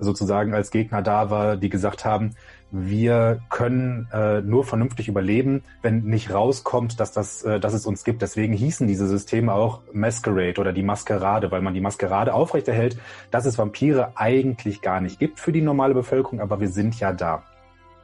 sozusagen 0.00 0.54
als 0.54 0.70
Gegner 0.70 1.02
da 1.02 1.30
war, 1.30 1.56
die 1.56 1.68
gesagt 1.68 2.04
haben, 2.04 2.34
wir 2.72 3.40
können 3.48 4.08
äh, 4.12 4.40
nur 4.42 4.64
vernünftig 4.64 5.08
überleben, 5.08 5.64
wenn 5.82 6.04
nicht 6.04 6.32
rauskommt, 6.32 7.00
dass, 7.00 7.12
das, 7.12 7.42
äh, 7.42 7.58
dass 7.58 7.74
es 7.74 7.86
uns 7.86 8.04
gibt. 8.04 8.22
Deswegen 8.22 8.52
hießen 8.52 8.86
diese 8.86 9.08
Systeme 9.08 9.52
auch 9.52 9.80
Masquerade 9.92 10.60
oder 10.60 10.72
die 10.72 10.84
Maskerade, 10.84 11.50
weil 11.50 11.62
man 11.62 11.74
die 11.74 11.80
Maskerade 11.80 12.32
aufrechterhält, 12.32 12.96
dass 13.30 13.46
es 13.46 13.58
Vampire 13.58 14.12
eigentlich 14.14 14.82
gar 14.82 15.00
nicht 15.00 15.18
gibt 15.18 15.40
für 15.40 15.52
die 15.52 15.62
normale 15.62 15.94
Bevölkerung, 15.94 16.40
aber 16.40 16.60
wir 16.60 16.68
sind 16.68 16.98
ja 17.00 17.12
da. 17.12 17.42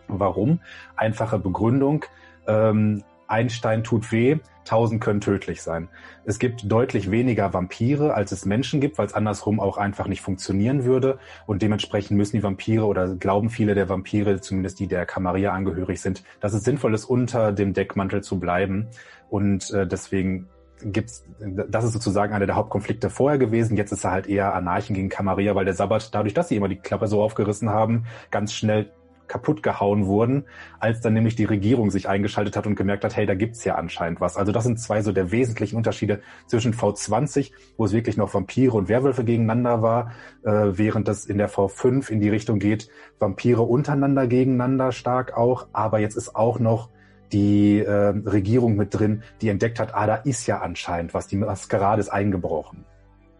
Warum? 0.09 0.61
Einfache 0.97 1.39
Begründung. 1.39 2.05
Ähm, 2.47 3.03
Einstein 3.29 3.85
tut 3.85 4.11
weh, 4.13 4.39
tausend 4.65 5.01
können 5.01 5.21
tödlich 5.21 5.63
sein. 5.63 5.89
Es 6.25 6.39
gibt 6.39 6.71
deutlich 6.71 7.11
weniger 7.11 7.55
Vampire, 7.55 8.15
als 8.15 8.33
es 8.33 8.45
Menschen 8.45 8.81
gibt, 8.81 8.99
weil 8.99 9.07
es 9.07 9.15
andersrum 9.15 9.61
auch 9.61 9.79
einfach 9.79 10.09
nicht 10.09 10.21
funktionieren 10.21 10.85
würde. 10.85 11.19
Und 11.47 11.63
dementsprechend 11.63 12.17
müssen 12.17 12.37
die 12.37 12.43
Vampire 12.43 12.85
oder 12.85 13.15
glauben 13.15 13.51
viele 13.51 13.75
der 13.75 13.89
Vampire, 13.89 14.41
zumindest 14.41 14.81
die 14.81 14.89
der 14.89 15.07
Camarilla 15.07 15.53
angehörig 15.53 16.01
sind, 16.01 16.25
dass 16.41 16.53
es 16.53 16.65
sinnvoll 16.65 16.95
ist, 16.95 17.05
unter 17.05 17.53
dem 17.53 17.73
Deckmantel 17.73 18.23
zu 18.23 18.39
bleiben. 18.39 18.89
Und 19.31 19.71
äh, 19.71 19.87
deswegen 19.87 20.49
gibt's, 20.83 21.25
das 21.69 21.85
ist 21.85 21.93
sozusagen 21.93 22.35
einer 22.35 22.47
der 22.47 22.57
Hauptkonflikte 22.57 23.11
vorher 23.11 23.39
gewesen. 23.39 23.77
Jetzt 23.77 23.93
ist 23.93 24.05
er 24.05 24.11
halt 24.11 24.27
eher 24.27 24.55
Anarchen 24.55 24.95
gegen 24.95 25.09
Camarilla, 25.09 25.55
weil 25.55 25.65
der 25.65 25.75
Sabbat, 25.75 26.15
dadurch, 26.15 26.35
dass 26.35 26.49
sie 26.49 26.57
immer 26.57 26.69
die 26.69 26.77
Klappe 26.77 27.07
so 27.07 27.23
aufgerissen 27.23 27.71
haben, 27.71 28.05
ganz 28.31 28.53
schnell 28.53 28.91
kaputt 29.29 29.63
gehauen 29.63 30.07
wurden, 30.07 30.45
als 30.79 31.01
dann 31.01 31.15
nämlich 31.15 31.37
die 31.37 31.45
Regierung 31.45 31.91
sich 31.91 32.09
eingeschaltet 32.09 32.57
hat 32.57 32.67
und 32.67 32.77
gemerkt 32.77 33.05
hat, 33.05 33.17
hey, 33.17 33.27
da 33.27 33.35
gibt's 33.35 33.65
ja 33.65 33.75
anscheinend 33.75 34.21
was. 34.21 34.37
Also 34.37 34.53
das 34.53 34.65
sind 34.65 34.79
zwei 34.79 35.03
so 35.03 35.13
der 35.13 35.31
wesentlichen 35.31 35.77
Unterschiede 35.77 36.21
zwischen 36.47 36.75
V20, 36.75 37.53
wo 37.77 37.85
es 37.85 37.93
wirklich 37.93 38.17
noch 38.17 38.33
Vampire 38.33 38.77
und 38.77 38.89
Werwölfe 38.89 39.25
gegeneinander 39.25 39.83
war, 39.83 40.13
äh, 40.45 40.51
während 40.51 41.09
das 41.09 41.27
in 41.27 41.39
der 41.39 41.51
V5 41.51 42.11
in 42.11 42.21
die 42.21 42.29
Richtung 42.29 42.59
geht, 42.59 42.89
Vampire 43.19 43.63
untereinander 43.63 44.27
gegeneinander 44.27 44.93
stark 44.93 45.37
auch, 45.37 45.69
aber 45.73 45.99
jetzt 45.99 46.17
ist 46.17 46.35
auch 46.37 46.59
noch 46.59 46.91
die 47.33 47.81
äh, 47.81 48.15
Regierung 48.25 48.77
mit 48.77 48.95
drin, 48.95 49.23
die 49.41 49.49
entdeckt 49.49 49.81
hat, 49.81 49.95
ah, 49.95 50.07
da 50.07 50.17
ist 50.17 50.47
ja 50.47 50.61
anscheinend 50.61 51.15
was, 51.15 51.27
die 51.27 51.37
Maskerade 51.37 52.01
ist 52.01 52.09
eingebrochen. 52.09 52.85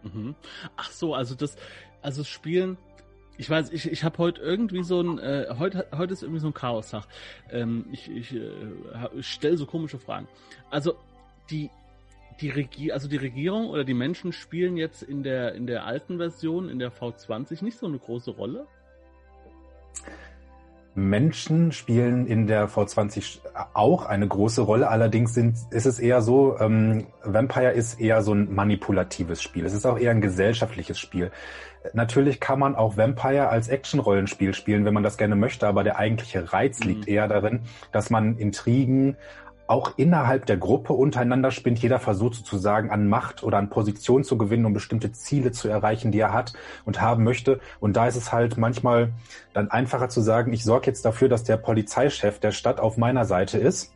Mhm. 0.03 0.35
Ach 0.75 0.91
so, 0.91 1.13
also 1.13 1.35
das, 1.35 1.55
also 2.01 2.23
Spielen 2.23 2.77
ich 3.37 3.49
weiß, 3.49 3.71
ich, 3.71 3.91
ich 3.91 4.03
habe 4.03 4.17
heute 4.17 4.41
irgendwie 4.41 4.83
so 4.83 5.01
ein, 5.01 5.19
äh, 5.19 5.47
heute, 5.57 5.87
heute 5.95 6.13
ist 6.13 6.23
irgendwie 6.23 6.41
so 6.41 6.47
ein 6.47 6.53
Chaos-Tag. 6.53 7.05
Ähm, 7.51 7.85
ich 7.91 8.09
ich 8.09 8.35
äh, 8.35 9.21
stelle 9.21 9.57
so 9.57 9.65
komische 9.65 9.99
Fragen. 9.99 10.27
Also 10.69 10.95
die 11.49 11.69
die 12.41 12.49
Regie, 12.49 12.91
also 12.91 13.07
die 13.07 13.17
Regierung 13.17 13.69
oder 13.69 13.83
die 13.83 13.93
Menschen 13.93 14.31
spielen 14.31 14.77
jetzt 14.77 15.03
in 15.03 15.23
der 15.23 15.53
in 15.55 15.67
der 15.67 15.85
alten 15.85 16.17
Version 16.17 16.69
in 16.69 16.79
der 16.79 16.91
V20 16.91 17.63
nicht 17.63 17.77
so 17.77 17.85
eine 17.85 17.99
große 17.99 18.31
Rolle. 18.31 18.67
Menschen 20.97 21.71
spielen 21.73 22.25
in 22.25 22.47
der 22.47 22.67
V20 22.67 23.41
auch 23.75 24.03
eine 24.07 24.27
große 24.27 24.61
Rolle. 24.61 24.89
Allerdings 24.89 25.35
sind, 25.35 25.55
ist 25.69 25.85
es 25.85 25.99
eher 25.99 26.23
so, 26.23 26.57
ähm, 26.59 27.05
Vampire 27.23 27.71
ist 27.71 28.01
eher 28.01 28.23
so 28.23 28.33
ein 28.33 28.55
manipulatives 28.55 29.43
Spiel. 29.43 29.63
Es 29.65 29.73
ist 29.73 29.85
auch 29.85 29.99
eher 29.99 30.09
ein 30.09 30.21
gesellschaftliches 30.21 30.97
Spiel. 30.97 31.31
Natürlich 31.93 32.39
kann 32.39 32.57
man 32.57 32.75
auch 32.75 32.97
Vampire 32.97 33.49
als 33.49 33.67
Action-Rollenspiel 33.67 34.55
spielen, 34.55 34.85
wenn 34.85 34.93
man 34.95 35.03
das 35.03 35.17
gerne 35.17 35.35
möchte, 35.35 35.67
aber 35.67 35.83
der 35.83 35.99
eigentliche 35.99 36.51
Reiz 36.51 36.83
liegt 36.83 37.07
mhm. 37.07 37.13
eher 37.13 37.27
darin, 37.27 37.61
dass 37.91 38.09
man 38.09 38.35
Intrigen, 38.35 39.17
auch 39.67 39.93
innerhalb 39.97 40.45
der 40.45 40.57
Gruppe 40.57 40.93
untereinander 40.93 41.51
spinnt. 41.51 41.79
Jeder 41.79 41.99
versucht 41.99 42.35
sozusagen 42.35 42.89
an 42.89 43.07
Macht 43.07 43.43
oder 43.43 43.57
an 43.57 43.69
Position 43.69 44.23
zu 44.23 44.37
gewinnen, 44.37 44.65
um 44.65 44.73
bestimmte 44.73 45.11
Ziele 45.11 45.51
zu 45.51 45.67
erreichen, 45.67 46.11
die 46.11 46.19
er 46.19 46.33
hat 46.33 46.53
und 46.85 47.01
haben 47.01 47.23
möchte. 47.23 47.59
Und 47.79 47.95
da 47.97 48.07
ist 48.07 48.15
es 48.15 48.31
halt 48.31 48.57
manchmal 48.57 49.11
dann 49.53 49.69
einfacher 49.69 50.09
zu 50.09 50.21
sagen, 50.21 50.53
ich 50.53 50.63
sorge 50.63 50.87
jetzt 50.87 51.05
dafür, 51.05 51.29
dass 51.29 51.43
der 51.43 51.57
Polizeichef 51.57 52.39
der 52.39 52.51
Stadt 52.51 52.79
auf 52.79 52.97
meiner 52.97 53.25
Seite 53.25 53.57
ist 53.57 53.93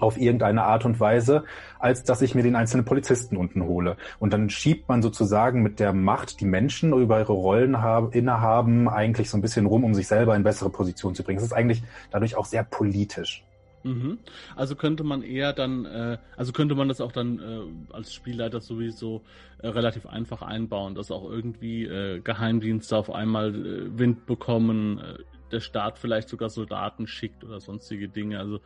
auf 0.00 0.18
irgendeine 0.18 0.64
Art 0.64 0.84
und 0.84 0.98
Weise, 1.00 1.44
als 1.78 2.02
dass 2.02 2.22
ich 2.22 2.34
mir 2.34 2.42
den 2.42 2.56
einzelnen 2.56 2.84
Polizisten 2.84 3.36
unten 3.36 3.62
hole. 3.64 3.96
Und 4.18 4.32
dann 4.32 4.50
schiebt 4.50 4.88
man 4.88 5.02
sozusagen 5.02 5.62
mit 5.62 5.80
der 5.80 5.92
Macht, 5.92 6.40
die 6.40 6.46
Menschen 6.46 6.92
über 6.92 7.20
ihre 7.20 7.32
Rollen 7.32 7.80
haben, 7.80 8.10
innehaben, 8.12 8.88
eigentlich 8.88 9.30
so 9.30 9.38
ein 9.38 9.42
bisschen 9.42 9.66
rum, 9.66 9.84
um 9.84 9.94
sich 9.94 10.08
selber 10.08 10.34
in 10.36 10.42
bessere 10.42 10.70
Position 10.70 11.14
zu 11.14 11.22
bringen. 11.22 11.38
Es 11.38 11.44
ist 11.44 11.52
eigentlich 11.52 11.82
dadurch 12.10 12.36
auch 12.36 12.46
sehr 12.46 12.64
politisch. 12.64 13.44
Mhm. 13.84 14.18
Also 14.56 14.74
könnte 14.74 15.04
man 15.04 15.22
eher 15.22 15.52
dann, 15.52 15.84
äh, 15.84 16.18
also 16.36 16.52
könnte 16.52 16.74
man 16.74 16.88
das 16.88 17.00
auch 17.00 17.12
dann 17.12 17.38
äh, 17.38 17.94
als 17.94 18.12
Spielleiter 18.12 18.60
sowieso 18.60 19.22
äh, 19.58 19.68
relativ 19.68 20.06
einfach 20.06 20.42
einbauen, 20.42 20.94
dass 20.94 21.10
auch 21.10 21.30
irgendwie 21.30 21.84
äh, 21.84 22.20
Geheimdienste 22.20 22.96
auf 22.96 23.10
einmal 23.10 23.54
äh, 23.54 23.98
Wind 23.98 24.26
bekommen, 24.26 24.98
äh, 24.98 25.18
der 25.52 25.60
Staat 25.60 25.98
vielleicht 25.98 26.30
sogar 26.30 26.48
Soldaten 26.48 27.06
schickt 27.06 27.44
oder 27.44 27.60
sonstige 27.60 28.08
Dinge. 28.08 28.40
Also 28.40 28.60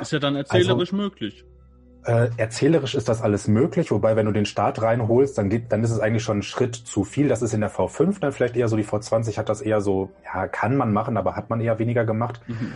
ist 0.00 0.12
ja 0.12 0.18
dann 0.18 0.36
erzählerisch 0.36 0.92
also, 0.92 1.02
möglich. 1.02 1.44
Äh, 2.04 2.30
erzählerisch 2.38 2.94
ist 2.94 3.10
das 3.10 3.20
alles 3.20 3.46
möglich, 3.46 3.90
wobei 3.90 4.16
wenn 4.16 4.24
du 4.24 4.32
den 4.32 4.46
Start 4.46 4.80
reinholst, 4.80 5.36
dann, 5.36 5.50
geht, 5.50 5.70
dann 5.70 5.84
ist 5.84 5.90
es 5.90 6.00
eigentlich 6.00 6.22
schon 6.22 6.38
ein 6.38 6.42
Schritt 6.42 6.74
zu 6.74 7.04
viel. 7.04 7.28
Das 7.28 7.42
ist 7.42 7.52
in 7.52 7.60
der 7.60 7.70
V5 7.70 8.20
dann 8.20 8.32
vielleicht 8.32 8.56
eher 8.56 8.68
so, 8.68 8.76
die 8.76 8.84
V20 8.84 9.36
hat 9.36 9.50
das 9.50 9.60
eher 9.60 9.82
so, 9.82 10.10
ja, 10.24 10.48
kann 10.48 10.76
man 10.76 10.94
machen, 10.94 11.18
aber 11.18 11.36
hat 11.36 11.50
man 11.50 11.60
eher 11.60 11.78
weniger 11.78 12.06
gemacht. 12.06 12.40
Mhm. 12.46 12.72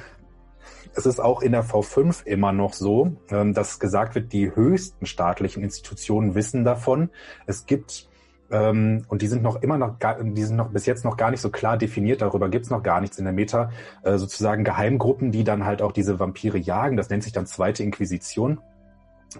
Es 0.96 1.06
ist 1.06 1.20
auch 1.20 1.42
in 1.42 1.52
der 1.52 1.64
V5 1.64 2.24
immer 2.24 2.52
noch 2.52 2.72
so, 2.72 3.16
ähm, 3.30 3.52
dass 3.52 3.80
gesagt 3.80 4.14
wird, 4.14 4.32
die 4.32 4.54
höchsten 4.54 5.06
staatlichen 5.06 5.62
Institutionen 5.62 6.34
wissen 6.34 6.64
davon. 6.64 7.10
Es 7.46 7.66
gibt 7.66 8.08
ähm, 8.50 9.04
und 9.08 9.22
die 9.22 9.26
sind 9.26 9.42
noch 9.42 9.62
immer 9.62 9.78
noch, 9.78 9.96
die 10.22 10.42
sind 10.42 10.56
noch 10.56 10.70
bis 10.70 10.86
jetzt 10.86 11.04
noch 11.04 11.16
gar 11.16 11.30
nicht 11.30 11.40
so 11.40 11.50
klar 11.50 11.76
definiert. 11.76 12.22
Darüber 12.22 12.48
gibt's 12.48 12.70
noch 12.70 12.82
gar 12.82 13.00
nichts 13.00 13.18
in 13.18 13.24
der 13.24 13.32
Meta. 13.32 13.70
Äh, 14.02 14.18
sozusagen 14.18 14.64
Geheimgruppen, 14.64 15.32
die 15.32 15.44
dann 15.44 15.64
halt 15.64 15.82
auch 15.82 15.92
diese 15.92 16.20
Vampire 16.20 16.58
jagen. 16.58 16.96
Das 16.96 17.10
nennt 17.10 17.24
sich 17.24 17.32
dann 17.32 17.46
zweite 17.46 17.82
Inquisition. 17.82 18.60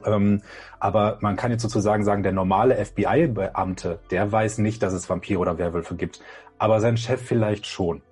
Ähm, 0.04 0.42
aber 0.80 1.18
man 1.20 1.36
kann 1.36 1.52
jetzt 1.52 1.62
sozusagen 1.62 2.04
sagen, 2.04 2.22
der 2.22 2.32
normale 2.32 2.82
FBI-Beamte, 2.84 4.00
der 4.10 4.32
weiß 4.32 4.58
nicht, 4.58 4.82
dass 4.82 4.92
es 4.92 5.08
Vampire 5.08 5.38
oder 5.38 5.58
Werwölfe 5.58 5.94
gibt. 5.94 6.20
Aber 6.58 6.80
sein 6.80 6.96
Chef 6.96 7.22
vielleicht 7.22 7.66
schon. 7.66 8.02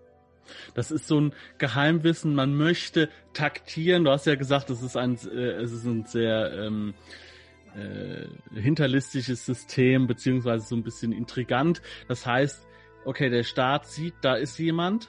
Das 0.74 0.90
ist 0.90 1.06
so 1.06 1.20
ein 1.20 1.34
Geheimwissen, 1.58 2.34
man 2.34 2.54
möchte 2.54 3.08
taktieren. 3.32 4.04
Du 4.04 4.10
hast 4.10 4.26
ja 4.26 4.34
gesagt, 4.34 4.70
es 4.70 4.82
ist 4.82 4.96
ein, 4.96 5.18
äh, 5.32 5.52
es 5.62 5.72
ist 5.72 5.84
ein 5.84 6.04
sehr 6.04 6.52
ähm, 6.52 6.94
äh, 7.74 8.26
hinterlistiges 8.60 9.46
System, 9.46 10.06
beziehungsweise 10.06 10.66
so 10.66 10.76
ein 10.76 10.82
bisschen 10.82 11.12
intrigant. 11.12 11.82
Das 12.08 12.26
heißt, 12.26 12.66
okay, 13.04 13.30
der 13.30 13.42
Staat 13.44 13.86
sieht, 13.86 14.14
da 14.22 14.34
ist 14.34 14.58
jemand, 14.58 15.08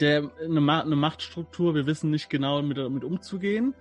der 0.00 0.30
eine, 0.42 0.82
eine 0.82 0.96
Machtstruktur, 0.96 1.74
wir 1.74 1.86
wissen 1.86 2.10
nicht 2.10 2.30
genau 2.30 2.62
mit, 2.62 2.78
damit 2.78 3.04
umzugehen. 3.04 3.74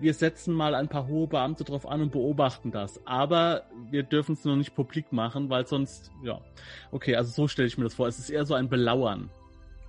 Wir 0.00 0.14
setzen 0.14 0.54
mal 0.54 0.74
ein 0.74 0.88
paar 0.88 1.06
hohe 1.06 1.26
Beamte 1.26 1.64
drauf 1.64 1.86
an 1.88 2.02
und 2.02 2.12
beobachten 2.12 2.70
das. 2.70 3.00
Aber 3.06 3.62
wir 3.90 4.02
dürfen 4.02 4.34
es 4.34 4.44
noch 4.44 4.56
nicht 4.56 4.74
publik 4.74 5.12
machen, 5.12 5.50
weil 5.50 5.66
sonst, 5.66 6.10
ja. 6.22 6.40
Okay, 6.92 7.16
also 7.16 7.30
so 7.30 7.48
stelle 7.48 7.68
ich 7.68 7.78
mir 7.78 7.84
das 7.84 7.94
vor. 7.94 8.06
Es 8.06 8.18
ist 8.18 8.30
eher 8.30 8.44
so 8.44 8.54
ein 8.54 8.68
Belauern. 8.68 9.30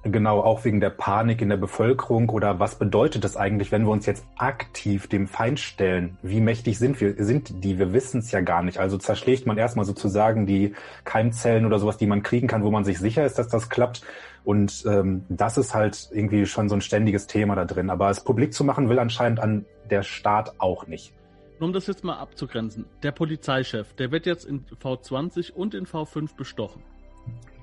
Genau, 0.04 0.40
auch 0.40 0.64
wegen 0.64 0.80
der 0.80 0.92
Panik 0.92 1.42
in 1.42 1.50
der 1.50 1.58
Bevölkerung 1.58 2.30
oder 2.30 2.58
was 2.58 2.76
bedeutet 2.76 3.26
das 3.26 3.36
eigentlich, 3.36 3.74
wenn 3.74 3.84
wir 3.84 3.92
uns 3.92 4.06
jetzt 4.06 4.26
aktiv 4.38 5.08
dem 5.08 5.28
Feind 5.28 5.60
stellen? 5.60 6.18
Wie 6.22 6.40
mächtig 6.40 6.80
sind 6.80 7.02
wir, 7.02 7.22
sind 7.22 7.66
die? 7.66 7.78
Wir 7.78 7.92
wissen 7.92 8.20
es 8.20 8.32
ja 8.32 8.40
gar 8.40 8.64
nicht. 8.64 8.78
Also 8.78 8.98
zerschlägt 8.98 9.46
man 9.46 9.58
erstmal 9.58 9.84
sozusagen 9.84 10.46
die 10.46 10.74
Keimzellen 11.04 11.66
oder 11.66 11.80
sowas, 11.80 11.98
die 11.98 12.08
man 12.08 12.24
kriegen 12.24 12.48
kann, 12.48 12.64
wo 12.64 12.72
man 12.72 12.86
sich 12.86 12.98
sicher 12.98 13.26
ist, 13.26 13.38
dass 13.40 13.50
das 13.50 13.70
klappt. 13.70 14.02
Und 14.46 14.86
ähm, 14.88 15.26
das 15.28 15.58
ist 15.58 15.76
halt 15.76 16.10
irgendwie 16.14 16.46
schon 16.46 16.70
so 16.70 16.76
ein 16.76 16.82
ständiges 16.82 17.28
Thema 17.28 17.56
da 17.56 17.66
drin. 17.66 17.90
Aber 17.90 18.10
es 18.10 18.24
publik 18.24 18.54
zu 18.54 18.64
machen, 18.64 18.88
will 18.88 19.00
anscheinend 19.00 19.42
an 19.42 19.66
der 19.92 20.04
Staat 20.04 20.60
auch 20.60 20.88
nicht. 20.88 21.14
Um 21.60 21.74
das 21.74 21.88
jetzt 21.88 22.04
mal 22.04 22.18
abzugrenzen, 22.18 22.86
der 23.04 23.12
Polizeichef, 23.12 23.94
der 23.94 24.12
wird 24.12 24.26
jetzt 24.26 24.46
in 24.46 24.66
V20 24.66 25.52
und 25.52 25.74
in 25.74 25.86
V5 25.86 26.36
bestochen. 26.36 26.82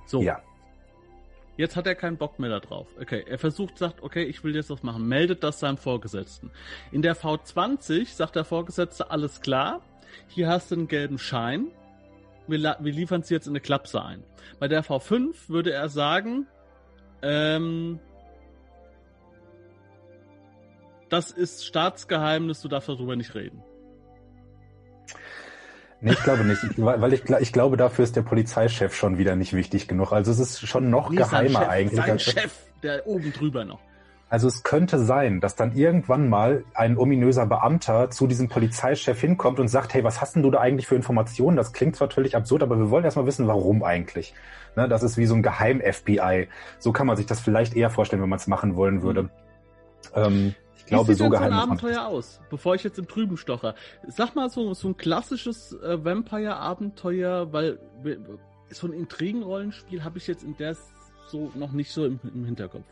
So. 0.04 0.20
Ja. 0.20 0.42
Jetzt 1.56 1.74
hat 1.76 1.86
er 1.86 1.94
keinen 1.94 2.18
Bock 2.18 2.38
mehr 2.38 2.60
darauf. 2.60 2.88
Okay, 3.00 3.24
er 3.26 3.38
versucht, 3.38 3.78
sagt, 3.78 4.02
okay, 4.02 4.24
ich 4.24 4.44
will 4.44 4.54
jetzt 4.54 4.68
was 4.68 4.82
machen, 4.82 5.08
meldet 5.08 5.42
das 5.42 5.60
seinem 5.60 5.78
Vorgesetzten. 5.78 6.50
In 6.92 7.00
der 7.00 7.16
V20 7.16 8.14
sagt 8.14 8.36
der 8.36 8.44
Vorgesetzte, 8.44 9.10
alles 9.10 9.40
klar, 9.40 9.80
hier 10.28 10.48
hast 10.48 10.70
du 10.70 10.74
einen 10.74 10.88
gelben 10.88 11.18
Schein, 11.18 11.68
wir, 12.46 12.76
wir 12.78 12.92
liefern 12.92 13.22
sie 13.22 13.34
jetzt 13.34 13.46
in 13.46 13.52
eine 13.52 13.60
Klapse 13.60 14.02
ein. 14.02 14.22
Bei 14.58 14.68
der 14.68 14.84
V5 14.84 15.48
würde 15.48 15.72
er 15.72 15.88
sagen, 15.88 16.46
ähm, 17.22 17.98
das 21.08 21.30
ist 21.30 21.66
Staatsgeheimnis, 21.66 22.60
du 22.60 22.68
darfst 22.68 22.88
darüber 22.88 23.16
nicht 23.16 23.34
reden. 23.34 23.62
Nee, 26.00 26.12
ich 26.12 26.22
glaube 26.22 26.44
nicht, 26.44 26.62
ich, 26.62 26.78
weil 26.78 27.12
ich, 27.14 27.24
ich 27.28 27.52
glaube, 27.52 27.76
dafür 27.76 28.04
ist 28.04 28.16
der 28.16 28.22
Polizeichef 28.22 28.94
schon 28.94 29.16
wieder 29.16 29.34
nicht 29.34 29.54
wichtig 29.54 29.88
genug. 29.88 30.12
Also 30.12 30.30
es 30.30 30.38
ist 30.38 30.66
schon 30.66 30.90
noch 30.90 31.10
nee, 31.10 31.16
geheimer 31.16 31.60
Chef, 31.60 31.68
eigentlich. 31.68 32.04
Sein 32.04 32.18
Chef, 32.18 32.52
der 32.82 33.06
oben 33.06 33.32
drüber 33.32 33.64
noch. 33.64 33.80
Also 34.28 34.48
es 34.48 34.64
könnte 34.64 34.98
sein, 34.98 35.40
dass 35.40 35.54
dann 35.54 35.76
irgendwann 35.76 36.28
mal 36.28 36.64
ein 36.74 36.98
ominöser 36.98 37.46
Beamter 37.46 38.10
zu 38.10 38.26
diesem 38.26 38.48
Polizeichef 38.48 39.20
hinkommt 39.20 39.60
und 39.60 39.68
sagt, 39.68 39.94
hey, 39.94 40.02
was 40.02 40.20
hast 40.20 40.34
denn 40.34 40.42
du 40.42 40.50
da 40.50 40.60
eigentlich 40.60 40.88
für 40.88 40.96
Informationen? 40.96 41.56
Das 41.56 41.72
klingt 41.72 41.94
zwar 41.94 42.10
völlig 42.10 42.34
absurd, 42.34 42.62
aber 42.62 42.76
wir 42.76 42.90
wollen 42.90 43.04
erstmal 43.04 43.26
wissen, 43.26 43.46
warum 43.46 43.84
eigentlich. 43.84 44.34
Ne, 44.74 44.88
das 44.88 45.04
ist 45.04 45.16
wie 45.16 45.26
so 45.26 45.34
ein 45.36 45.42
Geheim-FBI. 45.42 46.48
So 46.78 46.92
kann 46.92 47.06
man 47.06 47.16
sich 47.16 47.26
das 47.26 47.40
vielleicht 47.40 47.74
eher 47.74 47.88
vorstellen, 47.88 48.20
wenn 48.20 48.28
man 48.28 48.40
es 48.40 48.48
machen 48.48 48.74
wollen 48.74 49.02
würde. 49.02 49.22
Mhm. 49.22 49.30
Ähm, 50.14 50.54
glaube, 50.86 51.08
Wie 51.08 51.14
sieht 51.14 51.18
so 51.18 51.30
denn 51.30 51.38
so 51.38 51.44
ein 51.44 51.52
Abenteuer 51.52 52.06
aus, 52.06 52.40
bevor 52.50 52.74
ich 52.74 52.84
jetzt 52.84 52.98
im 52.98 53.08
Trüben 53.08 53.36
stoche? 53.36 53.74
Sag 54.06 54.34
mal 54.34 54.50
so, 54.50 54.74
so 54.74 54.88
ein 54.88 54.96
klassisches 54.96 55.72
äh, 55.72 56.04
Vampire-Abenteuer, 56.04 57.52
weil 57.52 57.78
so 58.70 58.86
ein 58.86 58.92
Intrigenrollenspiel 58.92 60.04
habe 60.04 60.18
ich 60.18 60.26
jetzt 60.26 60.42
in 60.42 60.56
der 60.56 60.76
so 61.28 61.50
noch 61.54 61.72
nicht 61.72 61.90
so 61.90 62.06
im, 62.06 62.20
im, 62.22 62.44
Hinterkopf. 62.44 62.84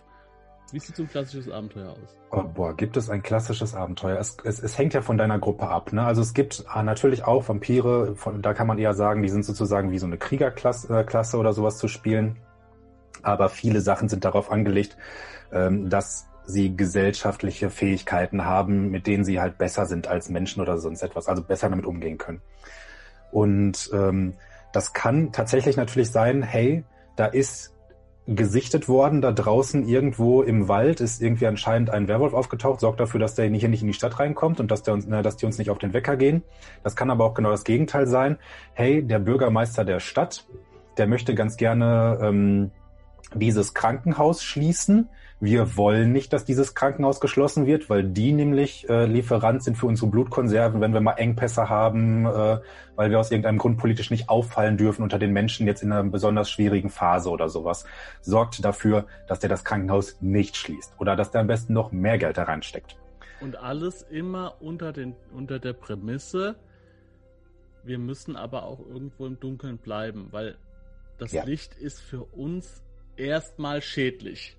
Wie 0.72 0.80
sieht 0.80 0.96
so 0.96 1.02
ein 1.02 1.08
klassisches 1.08 1.52
Abenteuer 1.52 1.90
aus? 1.90 2.16
Oh, 2.30 2.42
boah, 2.42 2.74
gibt 2.74 2.96
es 2.96 3.08
ein 3.08 3.22
klassisches 3.22 3.74
Abenteuer? 3.74 4.18
Es, 4.18 4.36
es, 4.42 4.58
es 4.58 4.76
hängt 4.76 4.94
ja 4.94 5.02
von 5.02 5.16
deiner 5.16 5.38
Gruppe 5.38 5.68
ab. 5.68 5.92
Ne? 5.92 6.02
Also 6.02 6.22
es 6.22 6.34
gibt 6.34 6.64
ah, 6.66 6.82
natürlich 6.82 7.24
auch 7.24 7.48
Vampire, 7.48 8.16
von, 8.16 8.42
da 8.42 8.54
kann 8.54 8.66
man 8.66 8.78
eher 8.78 8.94
sagen, 8.94 9.22
die 9.22 9.28
sind 9.28 9.44
sozusagen 9.44 9.92
wie 9.92 9.98
so 9.98 10.06
eine 10.06 10.18
Kriegerklasse 10.18 10.88
äh, 10.92 11.36
oder 11.36 11.52
sowas 11.52 11.78
zu 11.78 11.86
spielen. 11.86 12.38
Aber 13.22 13.48
viele 13.48 13.80
Sachen 13.80 14.08
sind 14.08 14.24
darauf 14.24 14.50
angelegt, 14.50 14.96
ähm, 15.52 15.88
dass 15.90 16.26
sie 16.46 16.76
gesellschaftliche 16.76 17.70
Fähigkeiten 17.70 18.44
haben, 18.44 18.90
mit 18.90 19.06
denen 19.06 19.24
sie 19.24 19.40
halt 19.40 19.58
besser 19.58 19.86
sind 19.86 20.06
als 20.08 20.28
Menschen 20.28 20.60
oder 20.60 20.78
sonst 20.78 21.02
etwas, 21.02 21.26
also 21.26 21.42
besser 21.42 21.70
damit 21.70 21.86
umgehen 21.86 22.18
können. 22.18 22.42
Und 23.30 23.90
ähm, 23.92 24.34
das 24.72 24.92
kann 24.92 25.32
tatsächlich 25.32 25.76
natürlich 25.76 26.10
sein, 26.10 26.42
hey, 26.42 26.84
da 27.16 27.26
ist 27.26 27.74
gesichtet 28.26 28.88
worden, 28.88 29.20
da 29.20 29.32
draußen 29.32 29.86
irgendwo 29.86 30.42
im 30.42 30.66
Wald 30.66 31.00
ist 31.00 31.20
irgendwie 31.20 31.46
anscheinend 31.46 31.90
ein 31.90 32.08
Werwolf 32.08 32.32
aufgetaucht, 32.32 32.80
sorgt 32.80 32.98
dafür, 33.00 33.20
dass 33.20 33.34
der 33.34 33.46
hier 33.46 33.68
nicht 33.68 33.82
in 33.82 33.88
die 33.88 33.94
Stadt 33.94 34.18
reinkommt 34.18 34.60
und 34.60 34.70
dass, 34.70 34.82
der 34.82 34.94
uns, 34.94 35.04
na, 35.06 35.20
dass 35.20 35.36
die 35.36 35.46
uns 35.46 35.58
nicht 35.58 35.68
auf 35.68 35.78
den 35.78 35.92
Wecker 35.92 36.16
gehen. 36.16 36.42
Das 36.82 36.96
kann 36.96 37.10
aber 37.10 37.24
auch 37.24 37.34
genau 37.34 37.50
das 37.50 37.64
Gegenteil 37.64 38.06
sein. 38.06 38.38
Hey, 38.72 39.06
der 39.06 39.18
Bürgermeister 39.18 39.84
der 39.84 40.00
Stadt, 40.00 40.46
der 40.96 41.06
möchte 41.06 41.34
ganz 41.34 41.56
gerne 41.56 42.18
ähm, 42.22 42.70
dieses 43.34 43.74
Krankenhaus 43.74 44.42
schließen 44.42 45.10
wir 45.44 45.76
wollen 45.76 46.12
nicht, 46.12 46.32
dass 46.32 46.44
dieses 46.44 46.74
Krankenhaus 46.74 47.20
geschlossen 47.20 47.66
wird, 47.66 47.90
weil 47.90 48.04
die 48.04 48.32
nämlich 48.32 48.88
äh, 48.88 49.06
Lieferant 49.06 49.62
sind 49.62 49.76
für 49.76 49.86
unsere 49.86 50.10
Blutkonserven, 50.10 50.80
wenn 50.80 50.92
wir 50.92 51.00
mal 51.00 51.14
Engpässe 51.14 51.68
haben, 51.68 52.26
äh, 52.26 52.60
weil 52.96 53.10
wir 53.10 53.20
aus 53.20 53.30
irgendeinem 53.30 53.58
Grund 53.58 53.78
politisch 53.78 54.10
nicht 54.10 54.28
auffallen 54.28 54.76
dürfen 54.76 55.02
unter 55.02 55.18
den 55.18 55.32
Menschen 55.32 55.66
jetzt 55.66 55.82
in 55.82 55.92
einer 55.92 56.04
besonders 56.04 56.50
schwierigen 56.50 56.90
Phase 56.90 57.30
oder 57.30 57.48
sowas. 57.48 57.84
Sorgt 58.20 58.64
dafür, 58.64 59.06
dass 59.28 59.40
der 59.40 59.50
das 59.50 59.64
Krankenhaus 59.64 60.16
nicht 60.20 60.56
schließt 60.56 60.94
oder 60.98 61.16
dass 61.16 61.30
der 61.30 61.42
am 61.42 61.46
besten 61.46 61.72
noch 61.72 61.92
mehr 61.92 62.18
Geld 62.18 62.38
da 62.38 62.44
reinsteckt. 62.44 62.96
Und 63.40 63.56
alles 63.56 64.02
immer 64.02 64.56
unter, 64.60 64.92
den, 64.92 65.14
unter 65.32 65.58
der 65.58 65.74
Prämisse, 65.74 66.56
wir 67.82 67.98
müssen 67.98 68.36
aber 68.36 68.62
auch 68.62 68.80
irgendwo 68.80 69.26
im 69.26 69.38
Dunkeln 69.38 69.78
bleiben, 69.78 70.28
weil 70.30 70.56
das 71.18 71.32
ja. 71.32 71.44
Licht 71.44 71.74
ist 71.74 72.00
für 72.00 72.24
uns 72.24 72.82
erstmal 73.16 73.82
schädlich. 73.82 74.56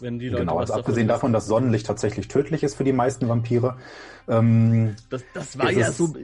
Wenn 0.00 0.18
die 0.18 0.28
Leute 0.28 0.42
genau, 0.42 0.58
also 0.58 0.74
abgesehen 0.74 1.08
davon, 1.08 1.32
dass 1.32 1.46
Sonnenlicht 1.46 1.86
tatsächlich 1.86 2.28
tödlich 2.28 2.62
ist 2.62 2.76
für 2.76 2.84
die 2.84 2.92
meisten 2.92 3.28
Vampire, 3.28 3.76
ähm, 4.30 4.94
das, 5.08 5.24
das 5.34 5.58
war 5.58 5.72
ja 5.72 5.90
so, 5.90 6.14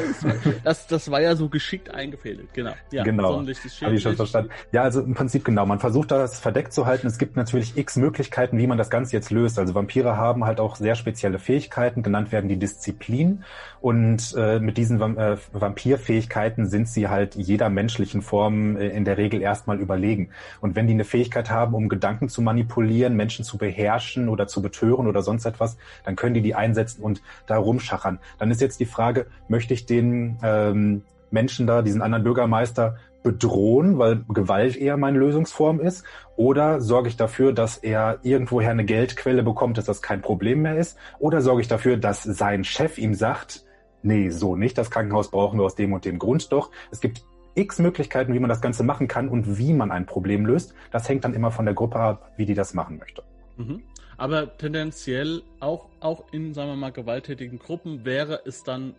das, 0.64 0.86
das 0.86 1.10
war 1.10 1.20
ja 1.20 1.34
so 1.34 1.48
geschickt 1.48 1.90
eingefädelt, 1.90 2.52
genau. 2.52 2.72
Ja, 2.90 3.02
genau. 3.04 3.38
Habe 3.40 3.94
ich 3.94 4.02
schon 4.02 4.16
verstanden. 4.16 4.50
Ja, 4.70 4.82
also 4.82 5.00
im 5.00 5.14
Prinzip 5.14 5.44
genau. 5.44 5.64
Man 5.64 5.80
versucht 5.80 6.10
das 6.10 6.38
verdeckt 6.38 6.72
zu 6.72 6.84
halten. 6.86 7.06
Es 7.06 7.18
gibt 7.18 7.36
natürlich 7.36 7.76
x 7.76 7.96
Möglichkeiten, 7.96 8.58
wie 8.58 8.66
man 8.66 8.76
das 8.76 8.90
Ganze 8.90 9.14
jetzt 9.14 9.30
löst. 9.30 9.58
Also 9.58 9.74
Vampire 9.74 10.16
haben 10.16 10.44
halt 10.44 10.60
auch 10.60 10.76
sehr 10.76 10.94
spezielle 10.94 11.38
Fähigkeiten. 11.38 12.02
Genannt 12.02 12.32
werden 12.32 12.48
die 12.48 12.58
Disziplin. 12.58 13.44
Und 13.80 14.34
äh, 14.36 14.60
mit 14.60 14.78
diesen 14.78 14.98
äh, 15.18 15.36
Vampirfähigkeiten 15.52 16.66
sind 16.66 16.88
sie 16.88 17.08
halt 17.08 17.34
jeder 17.34 17.68
menschlichen 17.68 18.22
Form 18.22 18.78
äh, 18.78 18.88
in 18.88 19.04
der 19.04 19.18
Regel 19.18 19.42
erstmal 19.42 19.78
überlegen. 19.78 20.30
Und 20.62 20.74
wenn 20.74 20.86
die 20.86 20.94
eine 20.94 21.04
Fähigkeit 21.04 21.50
haben, 21.50 21.74
um 21.74 21.90
Gedanken 21.90 22.30
zu 22.30 22.40
manipulieren, 22.40 23.14
Menschen 23.14 23.44
zu 23.44 23.58
beherrschen 23.58 24.30
oder 24.30 24.46
zu 24.46 24.62
betören 24.62 25.06
oder 25.06 25.20
sonst 25.20 25.44
etwas, 25.44 25.76
dann 26.02 26.16
können 26.16 26.32
die 26.32 26.40
die 26.40 26.54
einsetzen 26.54 27.02
und 27.02 27.20
da 27.46 27.53
rumschachern. 27.56 28.18
Dann 28.38 28.50
ist 28.50 28.60
jetzt 28.60 28.80
die 28.80 28.86
Frage, 28.86 29.26
möchte 29.48 29.74
ich 29.74 29.86
den 29.86 30.38
ähm, 30.42 31.02
Menschen 31.30 31.66
da, 31.66 31.82
diesen 31.82 32.02
anderen 32.02 32.24
Bürgermeister, 32.24 32.96
bedrohen, 33.24 33.98
weil 33.98 34.22
Gewalt 34.28 34.76
eher 34.76 34.96
meine 34.96 35.18
Lösungsform 35.18 35.80
ist? 35.80 36.04
Oder 36.36 36.80
sorge 36.80 37.08
ich 37.08 37.16
dafür, 37.16 37.52
dass 37.52 37.78
er 37.78 38.20
irgendwoher 38.22 38.70
eine 38.70 38.84
Geldquelle 38.84 39.42
bekommt, 39.42 39.78
dass 39.78 39.86
das 39.86 40.02
kein 40.02 40.20
Problem 40.20 40.62
mehr 40.62 40.76
ist? 40.76 40.96
Oder 41.18 41.40
sorge 41.40 41.62
ich 41.62 41.68
dafür, 41.68 41.96
dass 41.96 42.22
sein 42.22 42.64
Chef 42.64 42.98
ihm 42.98 43.14
sagt, 43.14 43.64
nee, 44.02 44.28
so 44.30 44.54
nicht, 44.56 44.78
das 44.78 44.90
Krankenhaus 44.90 45.30
brauchen 45.30 45.58
wir 45.58 45.64
aus 45.64 45.74
dem 45.74 45.92
und 45.92 46.04
dem 46.04 46.18
Grund 46.18 46.52
doch. 46.52 46.70
Es 46.92 47.00
gibt 47.00 47.24
x 47.54 47.78
Möglichkeiten, 47.78 48.34
wie 48.34 48.38
man 48.38 48.50
das 48.50 48.60
Ganze 48.60 48.82
machen 48.84 49.08
kann 49.08 49.28
und 49.28 49.58
wie 49.58 49.72
man 49.72 49.90
ein 49.90 50.06
Problem 50.06 50.44
löst. 50.44 50.74
Das 50.90 51.08
hängt 51.08 51.24
dann 51.24 51.34
immer 51.34 51.50
von 51.50 51.64
der 51.64 51.74
Gruppe 51.74 51.98
ab, 51.98 52.32
wie 52.36 52.44
die 52.44 52.54
das 52.54 52.74
machen 52.74 52.98
möchte. 52.98 53.22
Mhm. 53.56 53.82
Aber 54.16 54.56
tendenziell 54.56 55.42
auch, 55.60 55.88
auch 56.00 56.24
in, 56.32 56.54
sagen 56.54 56.70
wir 56.70 56.76
mal, 56.76 56.92
gewalttätigen 56.92 57.58
Gruppen 57.58 58.04
wäre 58.04 58.42
es 58.44 58.62
dann 58.62 58.94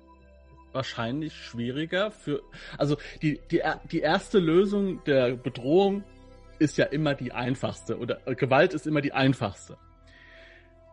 wahrscheinlich 0.72 1.34
schwieriger 1.34 2.12
für, 2.12 2.42
also 2.78 2.98
die, 3.22 3.40
die, 3.50 3.62
die 3.92 4.00
erste 4.00 4.40
Lösung 4.40 5.04
der 5.06 5.36
Bedrohung 5.36 6.04
ist 6.60 6.78
ja 6.78 6.86
immer 6.86 7.16
die 7.16 7.32
einfachste 7.32 7.98
oder 7.98 8.16
Gewalt 8.36 8.74
ist 8.74 8.86
immer 8.86 9.02
die 9.02 9.14
einfachste. 9.14 9.78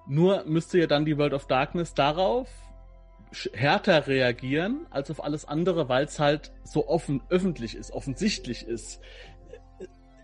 Nur 0.08 0.44
müsste 0.44 0.78
ja 0.78 0.86
dann 0.86 1.04
die 1.04 1.18
World 1.18 1.34
of 1.34 1.46
Darkness 1.46 1.94
darauf 1.94 2.48
härter 3.54 4.06
reagieren 4.06 4.86
als 4.90 5.10
auf 5.10 5.22
alles 5.22 5.44
andere, 5.44 5.88
weil 5.88 6.04
es 6.04 6.18
halt 6.18 6.52
so 6.64 6.88
offen 6.88 7.22
öffentlich 7.30 7.74
ist, 7.74 7.92
offensichtlich 7.92 8.66
ist 8.66 9.00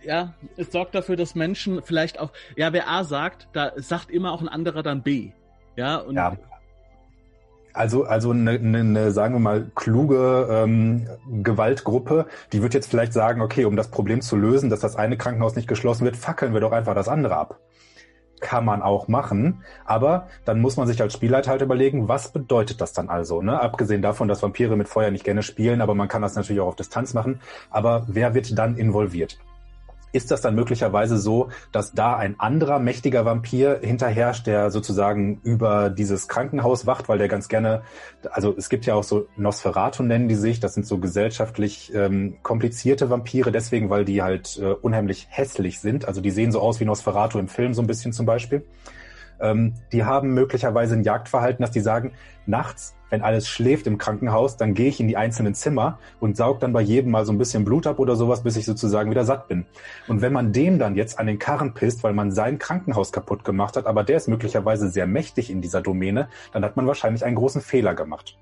ja, 0.09 0.33
es 0.57 0.73
sorgt 0.73 0.95
dafür, 0.95 1.17
dass 1.17 1.35
Menschen 1.35 1.83
vielleicht 1.83 2.19
auch, 2.19 2.31
ja, 2.57 2.73
wer 2.73 2.89
A 2.89 3.05
sagt, 3.05 3.47
da 3.53 3.73
sagt 3.77 4.11
immer 4.11 4.33
auch 4.33 4.41
ein 4.41 4.49
anderer 4.49 4.83
dann 4.83 5.03
B. 5.03 5.33
Ja, 5.77 5.99
und 5.99 6.17
ja. 6.17 6.35
Also, 7.75 8.05
also 8.05 8.31
eine, 8.31 8.53
eine, 8.53 8.79
eine, 8.79 9.11
sagen 9.13 9.35
wir 9.35 9.41
mal, 9.41 9.71
kluge 9.75 10.49
ähm, 10.51 11.07
Gewaltgruppe, 11.43 12.27
die 12.53 12.63
wird 12.63 12.73
jetzt 12.73 12.89
vielleicht 12.89 13.13
sagen, 13.13 13.43
okay, 13.43 13.67
um 13.67 13.77
das 13.77 13.91
Problem 13.91 14.23
zu 14.23 14.35
lösen, 14.37 14.71
dass 14.71 14.81
das 14.81 14.97
eine 14.97 15.19
Krankenhaus 15.19 15.55
nicht 15.57 15.69
geschlossen 15.69 16.07
wird, 16.07 16.17
fackeln 16.17 16.55
wir 16.55 16.61
doch 16.63 16.73
einfach 16.73 16.95
das 16.95 17.09
andere 17.09 17.37
ab. 17.37 17.61
Kann 18.41 18.65
man 18.65 18.81
auch 18.81 19.09
machen, 19.09 19.63
aber 19.85 20.29
dann 20.47 20.61
muss 20.61 20.79
man 20.79 20.87
sich 20.87 21.03
als 21.03 21.13
Spielleiter 21.13 21.51
halt 21.51 21.61
überlegen, 21.61 22.09
was 22.09 22.33
bedeutet 22.33 22.81
das 22.81 22.95
dann 22.95 23.11
also? 23.11 23.43
Ne? 23.43 23.61
Abgesehen 23.61 24.01
davon, 24.01 24.27
dass 24.27 24.43
Vampire 24.43 24.77
mit 24.77 24.89
Feuer 24.89 25.11
nicht 25.11 25.25
gerne 25.25 25.43
spielen, 25.43 25.83
aber 25.83 25.95
man 25.95 26.09
kann 26.09 26.23
das 26.23 26.35
natürlich 26.35 26.63
auch 26.63 26.69
auf 26.69 26.77
Distanz 26.77 27.13
machen. 27.13 27.41
Aber 27.69 28.07
wer 28.09 28.35
wird 28.35 28.57
dann 28.57 28.79
involviert? 28.79 29.39
Ist 30.13 30.31
das 30.31 30.41
dann 30.41 30.55
möglicherweise 30.55 31.19
so, 31.19 31.49
dass 31.73 31.93
da 31.93 32.17
ein 32.17 32.39
anderer 32.39 32.79
mächtiger 32.79 33.25
Vampir 33.25 33.81
hinterherrscht, 33.83 34.47
der 34.47 34.71
sozusagen 34.71 35.41
über 35.43 35.91
dieses 35.91 36.29
Krankenhaus 36.29 36.87
wacht, 36.87 37.09
weil 37.09 37.19
der 37.19 37.29
ganz 37.29 37.49
gerne, 37.49 37.83
also 38.31 38.55
es 38.57 38.69
gibt 38.69 38.87
ja 38.87 38.95
auch 38.95 39.05
so 39.05 39.29
Nosferatu 39.37 40.03
nennen 40.03 40.29
die 40.29 40.35
sich, 40.35 40.61
das 40.61 40.75
sind 40.75 40.87
so 40.87 40.99
gesellschaftlich 40.99 41.93
ähm, 41.95 42.39
komplizierte 42.43 43.11
Vampire, 43.11 43.53
deswegen, 43.53 43.91
weil 43.91 44.05
die 44.05 44.23
halt 44.23 44.59
äh, 44.59 44.73
unheimlich 44.73 45.27
hässlich 45.31 45.81
sind. 45.81 46.07
Also 46.07 46.21
die 46.21 46.31
sehen 46.31 46.53
so 46.53 46.61
aus 46.61 46.81
wie 46.81 46.85
Nosferatu 46.85 47.39
im 47.39 47.49
Film 47.49 47.75
so 47.75 47.83
ein 47.83 47.87
bisschen 47.87 48.13
zum 48.13 48.27
Beispiel. 48.27 48.65
Ähm, 49.41 49.75
die 49.93 50.05
haben 50.05 50.35
möglicherweise 50.35 50.95
ein 50.95 51.03
Jagdverhalten, 51.03 51.63
dass 51.63 51.71
die 51.71 51.81
sagen, 51.81 52.13
nachts 52.47 52.95
wenn 53.11 53.23
alles 53.23 53.49
schläft 53.49 53.87
im 53.87 53.99
Krankenhaus, 53.99 54.57
dann 54.57 54.75
gehe 54.75 54.89
ich 54.89 55.01
in 55.01 55.09
die 55.09 55.17
einzelnen 55.17 55.55
Zimmer 55.55 55.99
und 56.21 56.37
saug 56.37 56.61
dann 56.61 56.73
bei 56.73 56.81
jedem 56.81 57.11
mal 57.11 57.25
so 57.25 57.33
ein 57.33 57.39
bisschen 57.39 57.65
Blut 57.65 57.87
ab 57.87 57.99
oder 57.99 58.17
sowas, 58.17 58.43
bis 58.43 58.57
ich 58.57 58.67
sozusagen 58.67 59.11
wieder 59.11 59.25
satt 59.25 59.49
bin. 59.49 59.67
Und 60.07 60.21
wenn 60.21 60.33
man 60.33 60.53
dem 60.53 60.79
dann 60.79 60.95
jetzt 60.95 61.19
an 61.19 61.27
den 61.27 61.39
Karren 61.39 61.75
pisst, 61.75 62.03
weil 62.03 62.13
man 62.13 62.33
sein 62.33 62.59
Krankenhaus 62.59 63.13
kaputt 63.13 63.45
gemacht 63.45 63.77
hat, 63.77 63.87
aber 63.87 64.05
der 64.05 64.17
ist 64.17 64.29
möglicherweise 64.29 64.89
sehr 64.89 65.07
mächtig 65.07 65.51
in 65.51 65.61
dieser 65.61 65.81
Domäne, 65.81 66.29
dann 66.53 66.65
hat 66.65 66.77
man 66.77 66.87
wahrscheinlich 66.87 67.25
einen 67.25 67.37
großen 67.37 67.63
Fehler 67.63 67.95
gemacht. 67.95 68.37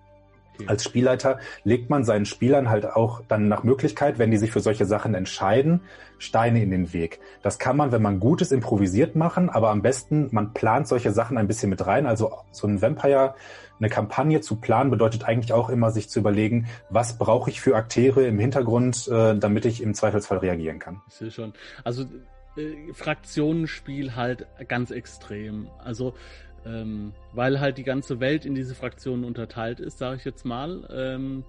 Okay. 0.57 0.69
Als 0.69 0.85
Spielleiter 0.85 1.39
legt 1.65 1.91
man 1.91 2.05
seinen 2.05 2.25
Spielern 2.25 2.71
halt 2.71 2.87
auch 2.87 3.23
dann 3.29 3.49
nach 3.49 3.63
Möglichkeit, 3.63 4.19
wenn 4.19 4.31
die 4.31 4.37
sich 4.37 4.51
für 4.51 4.61
solche 4.61 4.87
Sachen 4.87 5.15
entscheiden, 5.15 5.81
Steine 6.19 6.63
in 6.63 6.71
den 6.71 6.93
Weg. 6.93 7.21
Das 7.43 7.59
kann 7.59 7.77
man, 7.77 7.93
wenn 7.93 8.03
man 8.03 8.21
Gutes 8.21 8.53
improvisiert 8.53 9.17
machen, 9.17 9.51
aber 9.51 9.71
am 9.71 9.83
besten, 9.83 10.29
man 10.31 10.55
plant 10.55 10.89
solche 10.89 11.13
Sachen 11.13 11.37
ein 11.37 11.47
bisschen 11.47 11.71
mit 11.71 11.87
rein. 11.87 12.07
Also 12.07 12.33
so 12.53 12.67
ein 12.67 12.81
Vampire, 12.81 13.35
eine 13.79 13.91
Kampagne 13.91 14.41
zu 14.41 14.57
planen 14.57 14.91
bedeutet 14.91 15.25
eigentlich 15.25 15.53
auch 15.53 15.69
immer, 15.69 15.91
sich 15.91 16.09
zu 16.09 16.21
überlegen, 16.21 16.67
was 16.89 17.19
brauche 17.19 17.51
ich 17.51 17.61
für 17.61 17.77
Akteure 17.77 18.27
im 18.27 18.39
Hintergrund, 18.39 19.09
äh, 19.09 19.37
damit 19.37 19.67
ich 19.67 19.83
im 19.83 19.95
Zweifelsfall 19.95 20.39
reagieren 20.39 20.79
kann. 20.79 21.03
Ich 21.09 21.15
sehe 21.15 21.31
schon. 21.31 21.53
Also 21.85 22.05
äh, 22.57 22.93
Fraktionenspiel 22.95 24.17
halt 24.17 24.47
ganz 24.69 24.91
extrem. 24.91 25.69
Also 25.79 26.15
ähm, 26.67 27.13
weil 27.33 27.61
halt 27.61 27.79
die 27.79 27.85
ganze 27.85 28.19
Welt 28.21 28.45
in 28.45 28.55
diese 28.55 28.75
Fraktionen 28.75 29.25
unterteilt 29.25 29.79
ist, 29.81 29.99
sage 29.99 30.17
ich 30.17 30.25
jetzt 30.25 30.45
mal. 30.45 30.87
Ähm, 30.91 31.45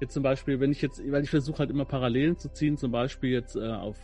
jetzt 0.00 0.14
zum 0.14 0.22
Beispiel, 0.22 0.60
wenn 0.60 0.72
ich 0.72 0.80
jetzt, 0.80 1.00
weil 1.10 1.22
ich 1.22 1.30
versuche 1.30 1.58
halt 1.58 1.70
immer 1.70 1.84
Parallelen 1.84 2.38
zu 2.38 2.52
ziehen, 2.52 2.76
zum 2.78 2.90
Beispiel 2.90 3.30
jetzt 3.30 3.54
äh, 3.54 3.68
auf 3.68 3.98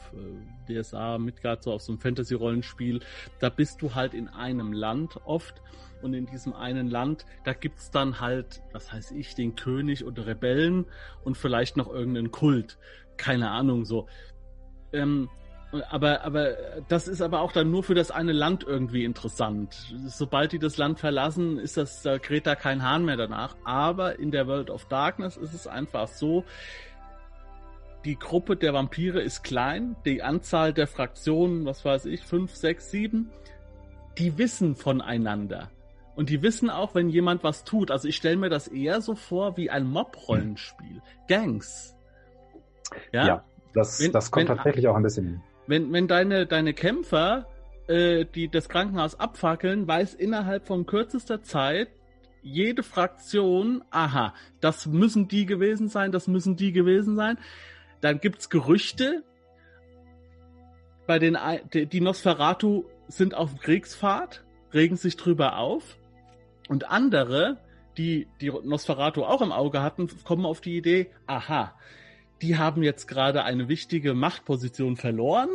äh, 0.68 0.80
DSA, 0.80 1.18
Midgard, 1.18 1.62
so 1.62 1.72
auf 1.72 1.82
so 1.82 1.92
einem 1.92 2.00
Fantasy-Rollenspiel, 2.00 3.00
da 3.40 3.48
bist 3.48 3.80
du 3.80 3.94
halt 3.94 4.14
in 4.14 4.28
einem 4.28 4.72
Land 4.72 5.18
oft 5.24 5.62
und 6.02 6.14
in 6.14 6.26
diesem 6.26 6.52
einen 6.52 6.88
Land, 6.88 7.24
da 7.44 7.54
gibt's 7.54 7.90
dann 7.90 8.20
halt, 8.20 8.62
was 8.72 8.92
heißt 8.92 9.12
ich, 9.12 9.34
den 9.34 9.56
König 9.56 10.04
oder 10.04 10.26
Rebellen 10.26 10.84
und 11.24 11.36
vielleicht 11.36 11.76
noch 11.76 11.88
irgendeinen 11.88 12.30
Kult. 12.30 12.78
Keine 13.16 13.50
Ahnung, 13.50 13.84
so. 13.84 14.06
Ähm, 14.92 15.28
aber, 15.90 16.24
aber 16.24 16.56
das 16.88 17.08
ist 17.08 17.20
aber 17.20 17.40
auch 17.40 17.52
dann 17.52 17.70
nur 17.70 17.82
für 17.82 17.94
das 17.94 18.10
eine 18.10 18.32
Land 18.32 18.64
irgendwie 18.64 19.04
interessant. 19.04 19.94
Sobald 20.06 20.52
die 20.52 20.58
das 20.58 20.78
Land 20.78 20.98
verlassen, 20.98 21.58
ist 21.58 21.76
das, 21.76 22.02
da 22.02 22.18
kräht 22.18 22.46
da 22.46 22.54
kein 22.54 22.82
Hahn 22.82 23.04
mehr 23.04 23.16
danach. 23.16 23.54
Aber 23.64 24.18
in 24.18 24.30
der 24.30 24.46
World 24.46 24.70
of 24.70 24.86
Darkness 24.86 25.36
ist 25.36 25.52
es 25.52 25.66
einfach 25.66 26.08
so, 26.08 26.44
die 28.04 28.18
Gruppe 28.18 28.56
der 28.56 28.72
Vampire 28.72 29.20
ist 29.20 29.44
klein, 29.44 29.96
die 30.06 30.22
Anzahl 30.22 30.72
der 30.72 30.86
Fraktionen, 30.86 31.66
was 31.66 31.84
weiß 31.84 32.06
ich, 32.06 32.24
fünf, 32.24 32.54
sechs, 32.54 32.90
sieben, 32.90 33.30
die 34.16 34.38
wissen 34.38 34.74
voneinander. 34.74 35.70
Und 36.16 36.30
die 36.30 36.42
wissen 36.42 36.70
auch, 36.70 36.94
wenn 36.94 37.10
jemand 37.10 37.44
was 37.44 37.64
tut. 37.64 37.90
Also 37.90 38.08
ich 38.08 38.16
stelle 38.16 38.36
mir 38.36 38.48
das 38.48 38.68
eher 38.68 39.02
so 39.02 39.14
vor 39.14 39.56
wie 39.56 39.70
ein 39.70 39.86
Mob-Rollenspiel. 39.86 41.02
Gangs. 41.28 41.94
Ja, 43.12 43.26
ja 43.26 43.44
das, 43.74 44.00
wenn, 44.00 44.12
das 44.12 44.30
kommt 44.30 44.48
wenn, 44.48 44.56
tatsächlich 44.56 44.88
auch 44.88 44.96
ein 44.96 45.02
bisschen 45.02 45.26
hin 45.26 45.42
wenn, 45.68 45.92
wenn 45.92 46.08
deine, 46.08 46.46
deine 46.46 46.72
Kämpfer, 46.74 47.46
äh, 47.86 48.24
die 48.24 48.48
das 48.48 48.68
Krankenhaus 48.68 49.20
abfackeln, 49.20 49.86
weiß 49.86 50.14
innerhalb 50.14 50.66
von 50.66 50.86
kürzester 50.86 51.42
Zeit 51.42 51.88
jede 52.42 52.82
Fraktion, 52.82 53.84
aha, 53.90 54.34
das 54.60 54.86
müssen 54.86 55.28
die 55.28 55.44
gewesen 55.44 55.88
sein, 55.88 56.10
das 56.10 56.26
müssen 56.26 56.56
die 56.56 56.72
gewesen 56.72 57.16
sein. 57.16 57.38
Dann 58.00 58.20
gibt's 58.20 58.48
Gerüchte, 58.48 59.22
bei 61.06 61.18
den 61.18 61.36
die 61.72 62.00
Nosferatu 62.00 62.84
sind 63.08 63.34
auf 63.34 63.58
Kriegsfahrt, 63.58 64.44
regen 64.72 64.96
sich 64.96 65.16
drüber 65.16 65.58
auf 65.58 65.98
und 66.68 66.88
andere, 66.90 67.58
die 67.96 68.28
die 68.40 68.50
Nosferatu 68.50 69.24
auch 69.24 69.42
im 69.42 69.52
Auge 69.52 69.82
hatten, 69.82 70.08
kommen 70.24 70.46
auf 70.46 70.60
die 70.60 70.76
Idee, 70.76 71.10
aha, 71.26 71.74
die 72.42 72.56
haben 72.56 72.82
jetzt 72.82 73.08
gerade 73.08 73.44
eine 73.44 73.68
wichtige 73.68 74.14
Machtposition 74.14 74.96
verloren. 74.96 75.48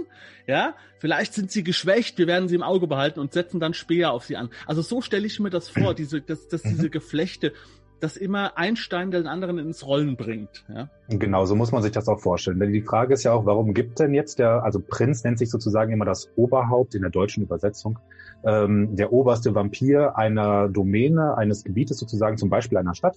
Ja, 0.48 0.76
vielleicht 1.00 1.34
sind 1.34 1.52
sie 1.52 1.64
geschwächt, 1.64 2.18
wir 2.18 2.28
werden 2.28 2.50
sie 2.50 2.56
im 2.56 2.64
Auge 2.64 2.88
behalten 2.88 3.20
und 3.20 3.34
setzen 3.34 3.60
dann 3.60 3.74
Speer 3.74 4.12
auf 4.12 4.26
sie 4.26 4.36
an. 4.36 4.50
Also 4.66 4.82
so 4.82 5.02
stelle 5.02 5.26
ich 5.26 5.40
mir 5.40 5.50
das 5.50 5.70
vor, 5.70 5.94
diese, 5.96 6.22
dass, 6.22 6.48
dass 6.48 6.62
diese 6.62 6.88
mhm. 6.88 6.92
Geflechte, 6.92 7.54
dass 8.00 8.18
immer 8.18 8.58
ein 8.58 8.76
Stein 8.76 9.12
den 9.12 9.28
anderen 9.28 9.58
ins 9.60 9.88
Rollen 9.88 10.18
bringt. 10.18 10.66
Ja? 10.68 10.90
Genau, 11.08 11.46
so 11.46 11.56
muss 11.56 11.72
man 11.72 11.82
sich 11.82 11.94
das 11.94 12.10
auch 12.10 12.20
vorstellen. 12.20 12.60
Denn 12.60 12.74
die 12.74 12.82
Frage 12.82 13.14
ist 13.14 13.24
ja 13.24 13.32
auch, 13.32 13.46
warum 13.46 13.74
gibt 13.74 14.00
denn 14.00 14.14
jetzt 14.14 14.40
der, 14.40 14.64
also 14.64 14.82
Prinz 14.86 15.24
nennt 15.24 15.40
sich 15.40 15.50
sozusagen 15.50 15.94
immer 15.94 16.04
das 16.04 16.30
Oberhaupt 16.36 16.96
in 16.96 17.02
der 17.02 17.12
deutschen 17.12 17.44
Übersetzung, 17.44 18.00
ähm, 18.44 18.98
der 18.98 19.14
oberste 19.14 19.56
Vampir 19.56 20.18
einer 20.18 20.68
Domäne, 20.68 21.38
eines 21.38 21.64
Gebietes 21.64 21.98
sozusagen, 21.98 22.38
zum 22.38 22.50
Beispiel 22.50 22.78
einer 22.78 22.94
Stadt 22.94 23.16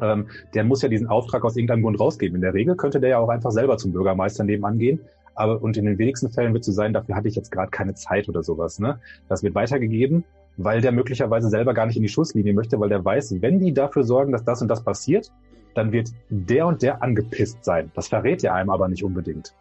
ähm, 0.00 0.26
der 0.54 0.64
muss 0.64 0.82
ja 0.82 0.88
diesen 0.88 1.08
Auftrag 1.08 1.44
aus 1.44 1.56
irgendeinem 1.56 1.82
Grund 1.82 2.00
rausgeben. 2.00 2.36
In 2.36 2.42
der 2.42 2.54
Regel 2.54 2.76
könnte 2.76 3.00
der 3.00 3.10
ja 3.10 3.18
auch 3.18 3.28
einfach 3.28 3.50
selber 3.50 3.76
zum 3.76 3.92
Bürgermeister 3.92 4.44
nebenan 4.44 4.78
gehen. 4.78 5.00
aber 5.34 5.62
und 5.62 5.76
in 5.76 5.86
den 5.86 5.98
wenigsten 5.98 6.30
Fällen 6.30 6.52
wird 6.52 6.62
es 6.62 6.66
so 6.66 6.72
sein, 6.72 6.92
dafür 6.92 7.16
hatte 7.16 7.28
ich 7.28 7.34
jetzt 7.34 7.50
gerade 7.50 7.70
keine 7.70 7.94
Zeit 7.94 8.28
oder 8.28 8.42
sowas. 8.42 8.78
Ne? 8.78 8.98
Das 9.28 9.42
wird 9.42 9.54
weitergegeben, 9.54 10.24
weil 10.56 10.80
der 10.80 10.92
möglicherweise 10.92 11.48
selber 11.48 11.74
gar 11.74 11.86
nicht 11.86 11.96
in 11.96 12.02
die 12.02 12.08
Schusslinie 12.08 12.52
möchte, 12.52 12.78
weil 12.78 12.88
der 12.88 13.04
weiß, 13.04 13.40
wenn 13.40 13.58
die 13.58 13.72
dafür 13.72 14.04
sorgen, 14.04 14.32
dass 14.32 14.44
das 14.44 14.60
und 14.62 14.68
das 14.68 14.82
passiert, 14.84 15.30
dann 15.74 15.92
wird 15.92 16.10
der 16.28 16.66
und 16.66 16.82
der 16.82 17.02
angepisst 17.02 17.64
sein. 17.64 17.90
Das 17.94 18.08
verrät 18.08 18.44
er 18.44 18.54
einem 18.54 18.70
aber 18.70 18.88
nicht 18.88 19.04
unbedingt. 19.04 19.54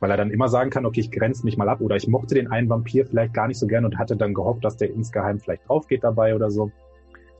Weil 0.00 0.10
er 0.10 0.16
dann 0.16 0.30
immer 0.30 0.48
sagen 0.48 0.70
kann, 0.70 0.86
okay, 0.86 1.00
ich 1.00 1.10
grenze 1.10 1.44
mich 1.44 1.56
mal 1.56 1.68
ab 1.68 1.80
oder 1.80 1.96
ich 1.96 2.06
mochte 2.06 2.34
den 2.34 2.50
einen 2.50 2.68
Vampir 2.68 3.06
vielleicht 3.06 3.34
gar 3.34 3.48
nicht 3.48 3.58
so 3.58 3.66
gern 3.66 3.84
und 3.84 3.98
hatte 3.98 4.16
dann 4.16 4.34
gehofft, 4.34 4.64
dass 4.64 4.76
der 4.76 4.90
insgeheim 4.90 5.40
vielleicht 5.40 5.68
draufgeht 5.68 6.04
dabei 6.04 6.34
oder 6.34 6.50
so. 6.50 6.70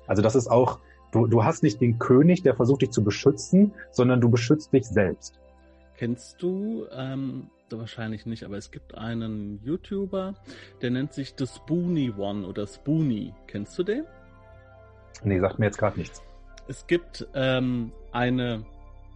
Also 0.06 0.22
das 0.22 0.34
ist 0.34 0.48
auch, 0.48 0.78
du, 1.16 1.26
du 1.26 1.44
hast 1.44 1.62
nicht 1.62 1.80
den 1.80 1.98
König, 1.98 2.42
der 2.42 2.54
versucht 2.54 2.82
dich 2.82 2.90
zu 2.90 3.02
beschützen, 3.02 3.72
sondern 3.90 4.20
du 4.20 4.28
beschützt 4.28 4.72
dich 4.72 4.86
selbst. 4.86 5.40
Kennst 5.96 6.42
du, 6.42 6.86
ähm, 6.92 7.48
wahrscheinlich 7.70 8.26
nicht, 8.26 8.44
aber 8.44 8.56
es 8.56 8.70
gibt 8.70 8.96
einen 8.96 9.60
YouTuber, 9.64 10.34
der 10.82 10.90
nennt 10.90 11.12
sich 11.12 11.34
The 11.36 11.46
Spoonie 11.46 12.12
One 12.16 12.46
oder 12.46 12.66
Spoonie. 12.66 13.34
Kennst 13.46 13.78
du 13.78 13.82
den? 13.82 14.04
Nee, 15.24 15.40
sagt 15.40 15.58
mir 15.58 15.66
jetzt 15.66 15.78
gerade 15.78 15.98
nichts. 15.98 16.22
Es 16.68 16.86
gibt 16.86 17.26
ähm, 17.34 17.92
eine, 18.12 18.64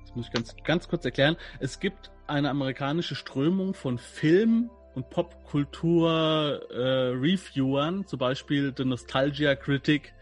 das 0.02 0.16
muss 0.16 0.26
ich 0.26 0.32
ganz, 0.32 0.56
ganz 0.64 0.88
kurz 0.88 1.04
erklären, 1.04 1.36
es 1.60 1.78
gibt 1.80 2.10
eine 2.26 2.50
amerikanische 2.50 3.14
Strömung 3.14 3.74
von 3.74 3.98
Film- 3.98 4.70
und 4.94 5.10
Popkultur-Reviewern, 5.10 8.00
äh, 8.00 8.06
zum 8.06 8.18
Beispiel 8.18 8.72
The 8.76 8.84
Nostalgia 8.84 9.54
Critic, 9.54 10.12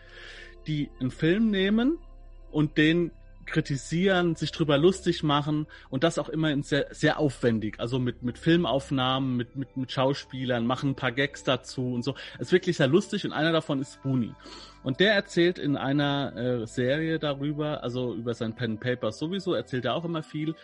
die 0.68 0.90
einen 1.00 1.10
Film 1.10 1.50
nehmen 1.50 1.98
und 2.50 2.78
den 2.78 3.10
kritisieren, 3.48 4.36
sich 4.36 4.52
drüber 4.52 4.78
lustig 4.78 5.22
machen 5.22 5.66
und 5.88 6.04
das 6.04 6.18
auch 6.18 6.28
immer 6.28 6.62
sehr, 6.62 6.86
sehr 6.90 7.18
aufwendig, 7.18 7.80
also 7.80 7.98
mit, 7.98 8.22
mit 8.22 8.38
Filmaufnahmen, 8.38 9.36
mit, 9.36 9.56
mit, 9.56 9.76
mit 9.76 9.90
Schauspielern, 9.90 10.66
machen 10.66 10.90
ein 10.90 10.94
paar 10.94 11.12
Gags 11.12 11.44
dazu 11.44 11.94
und 11.94 12.04
so. 12.04 12.14
Es 12.34 12.48
ist 12.48 12.52
wirklich 12.52 12.76
sehr 12.76 12.88
lustig 12.88 13.24
und 13.24 13.32
einer 13.32 13.52
davon 13.52 13.80
ist 13.80 13.94
Spoonie. 13.94 14.34
Und 14.82 15.00
der 15.00 15.14
erzählt 15.14 15.58
in 15.58 15.76
einer 15.76 16.36
äh, 16.36 16.66
Serie 16.66 17.18
darüber, 17.18 17.82
also 17.82 18.14
über 18.14 18.34
sein 18.34 18.54
Pen 18.54 18.78
Paper 18.78 19.12
sowieso, 19.12 19.54
erzählt 19.54 19.86
er 19.86 19.94
auch 19.94 20.04
immer 20.04 20.22
viel. 20.22 20.54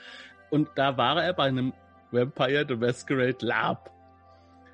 Und 0.50 0.68
da 0.76 0.96
war 0.96 1.22
er 1.22 1.32
bei 1.32 1.44
einem 1.44 1.72
Vampire 2.12 2.64
the 2.68 2.76
Masquerade 2.76 3.44
Lab. 3.44 3.90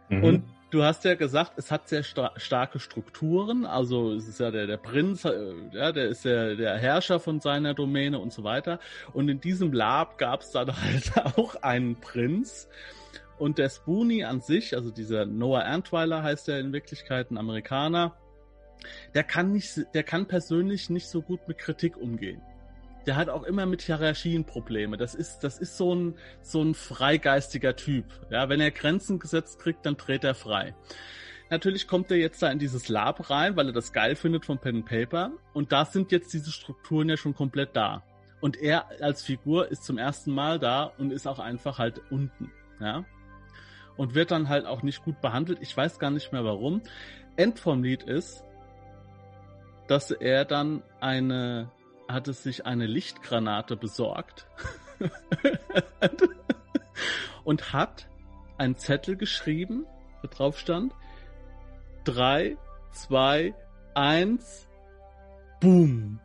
Mhm. 0.08 0.24
Und 0.24 0.44
du 0.70 0.84
hast 0.84 1.04
ja 1.04 1.14
gesagt, 1.14 1.52
es 1.56 1.70
hat 1.70 1.88
sehr 1.88 2.02
sta 2.02 2.32
starke 2.36 2.78
Strukturen. 2.78 3.66
Also 3.66 4.12
es 4.12 4.28
ist 4.28 4.40
ja 4.40 4.50
der, 4.50 4.66
der 4.66 4.76
Prinz, 4.76 5.24
äh, 5.24 5.54
ja, 5.72 5.92
der 5.92 6.08
ist 6.08 6.24
ja 6.24 6.54
der 6.54 6.78
Herrscher 6.78 7.20
von 7.20 7.40
seiner 7.40 7.74
Domäne 7.74 8.18
und 8.18 8.32
so 8.32 8.44
weiter. 8.44 8.78
Und 9.12 9.28
in 9.28 9.40
diesem 9.40 9.72
Lab 9.72 10.18
gab 10.18 10.40
es 10.42 10.50
dann 10.50 10.68
halt 10.82 11.12
auch 11.36 11.56
einen 11.56 11.96
Prinz. 11.96 12.68
Und 13.38 13.58
der 13.58 13.70
Spoonie 13.70 14.24
an 14.24 14.40
sich, 14.40 14.76
also 14.76 14.90
dieser 14.90 15.24
Noah 15.24 15.64
Antweiler 15.64 16.22
heißt 16.22 16.48
er 16.48 16.60
in 16.60 16.72
Wirklichkeit, 16.72 17.30
ein 17.30 17.38
Amerikaner, 17.38 18.16
der 19.14 19.24
kann 19.24 19.52
nicht, 19.52 19.86
der 19.94 20.02
kann 20.02 20.26
persönlich 20.26 20.90
nicht 20.90 21.08
so 21.08 21.22
gut 21.22 21.46
mit 21.48 21.58
Kritik 21.58 21.96
umgehen 21.96 22.42
der 23.06 23.16
hat 23.16 23.28
auch 23.28 23.44
immer 23.44 23.66
mit 23.66 23.82
Hierarchien 23.82 24.44
Probleme. 24.44 24.96
Das 24.96 25.14
ist, 25.14 25.40
das 25.40 25.58
ist 25.58 25.76
so 25.76 25.94
ein, 25.94 26.14
so 26.42 26.62
ein 26.62 26.74
freigeistiger 26.74 27.76
Typ. 27.76 28.04
Ja, 28.30 28.48
wenn 28.48 28.60
er 28.60 28.70
Grenzen 28.70 29.18
gesetzt 29.18 29.58
kriegt, 29.58 29.86
dann 29.86 29.96
dreht 29.96 30.24
er 30.24 30.34
frei. 30.34 30.74
Natürlich 31.50 31.88
kommt 31.88 32.10
er 32.12 32.16
jetzt 32.16 32.42
da 32.42 32.50
in 32.50 32.60
dieses 32.60 32.88
Lab 32.88 33.28
rein, 33.28 33.56
weil 33.56 33.66
er 33.66 33.72
das 33.72 33.92
geil 33.92 34.14
findet 34.14 34.44
von 34.44 34.58
Pen 34.58 34.76
and 34.76 34.86
Paper. 34.86 35.32
Und 35.52 35.72
da 35.72 35.84
sind 35.84 36.12
jetzt 36.12 36.32
diese 36.32 36.52
Strukturen 36.52 37.08
ja 37.08 37.16
schon 37.16 37.34
komplett 37.34 37.74
da. 37.74 38.04
Und 38.40 38.56
er 38.56 39.02
als 39.02 39.22
Figur 39.22 39.68
ist 39.68 39.84
zum 39.84 39.98
ersten 39.98 40.32
Mal 40.32 40.58
da 40.58 40.92
und 40.96 41.12
ist 41.12 41.26
auch 41.26 41.40
einfach 41.40 41.78
halt 41.78 42.00
unten. 42.10 42.52
Ja. 42.80 43.04
Und 43.96 44.14
wird 44.14 44.30
dann 44.30 44.48
halt 44.48 44.64
auch 44.64 44.82
nicht 44.82 45.02
gut 45.04 45.20
behandelt. 45.20 45.58
Ich 45.60 45.76
weiß 45.76 45.98
gar 45.98 46.10
nicht 46.10 46.32
mehr 46.32 46.44
warum. 46.44 46.82
End 47.36 47.58
vom 47.58 47.82
Lied 47.82 48.04
ist, 48.04 48.44
dass 49.88 50.12
er 50.12 50.44
dann 50.44 50.82
eine 51.00 51.70
hat 52.12 52.28
es 52.28 52.42
sich 52.42 52.66
eine 52.66 52.86
Lichtgranate 52.86 53.76
besorgt 53.76 54.46
und 57.44 57.72
hat 57.72 58.08
einen 58.58 58.76
Zettel 58.76 59.16
geschrieben, 59.16 59.86
wo 60.22 60.28
drauf 60.28 60.58
stand, 60.58 60.94
3, 62.04 62.56
2, 62.92 63.54
1, 63.94 64.68
boom. 65.60 66.20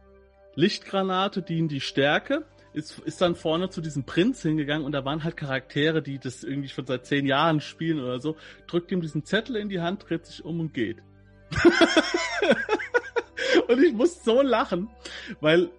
Lichtgranate 0.55 1.41
dienen 1.41 1.67
die 1.67 1.81
Stärke, 1.81 2.45
ist, 2.73 2.99
ist 2.99 3.21
dann 3.21 3.35
vorne 3.35 3.69
zu 3.69 3.81
diesem 3.81 4.03
Prinz 4.03 4.41
hingegangen 4.41 4.85
und 4.85 4.91
da 4.91 5.05
waren 5.05 5.23
halt 5.23 5.37
Charaktere, 5.37 6.01
die 6.01 6.19
das 6.19 6.43
irgendwie 6.43 6.67
schon 6.67 6.85
seit 6.85 7.05
zehn 7.05 7.25
Jahren 7.25 7.61
spielen 7.61 7.99
oder 7.99 8.19
so, 8.19 8.35
drückt 8.67 8.91
ihm 8.91 9.01
diesen 9.01 9.23
Zettel 9.23 9.55
in 9.55 9.69
die 9.69 9.79
Hand, 9.79 10.09
dreht 10.09 10.25
sich 10.25 10.43
um 10.43 10.59
und 10.59 10.73
geht. 10.73 10.97
Und 13.67 13.83
ich 13.83 13.93
muss 13.93 14.23
so 14.23 14.41
lachen, 14.41 14.89
weil 15.39 15.69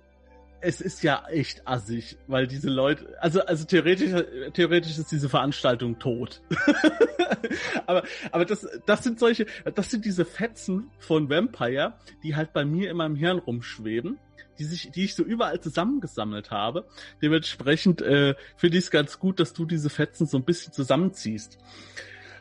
es 0.61 0.81
ist 0.81 1.03
ja 1.03 1.25
echt 1.29 1.67
assig, 1.67 2.17
weil 2.27 2.47
diese 2.47 2.71
Leute, 2.71 3.15
also, 3.21 3.41
also 3.43 3.65
theoretisch, 3.65 4.11
theoretisch 4.55 4.99
ist 4.99 5.13
diese 5.13 5.29
Veranstaltung 5.29 5.99
tot. 5.99 6.43
aber, 7.87 8.03
aber 8.33 8.45
das, 8.45 8.67
das 8.87 9.05
sind 9.05 9.19
solche, 9.19 9.47
das 9.75 9.91
sind 9.91 10.05
diese 10.05 10.25
Fetzen 10.25 10.91
von 10.99 11.29
Vampire, 11.29 11.95
die 12.23 12.35
halt 12.35 12.53
bei 12.53 12.65
mir 12.65 12.91
in 12.91 12.97
meinem 12.97 13.17
Hirn 13.17 13.39
rumschweben, 13.39 14.19
die 14.59 14.65
sich, 14.65 14.91
die 14.91 15.05
ich 15.05 15.15
so 15.15 15.23
überall 15.23 15.61
zusammengesammelt 15.61 16.51
habe. 16.51 16.87
Dementsprechend 17.23 18.01
äh, 18.03 18.35
finde 18.57 18.79
ich 18.79 18.85
es 18.85 18.91
ganz 18.91 19.19
gut, 19.19 19.39
dass 19.39 19.53
du 19.53 19.67
diese 19.67 19.91
Fetzen 19.91 20.27
so 20.27 20.39
ein 20.39 20.45
bisschen 20.45 20.73
zusammenziehst. 20.73 21.59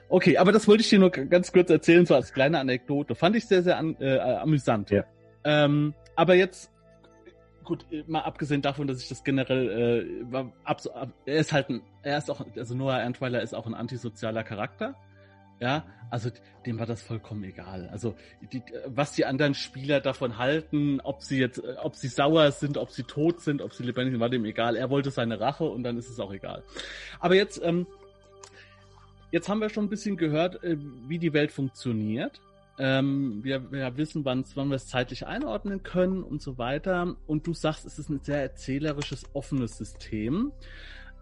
Okay, 0.07 0.37
aber 0.37 0.51
das 0.51 0.67
wollte 0.67 0.81
ich 0.81 0.89
dir 0.89 0.99
nur 0.99 1.09
ganz 1.09 1.51
kurz 1.51 1.69
erzählen, 1.69 2.05
so 2.05 2.15
als 2.15 2.31
kleine 2.31 2.59
Anekdote. 2.59 3.15
Fand 3.15 3.35
ich 3.35 3.45
sehr, 3.47 3.63
sehr 3.63 3.77
an, 3.77 3.97
äh, 3.99 4.19
amüsant. 4.19 4.91
Ja. 4.91 5.03
Ähm, 5.45 5.93
aber 6.15 6.33
jetzt, 6.33 6.71
gut, 7.63 7.85
mal 8.07 8.21
abgesehen 8.21 8.61
davon, 8.61 8.87
dass 8.87 9.01
ich 9.01 9.07
das 9.07 9.23
generell, 9.23 9.69
äh, 9.69 10.31
war, 10.31 10.51
ab, 10.63 10.81
er 11.25 11.37
ist 11.37 11.53
halt 11.53 11.69
ein, 11.69 11.81
er 12.01 12.17
ist 12.17 12.29
auch, 12.29 12.45
also 12.57 12.75
Noah 12.75 12.95
Antweiler 12.95 13.41
ist 13.41 13.53
auch 13.53 13.67
ein 13.67 13.75
antisozialer 13.75 14.43
Charakter. 14.43 14.95
Ja, 15.61 15.85
also 16.09 16.29
dem 16.65 16.79
war 16.79 16.85
das 16.85 17.01
vollkommen 17.01 17.43
egal. 17.45 17.87
Also 17.89 18.15
die, 18.51 18.61
was 18.87 19.13
die 19.13 19.25
anderen 19.25 19.53
Spieler 19.53 20.01
davon 20.01 20.37
halten, 20.37 20.99
ob 21.01 21.21
sie 21.21 21.39
jetzt, 21.39 21.63
ob 21.81 21.95
sie 21.95 22.09
sauer 22.09 22.51
sind, 22.51 22.77
ob 22.77 22.91
sie 22.91 23.03
tot 23.03 23.39
sind, 23.39 23.61
ob 23.61 23.73
sie 23.73 23.83
lebendig 23.83 24.13
sind, 24.13 24.19
war 24.19 24.29
dem 24.29 24.43
egal. 24.43 24.75
Er 24.75 24.89
wollte 24.89 25.11
seine 25.11 25.39
Rache 25.39 25.63
und 25.63 25.83
dann 25.83 25.97
ist 25.97 26.09
es 26.09 26.19
auch 26.19 26.33
egal. 26.33 26.63
Aber 27.21 27.35
jetzt, 27.35 27.61
ähm, 27.63 27.87
jetzt 29.31 29.47
haben 29.47 29.61
wir 29.61 29.69
schon 29.69 29.85
ein 29.85 29.89
bisschen 29.89 30.17
gehört, 30.17 30.61
äh, 30.61 30.77
wie 31.07 31.19
die 31.19 31.31
Welt 31.31 31.53
funktioniert. 31.53 32.41
Ähm, 32.77 33.39
wir, 33.43 33.71
wir 33.71 33.97
wissen, 33.97 34.25
wann, 34.25 34.43
wann 34.55 34.69
wir 34.69 34.75
es 34.75 34.87
zeitlich 34.87 35.25
einordnen 35.25 35.83
können 35.83 36.23
und 36.23 36.41
so 36.41 36.57
weiter. 36.57 37.15
Und 37.25 37.47
du 37.47 37.53
sagst, 37.53 37.85
es 37.85 37.99
ist 37.99 38.09
ein 38.09 38.19
sehr 38.21 38.41
erzählerisches, 38.41 39.23
offenes 39.33 39.77
System. 39.77 40.51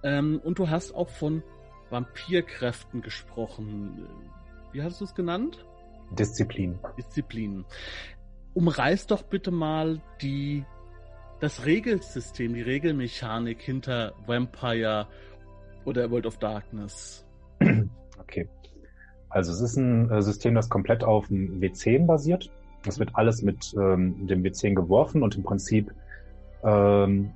Ähm, 0.03 0.41
und 0.43 0.57
du 0.59 0.69
hast 0.69 0.93
auch 0.93 1.09
von 1.09 1.43
Vampirkräften 1.89 3.01
gesprochen. 3.01 4.07
Wie 4.71 4.81
hast 4.81 4.99
du 4.99 5.05
es 5.05 5.13
genannt? 5.13 5.63
Disziplin. 6.17 6.79
Disziplin. 6.97 7.65
Umreiß 8.55 9.07
doch 9.07 9.23
bitte 9.23 9.51
mal 9.51 10.01
die, 10.21 10.65
das 11.39 11.65
Regelsystem, 11.65 12.53
die 12.53 12.61
Regelmechanik 12.61 13.61
hinter 13.61 14.13
Vampire 14.25 15.07
oder 15.85 16.09
World 16.09 16.25
of 16.25 16.37
Darkness. 16.37 17.25
Okay. 18.19 18.47
Also 19.33 19.51
es 19.51 19.61
ist 19.61 19.77
ein 19.77 20.11
äh, 20.11 20.21
System, 20.21 20.53
das 20.53 20.69
komplett 20.69 21.03
auf 21.03 21.27
dem 21.27 21.59
W10 21.59 22.05
basiert. 22.05 22.51
Es 22.87 22.99
wird 22.99 23.09
alles 23.13 23.41
mit 23.41 23.73
ähm, 23.75 24.27
dem 24.27 24.43
W10 24.43 24.75
geworfen 24.75 25.23
und 25.23 25.35
im 25.35 25.43
Prinzip 25.43 25.91
ähm, 26.63 27.31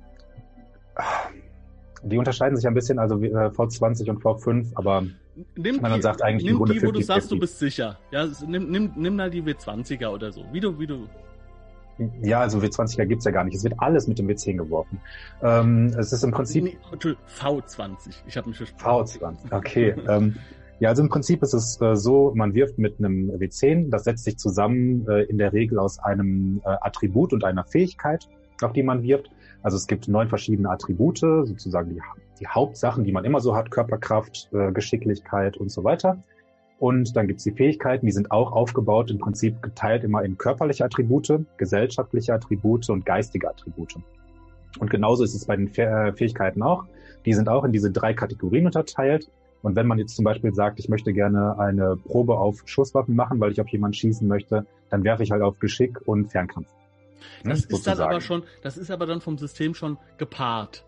die 2.02 2.16
unterscheiden 2.16 2.56
sich 2.56 2.66
ein 2.66 2.74
bisschen, 2.74 2.98
also 2.98 3.16
äh, 3.20 3.48
V20 3.48 4.10
und 4.10 4.22
V5, 4.22 4.70
aber 4.74 5.04
nimm 5.56 5.80
man 5.80 5.94
die, 5.94 6.02
sagt 6.02 6.22
eigentlich 6.22 6.44
nimm 6.44 6.64
die, 6.64 6.78
50, 6.78 6.88
wo 6.88 6.92
du 6.92 7.02
sagst, 7.02 7.30
du 7.32 7.38
bist 7.38 7.58
sicher. 7.58 7.98
Ja, 8.12 8.28
nimm, 8.46 8.70
nimm, 8.70 8.92
nimm 8.94 9.16
mal 9.16 9.30
die 9.30 9.42
W20er 9.42 10.08
oder 10.08 10.30
so. 10.30 10.44
Wie 10.52 10.60
du, 10.60 10.78
wie 10.78 10.86
du. 10.86 11.08
Ja, 12.22 12.40
also 12.40 12.60
W20er 12.60 13.06
gibt's 13.06 13.24
ja 13.24 13.32
gar 13.32 13.42
nicht. 13.42 13.56
Es 13.56 13.64
wird 13.64 13.74
alles 13.78 14.06
mit 14.06 14.20
dem 14.20 14.28
W10 14.28 14.58
geworfen. 14.58 15.00
Ähm, 15.42 15.86
es 15.98 16.12
ist 16.12 16.22
im 16.22 16.30
Prinzip. 16.30 16.62
Nee, 16.62 16.78
V20. 16.92 18.14
Ich 18.28 18.36
habe 18.36 18.48
mich 18.48 18.58
versprochen. 18.58 19.04
V20, 19.04 19.36
okay. 19.56 19.94
ähm, 20.08 20.36
ja, 20.80 20.90
also 20.90 21.02
im 21.02 21.08
Prinzip 21.08 21.42
ist 21.42 21.54
es 21.54 21.80
äh, 21.80 21.96
so, 21.96 22.32
man 22.34 22.54
wirft 22.54 22.78
mit 22.78 22.98
einem 22.98 23.30
W10, 23.30 23.90
das 23.90 24.04
setzt 24.04 24.24
sich 24.24 24.38
zusammen 24.38 25.06
äh, 25.08 25.22
in 25.24 25.38
der 25.38 25.52
Regel 25.52 25.78
aus 25.78 25.98
einem 25.98 26.60
äh, 26.64 26.68
Attribut 26.80 27.32
und 27.32 27.44
einer 27.44 27.64
Fähigkeit, 27.64 28.28
auf 28.62 28.72
die 28.72 28.84
man 28.84 29.02
wirft. 29.02 29.30
Also 29.62 29.76
es 29.76 29.88
gibt 29.88 30.06
neun 30.06 30.28
verschiedene 30.28 30.70
Attribute, 30.70 31.18
sozusagen 31.18 31.94
die, 31.94 32.00
die 32.38 32.46
Hauptsachen, 32.46 33.02
die 33.02 33.10
man 33.10 33.24
immer 33.24 33.40
so 33.40 33.56
hat, 33.56 33.72
Körperkraft, 33.72 34.48
äh, 34.52 34.70
Geschicklichkeit 34.70 35.56
und 35.56 35.70
so 35.70 35.82
weiter. 35.82 36.22
Und 36.78 37.16
dann 37.16 37.26
gibt's 37.26 37.42
die 37.42 37.50
Fähigkeiten, 37.50 38.06
die 38.06 38.12
sind 38.12 38.30
auch 38.30 38.52
aufgebaut, 38.52 39.10
im 39.10 39.18
Prinzip 39.18 39.60
geteilt 39.62 40.04
immer 40.04 40.22
in 40.22 40.38
körperliche 40.38 40.84
Attribute, 40.84 41.44
gesellschaftliche 41.56 42.34
Attribute 42.34 42.88
und 42.90 43.04
geistige 43.04 43.50
Attribute. 43.50 43.96
Und 44.78 44.90
genauso 44.90 45.24
ist 45.24 45.34
es 45.34 45.44
bei 45.44 45.56
den 45.56 45.68
Fähigkeiten 45.68 46.62
auch. 46.62 46.84
Die 47.26 47.32
sind 47.32 47.48
auch 47.48 47.64
in 47.64 47.72
diese 47.72 47.90
drei 47.90 48.14
Kategorien 48.14 48.66
unterteilt. 48.66 49.28
Und 49.68 49.76
wenn 49.76 49.86
man 49.86 49.98
jetzt 49.98 50.16
zum 50.16 50.24
Beispiel 50.24 50.54
sagt, 50.54 50.80
ich 50.80 50.88
möchte 50.88 51.12
gerne 51.12 51.58
eine 51.58 51.94
Probe 51.94 52.38
auf 52.38 52.62
Schusswaffen 52.64 53.14
machen, 53.14 53.38
weil 53.38 53.52
ich 53.52 53.60
auf 53.60 53.68
jemanden 53.68 53.92
schießen 53.92 54.26
möchte, 54.26 54.64
dann 54.88 55.04
werfe 55.04 55.22
ich 55.24 55.30
halt 55.30 55.42
auf 55.42 55.58
Geschick 55.58 56.00
und 56.08 56.32
Fernkampf. 56.32 56.68
Ne, 57.44 57.50
das 57.50 57.66
ist 57.66 57.86
dann 57.86 58.00
aber 58.00 58.22
schon, 58.22 58.44
das 58.62 58.78
ist 58.78 58.90
aber 58.90 59.04
dann 59.04 59.20
vom 59.20 59.36
System 59.36 59.74
schon 59.74 59.98
gepaart. 60.16 60.86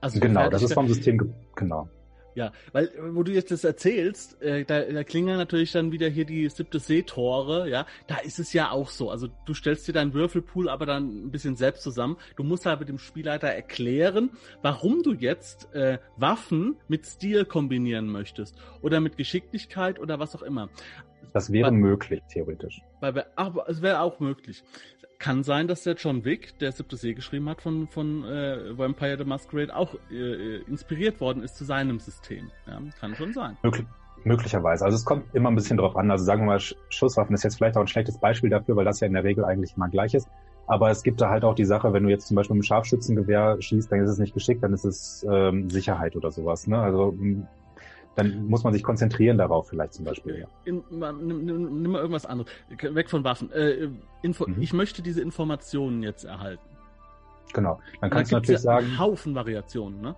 Also 0.00 0.18
genau, 0.18 0.50
das 0.50 0.64
ist 0.64 0.74
vom 0.74 0.88
System, 0.88 1.32
genau. 1.54 1.88
Ja, 2.36 2.52
weil, 2.72 2.92
wo 3.14 3.22
du 3.22 3.32
jetzt 3.32 3.50
das 3.50 3.64
erzählst, 3.64 4.42
äh, 4.42 4.66
da, 4.66 4.82
da 4.82 5.04
klingen 5.04 5.38
natürlich 5.38 5.72
dann 5.72 5.90
wieder 5.90 6.06
hier 6.06 6.26
die 6.26 6.46
siebte 6.50 6.78
Seetore, 6.78 7.66
ja, 7.70 7.86
da 8.08 8.18
ist 8.18 8.38
es 8.38 8.52
ja 8.52 8.70
auch 8.70 8.90
so. 8.90 9.10
Also 9.10 9.28
du 9.46 9.54
stellst 9.54 9.88
dir 9.88 9.94
deinen 9.94 10.12
Würfelpool 10.12 10.68
aber 10.68 10.84
dann 10.84 11.24
ein 11.24 11.30
bisschen 11.30 11.56
selbst 11.56 11.82
zusammen. 11.82 12.18
Du 12.36 12.44
musst 12.44 12.66
halt 12.66 12.80
mit 12.80 12.90
dem 12.90 12.98
Spielleiter 12.98 13.48
erklären, 13.48 14.28
warum 14.60 15.02
du 15.02 15.14
jetzt 15.14 15.74
äh, 15.74 15.98
Waffen 16.18 16.76
mit 16.88 17.06
Stil 17.06 17.46
kombinieren 17.46 18.06
möchtest. 18.06 18.54
Oder 18.82 19.00
mit 19.00 19.16
Geschicklichkeit 19.16 19.98
oder 19.98 20.18
was 20.18 20.36
auch 20.36 20.42
immer. 20.42 20.68
Das 21.36 21.52
wäre 21.52 21.66
weil, 21.66 21.76
möglich, 21.76 22.22
theoretisch. 22.30 22.80
Weil, 23.00 23.26
aber 23.36 23.68
es 23.68 23.82
wäre 23.82 24.00
auch 24.00 24.20
möglich 24.20 24.64
kann 25.18 25.42
sein, 25.42 25.68
dass 25.68 25.82
der 25.82 25.94
John 25.94 26.24
Wick, 26.24 26.58
der 26.60 26.72
siebte 26.72 26.96
See 26.96 27.12
geschrieben 27.12 27.48
hat 27.50 27.60
von, 27.60 27.88
von 27.88 28.24
äh, 28.24 28.76
Vampire 28.76 29.18
the 29.18 29.24
Masquerade, 29.24 29.74
auch 29.76 29.94
äh, 30.10 30.62
inspiriert 30.62 31.20
worden 31.20 31.42
ist 31.42 31.56
zu 31.56 31.64
seinem 31.64 32.00
System. 32.00 32.50
Ja, 32.66 32.80
kann 32.98 33.14
schon 33.14 33.34
sein. 33.34 33.58
Möglich, 33.62 33.86
möglicherweise. 34.24 34.84
Also 34.84 34.96
es 34.96 35.04
kommt 35.04 35.34
immer 35.34 35.50
ein 35.50 35.54
bisschen 35.54 35.76
drauf 35.76 35.94
an. 35.96 36.10
Also 36.10 36.24
sagen 36.24 36.42
wir 36.42 36.46
mal, 36.46 36.60
Schusswaffen 36.60 37.34
ist 37.34 37.44
jetzt 37.44 37.56
vielleicht 37.56 37.76
auch 37.76 37.82
ein 37.82 37.86
schlechtes 37.86 38.18
Beispiel 38.18 38.48
dafür, 38.48 38.76
weil 38.76 38.86
das 38.86 39.00
ja 39.00 39.06
in 39.06 39.12
der 39.12 39.24
Regel 39.24 39.44
eigentlich 39.44 39.76
immer 39.76 39.90
gleich 39.90 40.14
ist. 40.14 40.28
Aber 40.66 40.90
es 40.90 41.02
gibt 41.02 41.20
da 41.20 41.28
halt 41.28 41.44
auch 41.44 41.54
die 41.54 41.66
Sache, 41.66 41.92
wenn 41.92 42.02
du 42.02 42.08
jetzt 42.08 42.28
zum 42.28 42.34
Beispiel 42.34 42.54
mit 42.54 42.62
einem 42.62 42.68
Scharfschützengewehr 42.68 43.56
schießt, 43.60 43.92
dann 43.92 44.00
ist 44.00 44.10
es 44.10 44.18
nicht 44.18 44.34
geschickt, 44.34 44.62
dann 44.62 44.72
ist 44.72 44.84
es 44.84 45.24
ähm, 45.30 45.68
Sicherheit 45.70 46.16
oder 46.16 46.30
sowas. 46.32 46.66
Ne? 46.66 46.78
Also 46.78 47.14
dann 48.16 48.46
muss 48.46 48.64
man 48.64 48.72
sich 48.72 48.82
konzentrieren 48.82 49.38
darauf 49.38 49.68
vielleicht 49.68 49.94
zum 49.94 50.04
Beispiel. 50.04 50.40
Ja. 50.40 50.46
In, 50.64 50.82
nimm, 50.90 51.44
nimm, 51.44 51.82
nimm 51.82 51.92
mal 51.92 51.98
irgendwas 51.98 52.26
anderes. 52.26 52.50
Weg 52.68 53.10
von 53.10 53.22
Waffen. 53.24 53.52
Äh, 53.52 53.88
Info, 54.22 54.46
mhm. 54.46 54.60
Ich 54.60 54.72
möchte 54.72 55.02
diese 55.02 55.20
Informationen 55.20 56.02
jetzt 56.02 56.24
erhalten. 56.24 56.64
Genau. 57.52 57.78
Dann 58.00 58.10
kannst 58.10 58.32
du 58.32 58.36
natürlich 58.36 58.60
ja 58.60 58.80
sagen. 58.80 58.98
Haufen 58.98 59.34
Variationen, 59.34 60.00
ne? 60.00 60.16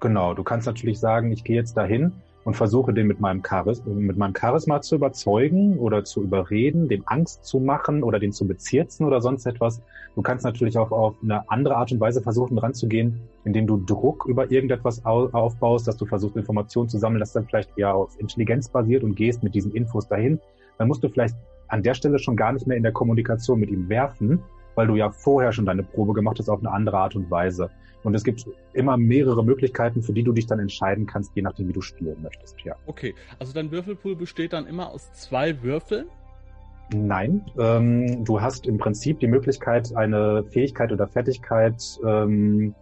Genau. 0.00 0.34
Du 0.34 0.44
kannst 0.44 0.66
natürlich 0.66 1.00
sagen, 1.00 1.32
ich 1.32 1.42
gehe 1.42 1.56
jetzt 1.56 1.76
dahin 1.76 2.12
und 2.46 2.54
versuche 2.54 2.94
den 2.94 3.08
mit 3.08 3.20
meinem, 3.20 3.42
Charis 3.42 3.84
mit 3.84 4.16
meinem 4.16 4.32
Charisma 4.32 4.80
zu 4.80 4.94
überzeugen 4.94 5.78
oder 5.80 6.04
zu 6.04 6.22
überreden, 6.22 6.88
dem 6.88 7.02
Angst 7.06 7.44
zu 7.44 7.58
machen 7.58 8.04
oder 8.04 8.20
den 8.20 8.32
zu 8.32 8.46
bezirzen 8.46 9.04
oder 9.04 9.20
sonst 9.20 9.46
etwas. 9.46 9.82
Du 10.14 10.22
kannst 10.22 10.44
natürlich 10.44 10.78
auch 10.78 10.92
auf 10.92 11.16
eine 11.24 11.50
andere 11.50 11.74
Art 11.74 11.90
und 11.90 11.98
Weise 11.98 12.22
versuchen, 12.22 12.56
ranzugehen, 12.56 13.20
indem 13.44 13.66
du 13.66 13.78
Druck 13.78 14.26
über 14.28 14.48
irgendetwas 14.48 15.04
aufbaust, 15.04 15.88
dass 15.88 15.96
du 15.96 16.06
versuchst, 16.06 16.36
Informationen 16.36 16.88
zu 16.88 16.98
sammeln, 16.98 17.18
das 17.18 17.32
dann 17.32 17.46
vielleicht 17.46 17.76
eher 17.76 17.96
auf 17.96 18.16
Intelligenz 18.20 18.68
basiert 18.68 19.02
und 19.02 19.16
gehst 19.16 19.42
mit 19.42 19.56
diesen 19.56 19.72
Infos 19.72 20.06
dahin. 20.06 20.38
Dann 20.78 20.86
musst 20.86 21.02
du 21.02 21.08
vielleicht 21.08 21.34
an 21.66 21.82
der 21.82 21.94
Stelle 21.94 22.20
schon 22.20 22.36
gar 22.36 22.52
nicht 22.52 22.68
mehr 22.68 22.76
in 22.76 22.84
der 22.84 22.92
Kommunikation 22.92 23.58
mit 23.58 23.70
ihm 23.70 23.88
werfen, 23.88 24.40
weil 24.76 24.86
du 24.86 24.94
ja 24.94 25.10
vorher 25.10 25.52
schon 25.52 25.66
deine 25.66 25.82
Probe 25.82 26.12
gemacht 26.12 26.38
hast 26.38 26.48
auf 26.48 26.60
eine 26.60 26.70
andere 26.70 26.98
Art 26.98 27.16
und 27.16 27.28
Weise. 27.30 27.70
Und 28.04 28.14
es 28.14 28.22
gibt 28.22 28.46
immer 28.72 28.96
mehrere 28.96 29.44
Möglichkeiten, 29.44 30.00
für 30.00 30.12
die 30.12 30.22
du 30.22 30.32
dich 30.32 30.46
dann 30.46 30.60
entscheiden 30.60 31.06
kannst, 31.06 31.34
je 31.34 31.42
nachdem, 31.42 31.66
wie 31.66 31.72
du 31.72 31.80
spielen 31.80 32.22
möchtest. 32.22 32.60
Ja. 32.62 32.76
Okay, 32.86 33.14
also 33.40 33.52
dein 33.52 33.72
Würfelpool 33.72 34.14
besteht 34.14 34.52
dann 34.52 34.68
immer 34.68 34.92
aus 34.92 35.12
zwei 35.12 35.60
Würfeln? 35.62 36.06
Nein, 36.94 37.44
ähm, 37.58 38.24
du 38.24 38.40
hast 38.40 38.66
im 38.68 38.78
Prinzip 38.78 39.18
die 39.18 39.26
Möglichkeit, 39.26 39.96
eine 39.96 40.44
Fähigkeit 40.44 40.92
oder 40.92 41.08
Fertigkeit 41.08 41.82
ähm, 42.06 42.76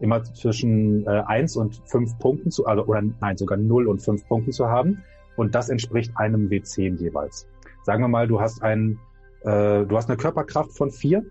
immer 0.00 0.24
zwischen 0.24 1.06
äh, 1.06 1.22
1 1.26 1.56
und 1.56 1.82
5 1.84 2.18
Punkten 2.18 2.50
zu, 2.50 2.64
also 2.64 2.86
oder 2.86 3.02
nein, 3.20 3.36
sogar 3.36 3.58
0 3.58 3.86
und 3.86 4.00
5 4.00 4.26
Punkten 4.28 4.52
zu 4.52 4.68
haben. 4.68 5.02
Und 5.36 5.54
das 5.54 5.68
entspricht 5.68 6.12
einem 6.16 6.48
W10 6.48 6.98
jeweils. 6.98 7.46
Sagen 7.82 8.02
wir 8.02 8.08
mal, 8.08 8.26
du 8.26 8.40
hast 8.40 8.62
ein, 8.62 8.98
äh, 9.42 9.84
du 9.84 9.96
hast 9.96 10.08
eine 10.08 10.16
Körperkraft 10.16 10.72
von 10.76 10.90
4, 10.90 11.22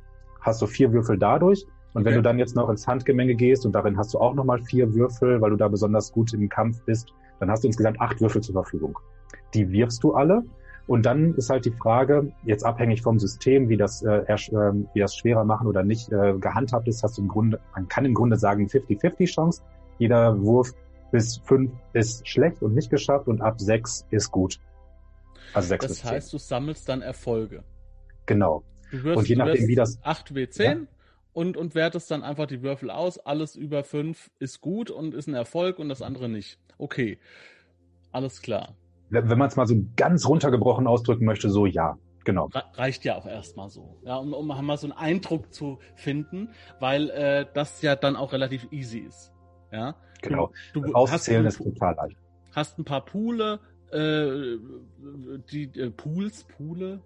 hast 0.41 0.61
du 0.61 0.67
vier 0.67 0.91
Würfel 0.93 1.17
dadurch 1.17 1.65
und 1.93 2.05
wenn 2.05 2.13
okay. 2.13 2.17
du 2.17 2.21
dann 2.21 2.39
jetzt 2.39 2.55
noch 2.55 2.69
ins 2.69 2.87
Handgemenge 2.87 3.35
gehst 3.35 3.65
und 3.65 3.73
darin 3.73 3.97
hast 3.97 4.13
du 4.13 4.19
auch 4.19 4.33
nochmal 4.33 4.61
vier 4.61 4.93
Würfel, 4.93 5.41
weil 5.41 5.49
du 5.49 5.55
da 5.55 5.67
besonders 5.67 6.11
gut 6.11 6.33
im 6.33 6.47
Kampf 6.47 6.81
bist, 6.83 7.13
dann 7.39 7.49
hast 7.49 7.63
du 7.63 7.67
insgesamt 7.67 7.99
acht 7.99 8.21
Würfel 8.21 8.41
zur 8.41 8.53
Verfügung. 8.53 8.99
Die 9.53 9.71
wirfst 9.71 10.03
du 10.03 10.13
alle. 10.13 10.43
Und 10.87 11.05
dann 11.05 11.35
ist 11.35 11.49
halt 11.49 11.65
die 11.65 11.71
Frage, 11.71 12.31
jetzt 12.45 12.65
abhängig 12.65 13.01
vom 13.03 13.19
System, 13.19 13.69
wie 13.69 13.77
das, 13.77 14.01
äh, 14.01 14.23
äh, 14.27 14.37
wie 14.93 14.99
das 14.99 15.15
schwerer 15.15 15.43
machen 15.45 15.67
oder 15.67 15.83
nicht 15.83 16.11
äh, 16.11 16.33
gehandhabt 16.39 16.87
ist, 16.87 17.03
hast 17.03 17.17
du 17.17 17.21
im 17.21 17.27
Grunde, 17.27 17.59
man 17.75 17.87
kann 17.87 18.05
im 18.05 18.15
Grunde 18.15 18.37
sagen 18.37 18.65
50-50 18.65 19.25
Chance. 19.25 19.61
Jeder 19.99 20.41
Wurf 20.41 20.73
bis 21.11 21.37
fünf 21.37 21.71
ist 21.93 22.27
schlecht 22.27 22.61
und 22.61 22.73
nicht 22.73 22.89
geschafft 22.89 23.27
und 23.27 23.41
ab 23.41 23.59
sechs 23.59 24.05
ist 24.09 24.31
gut. 24.31 24.59
Also 25.53 25.69
sechs 25.69 25.87
das 25.87 26.03
heißt, 26.03 26.29
10. 26.29 26.37
du 26.37 26.43
sammelst 26.43 26.89
dann 26.89 27.01
Erfolge. 27.01 27.63
Genau. 28.25 28.63
Du 28.91 29.03
wirst, 29.03 29.17
und 29.17 29.29
je 29.29 29.35
nachdem, 29.35 29.67
wie 29.67 29.75
das 29.75 29.99
8 30.03 30.31
W10 30.31 30.63
ja? 30.63 30.77
und, 31.33 31.57
und 31.57 31.75
wertest 31.75 32.09
dann 32.11 32.23
einfach 32.23 32.47
die 32.47 32.61
Würfel 32.61 32.89
aus. 32.89 33.19
Alles 33.19 33.55
über 33.55 33.83
fünf 33.83 34.29
ist 34.39 34.61
gut 34.61 34.91
und 34.91 35.13
ist 35.13 35.27
ein 35.27 35.35
Erfolg 35.35 35.79
und 35.79 35.89
das 35.89 36.01
andere 36.01 36.29
nicht. 36.29 36.59
Okay, 36.77 37.19
alles 38.11 38.41
klar. 38.41 38.75
Wenn 39.09 39.37
man 39.37 39.47
es 39.47 39.55
mal 39.55 39.65
so 39.65 39.75
ganz 39.95 40.27
runtergebrochen 40.27 40.87
ausdrücken 40.87 41.25
möchte, 41.25 41.49
so 41.49 41.65
ja. 41.65 41.97
Genau. 42.25 42.49
Reicht 42.73 43.05
ja 43.05 43.15
auch 43.15 43.25
erstmal 43.25 43.69
so. 43.69 43.97
Ja, 44.03 44.17
um, 44.17 44.33
um 44.33 44.47
mal 44.47 44.77
so 44.77 44.87
einen 44.87 44.97
Eindruck 44.97 45.53
zu 45.53 45.79
finden, 45.95 46.49
weil 46.79 47.09
äh, 47.09 47.45
das 47.53 47.81
ja 47.81 47.95
dann 47.95 48.15
auch 48.15 48.33
relativ 48.33 48.67
easy 48.71 48.99
ist. 48.99 49.31
Ja. 49.71 49.95
Genau. 50.21 50.51
Du, 50.73 50.81
du 50.81 50.93
Auszählen 50.93 51.45
ist 51.45 51.57
total 51.57 51.95
leicht. 51.95 52.17
Hast 52.51 52.77
ein 52.77 52.85
paar 52.85 53.05
Poole, 53.05 53.59
äh, 53.91 54.57
die 55.51 55.71
äh, 55.75 55.89
Pools, 55.91 56.43
Poole, 56.43 57.01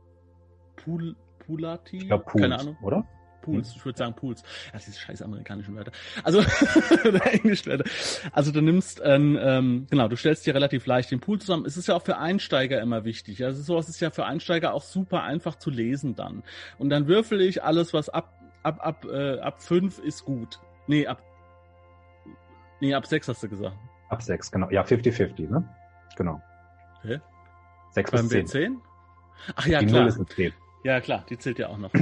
Pool, 0.76 1.16
Poolati? 1.46 1.98
Ich 1.98 2.08
glaube 2.08 2.26
Pools, 2.26 2.42
Keine 2.42 2.60
Ahnung. 2.60 2.78
oder? 2.82 3.06
Pools, 3.42 3.70
hm. 3.70 3.78
ich 3.78 3.86
würde 3.86 3.98
sagen 3.98 4.14
Pools. 4.16 4.42
Ja, 4.72 4.80
diese 4.80 4.98
scheiß 4.98 5.22
amerikanischen 5.22 5.76
Wörter. 5.76 5.92
Also, 6.24 6.40
englischen 7.32 7.72
Wörter. 7.72 7.84
Also 8.32 8.52
du 8.52 8.62
nimmst, 8.62 9.02
ähm, 9.04 9.38
ähm, 9.42 9.88
genau, 9.90 10.08
du 10.08 10.16
stellst 10.16 10.46
dir 10.46 10.56
relativ 10.56 10.86
leicht 10.86 11.12
den 11.12 11.20
Pool 11.20 11.40
zusammen. 11.40 11.66
Es 11.66 11.78
ist 11.78 11.88
ja 11.88 11.96
auch 11.96 12.02
für 12.02 12.18
Einsteiger 12.18 12.82
immer 12.82 13.04
wichtig. 13.04 13.44
Also 13.44 13.62
sowas 13.62 13.90
ist 13.90 14.00
ja 14.00 14.10
für 14.10 14.26
Einsteiger 14.26 14.74
auch 14.74 14.82
super 14.82 15.24
einfach 15.24 15.56
zu 15.56 15.70
lesen 15.70 16.16
dann. 16.16 16.44
Und 16.78 16.90
dann 16.90 17.08
würfel 17.08 17.42
ich 17.42 17.64
alles, 17.64 17.94
was 17.94 18.10
ab, 18.10 18.34
ab, 18.64 18.80
ab, 18.82 19.06
äh, 19.06 19.40
ab 19.40 19.62
fünf 19.62 20.00
ist 20.00 20.26
gut. 20.26 20.60
Nee, 20.88 21.06
ab, 21.06 21.22
nee, 22.80 22.94
ab 22.94 23.06
sechs 23.06 23.28
hast 23.28 23.44
du 23.44 23.50
gesagt. 23.50 23.76
Ab 24.10 24.22
sechs, 24.22 24.52
genau. 24.52 24.70
Ja, 24.70 24.84
50-50, 24.84 25.50
ne? 25.50 25.68
Genau. 26.16 26.42
Hä? 27.02 27.20
Sechs 27.92 28.12
Beim 28.12 28.28
bis 28.30 28.52
zehn. 28.52 28.76
W10? 28.76 28.80
Ach 29.56 29.66
ja, 29.68 29.80
die 29.80 29.88
klar. 29.88 30.02
0 30.02 30.10
ist 30.10 30.16
eine 30.18 30.26
10. 30.28 30.54
Ja, 30.84 31.00
klar, 31.00 31.26
die 31.30 31.38
zählt 31.38 31.60
ja 31.60 31.70
auch 31.70 31.78
noch. 31.78 31.92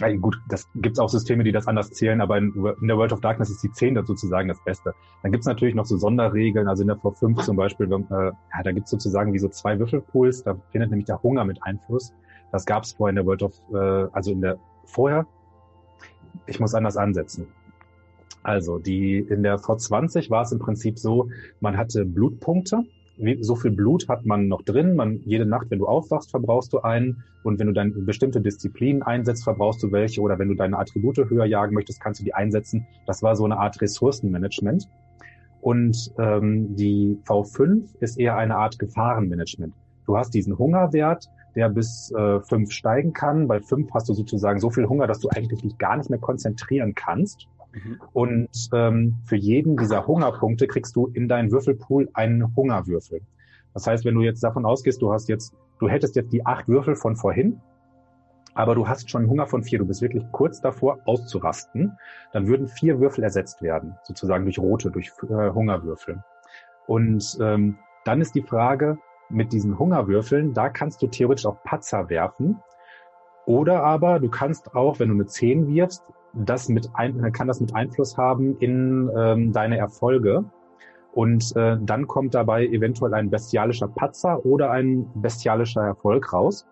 Ja, 0.00 0.16
gut, 0.16 0.40
das 0.48 0.68
gibt 0.74 0.96
es 0.96 0.98
auch 0.98 1.10
Systeme, 1.10 1.44
die 1.44 1.52
das 1.52 1.68
anders 1.68 1.90
zählen, 1.90 2.20
aber 2.22 2.38
in, 2.38 2.52
in, 2.80 2.88
der 2.88 2.96
World 2.96 3.12
of 3.12 3.20
Darkness 3.20 3.50
ist 3.50 3.62
die 3.62 3.70
10 3.70 4.04
sozusagen 4.06 4.48
das 4.48 4.58
Beste. 4.64 4.94
Dann 5.22 5.30
gibt 5.32 5.42
es 5.42 5.46
natürlich 5.46 5.74
noch 5.74 5.84
so 5.84 5.98
Sonderregeln, 5.98 6.66
also 6.66 6.82
in 6.82 6.88
der 6.88 6.96
V5 6.96 7.44
zum 7.44 7.56
Beispiel, 7.56 7.86
äh, 7.86 8.08
ja, 8.10 8.62
da 8.64 8.72
gibt 8.72 8.86
es 8.86 8.90
sozusagen 8.90 9.32
wie 9.34 9.38
so 9.38 9.48
zwei 9.48 9.78
Würfelpools, 9.78 10.44
da 10.44 10.56
findet 10.70 10.90
nämlich 10.90 11.06
der 11.06 11.22
Hunger 11.22 11.44
mit 11.44 11.62
Einfluss. 11.62 12.14
Das 12.50 12.64
gab 12.64 12.84
es 12.84 12.92
vorher 12.92 13.10
in 13.10 13.16
der 13.16 13.26
World 13.26 13.42
of, 13.42 13.52
äh, 13.72 14.08
also 14.12 14.32
in 14.32 14.40
der 14.40 14.58
vorher. 14.86 15.26
Ich 16.46 16.58
muss 16.58 16.74
anders 16.74 16.96
ansetzen. 16.96 17.46
Also 18.42 18.78
die 18.78 19.18
in 19.18 19.42
der 19.42 19.58
V20 19.58 20.30
war 20.30 20.42
es 20.42 20.52
im 20.52 20.58
Prinzip 20.58 20.98
so, 20.98 21.28
man 21.60 21.76
hatte 21.76 22.04
Blutpunkte 22.04 22.82
so 23.40 23.56
viel 23.56 23.70
Blut 23.70 24.08
hat 24.08 24.24
man 24.24 24.48
noch 24.48 24.62
drin. 24.62 24.96
Man, 24.96 25.20
jede 25.24 25.46
Nacht, 25.46 25.70
wenn 25.70 25.78
du 25.78 25.86
aufwachst, 25.86 26.30
verbrauchst 26.30 26.72
du 26.72 26.80
einen. 26.80 27.22
Und 27.42 27.58
wenn 27.58 27.66
du 27.66 27.72
dann 27.72 28.06
bestimmte 28.06 28.40
Disziplinen 28.40 29.02
einsetzt, 29.02 29.44
verbrauchst 29.44 29.82
du 29.82 29.92
welche. 29.92 30.20
Oder 30.20 30.38
wenn 30.38 30.48
du 30.48 30.54
deine 30.54 30.78
Attribute 30.78 31.18
höher 31.18 31.44
jagen 31.44 31.74
möchtest, 31.74 32.00
kannst 32.00 32.20
du 32.20 32.24
die 32.24 32.34
einsetzen. 32.34 32.86
Das 33.06 33.22
war 33.22 33.36
so 33.36 33.44
eine 33.44 33.58
Art 33.58 33.80
Ressourcenmanagement. 33.80 34.88
Und 35.60 36.12
ähm, 36.18 36.74
die 36.74 37.18
V5 37.26 37.84
ist 38.00 38.18
eher 38.18 38.36
eine 38.36 38.56
Art 38.56 38.78
Gefahrenmanagement. 38.78 39.74
Du 40.06 40.16
hast 40.16 40.34
diesen 40.34 40.58
Hungerwert, 40.58 41.28
der 41.54 41.68
bis 41.68 42.12
äh, 42.12 42.40
fünf 42.40 42.72
steigen 42.72 43.12
kann. 43.12 43.46
Bei 43.46 43.60
fünf 43.60 43.92
hast 43.94 44.08
du 44.08 44.14
sozusagen 44.14 44.58
so 44.58 44.70
viel 44.70 44.88
Hunger, 44.88 45.06
dass 45.06 45.20
du 45.20 45.28
eigentlich 45.28 45.62
dich 45.62 45.78
gar 45.78 45.96
nicht 45.96 46.10
mehr 46.10 46.18
konzentrieren 46.18 46.94
kannst. 46.94 47.46
Mhm. 47.72 48.00
Und 48.12 48.70
ähm, 48.72 49.16
für 49.24 49.36
jeden 49.36 49.76
dieser 49.76 50.06
Hungerpunkte 50.06 50.66
kriegst 50.66 50.96
du 50.96 51.08
in 51.08 51.28
deinen 51.28 51.50
Würfelpool 51.50 52.08
einen 52.14 52.54
Hungerwürfel. 52.54 53.22
Das 53.74 53.86
heißt, 53.86 54.04
wenn 54.04 54.14
du 54.14 54.22
jetzt 54.22 54.42
davon 54.42 54.66
ausgehst, 54.66 55.00
du 55.00 55.12
hast 55.12 55.28
jetzt, 55.28 55.54
du 55.78 55.88
hättest 55.88 56.16
jetzt 56.16 56.32
die 56.32 56.44
acht 56.44 56.68
Würfel 56.68 56.94
von 56.94 57.16
vorhin, 57.16 57.60
aber 58.54 58.74
du 58.74 58.86
hast 58.86 59.10
schon 59.10 59.28
Hunger 59.28 59.46
von 59.46 59.62
vier, 59.62 59.78
du 59.78 59.86
bist 59.86 60.02
wirklich 60.02 60.24
kurz 60.30 60.60
davor 60.60 60.98
auszurasten, 61.06 61.96
dann 62.32 62.46
würden 62.46 62.68
vier 62.68 63.00
Würfel 63.00 63.24
ersetzt 63.24 63.62
werden, 63.62 63.96
sozusagen 64.04 64.44
durch 64.44 64.58
rote, 64.58 64.90
durch 64.90 65.10
äh, 65.22 65.50
Hungerwürfel. 65.50 66.22
Und 66.86 67.38
ähm, 67.40 67.78
dann 68.04 68.20
ist 68.20 68.34
die 68.34 68.42
Frage, 68.42 68.98
mit 69.30 69.52
diesen 69.52 69.78
Hungerwürfeln, 69.78 70.52
da 70.52 70.68
kannst 70.68 71.02
du 71.02 71.06
theoretisch 71.06 71.46
auch 71.46 71.62
Patzer 71.64 72.10
werfen. 72.10 72.62
Oder 73.46 73.82
aber 73.82 74.20
du 74.20 74.28
kannst 74.28 74.74
auch, 74.74 75.00
wenn 75.00 75.08
du 75.08 75.14
eine 75.14 75.26
10 75.26 75.66
wirfst, 75.68 76.04
das 76.32 76.68
mit 76.68 76.88
ein, 76.94 77.32
kann 77.32 77.48
das 77.48 77.60
mit 77.60 77.74
Einfluss 77.74 78.16
haben 78.16 78.56
in 78.58 79.10
ähm, 79.16 79.52
deine 79.52 79.78
Erfolge. 79.78 80.44
Und 81.12 81.54
äh, 81.56 81.76
dann 81.80 82.06
kommt 82.06 82.34
dabei 82.34 82.66
eventuell 82.66 83.12
ein 83.12 83.28
bestialischer 83.28 83.88
Patzer 83.88 84.44
oder 84.46 84.70
ein 84.70 85.10
bestialischer 85.14 85.82
Erfolg 85.82 86.32
raus. 86.32 86.66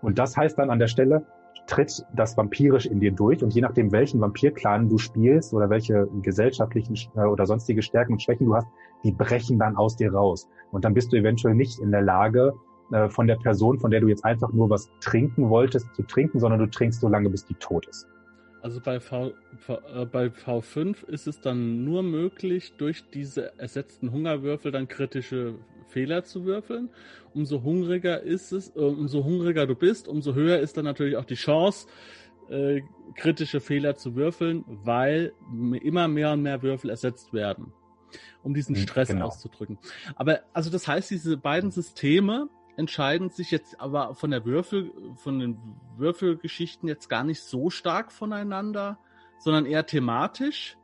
Und 0.00 0.18
das 0.18 0.36
heißt 0.36 0.58
dann 0.58 0.70
an 0.70 0.78
der 0.78 0.86
Stelle, 0.86 1.26
tritt 1.66 2.06
das 2.14 2.36
vampirisch 2.36 2.86
in 2.86 3.00
dir 3.00 3.12
durch 3.12 3.42
und 3.42 3.52
je 3.52 3.60
nachdem, 3.60 3.90
welchen 3.90 4.20
Vampirclan 4.20 4.88
du 4.88 4.98
spielst 4.98 5.52
oder 5.52 5.68
welche 5.68 6.08
gesellschaftlichen 6.22 6.96
äh, 7.16 7.24
oder 7.24 7.44
sonstige 7.44 7.82
Stärken 7.82 8.12
und 8.12 8.22
Schwächen 8.22 8.46
du 8.46 8.54
hast, 8.54 8.68
die 9.04 9.12
brechen 9.12 9.58
dann 9.58 9.76
aus 9.76 9.96
dir 9.96 10.12
raus. 10.12 10.48
Und 10.70 10.84
dann 10.84 10.94
bist 10.94 11.12
du 11.12 11.16
eventuell 11.16 11.54
nicht 11.54 11.78
in 11.80 11.90
der 11.90 12.02
Lage, 12.02 12.54
äh, 12.92 13.08
von 13.08 13.26
der 13.26 13.36
Person, 13.36 13.78
von 13.78 13.90
der 13.90 14.00
du 14.00 14.08
jetzt 14.08 14.24
einfach 14.24 14.52
nur 14.52 14.70
was 14.70 14.88
trinken 15.00 15.50
wolltest, 15.50 15.92
zu 15.94 16.02
trinken, 16.04 16.38
sondern 16.38 16.60
du 16.60 16.70
trinkst 16.70 17.00
so 17.00 17.08
lange, 17.08 17.28
bis 17.30 17.44
die 17.44 17.54
tot 17.54 17.86
ist. 17.88 18.06
Also 18.66 18.80
bei, 18.80 18.98
v, 18.98 19.32
v, 19.58 19.78
äh, 19.94 20.06
bei 20.06 20.26
V5 20.26 21.06
ist 21.06 21.28
es 21.28 21.40
dann 21.40 21.84
nur 21.84 22.02
möglich, 22.02 22.72
durch 22.76 23.08
diese 23.10 23.56
ersetzten 23.60 24.10
Hungerwürfel 24.10 24.72
dann 24.72 24.88
kritische 24.88 25.54
Fehler 25.86 26.24
zu 26.24 26.44
würfeln. 26.44 26.90
Umso 27.32 27.62
hungriger 27.62 28.22
ist 28.22 28.50
es, 28.50 28.74
äh, 28.74 28.80
umso 28.80 29.22
hungriger 29.22 29.68
du 29.68 29.76
bist, 29.76 30.08
umso 30.08 30.34
höher 30.34 30.58
ist 30.58 30.76
dann 30.76 30.84
natürlich 30.84 31.16
auch 31.16 31.24
die 31.24 31.36
Chance, 31.36 31.86
äh, 32.48 32.80
kritische 33.14 33.60
Fehler 33.60 33.94
zu 33.94 34.16
würfeln, 34.16 34.64
weil 34.66 35.32
immer 35.84 36.08
mehr 36.08 36.32
und 36.32 36.42
mehr 36.42 36.60
Würfel 36.60 36.90
ersetzt 36.90 37.32
werden, 37.32 37.72
um 38.42 38.52
diesen 38.52 38.74
hm, 38.74 38.82
Stress 38.82 39.10
genau. 39.10 39.26
auszudrücken. 39.26 39.78
Aber 40.16 40.40
also 40.52 40.70
das 40.70 40.88
heißt, 40.88 41.08
diese 41.12 41.36
beiden 41.36 41.70
Systeme 41.70 42.48
entscheiden 42.76 43.30
sich 43.30 43.50
jetzt 43.50 43.80
aber 43.80 44.14
von 44.14 44.30
der 44.30 44.44
Würfel, 44.44 44.92
von 45.16 45.38
den 45.38 45.58
Würfelgeschichten 45.96 46.88
jetzt 46.88 47.08
gar 47.08 47.24
nicht 47.24 47.42
so 47.42 47.70
stark 47.70 48.12
voneinander, 48.12 48.98
sondern 49.38 49.66
eher 49.66 49.86
thematisch. 49.86 50.76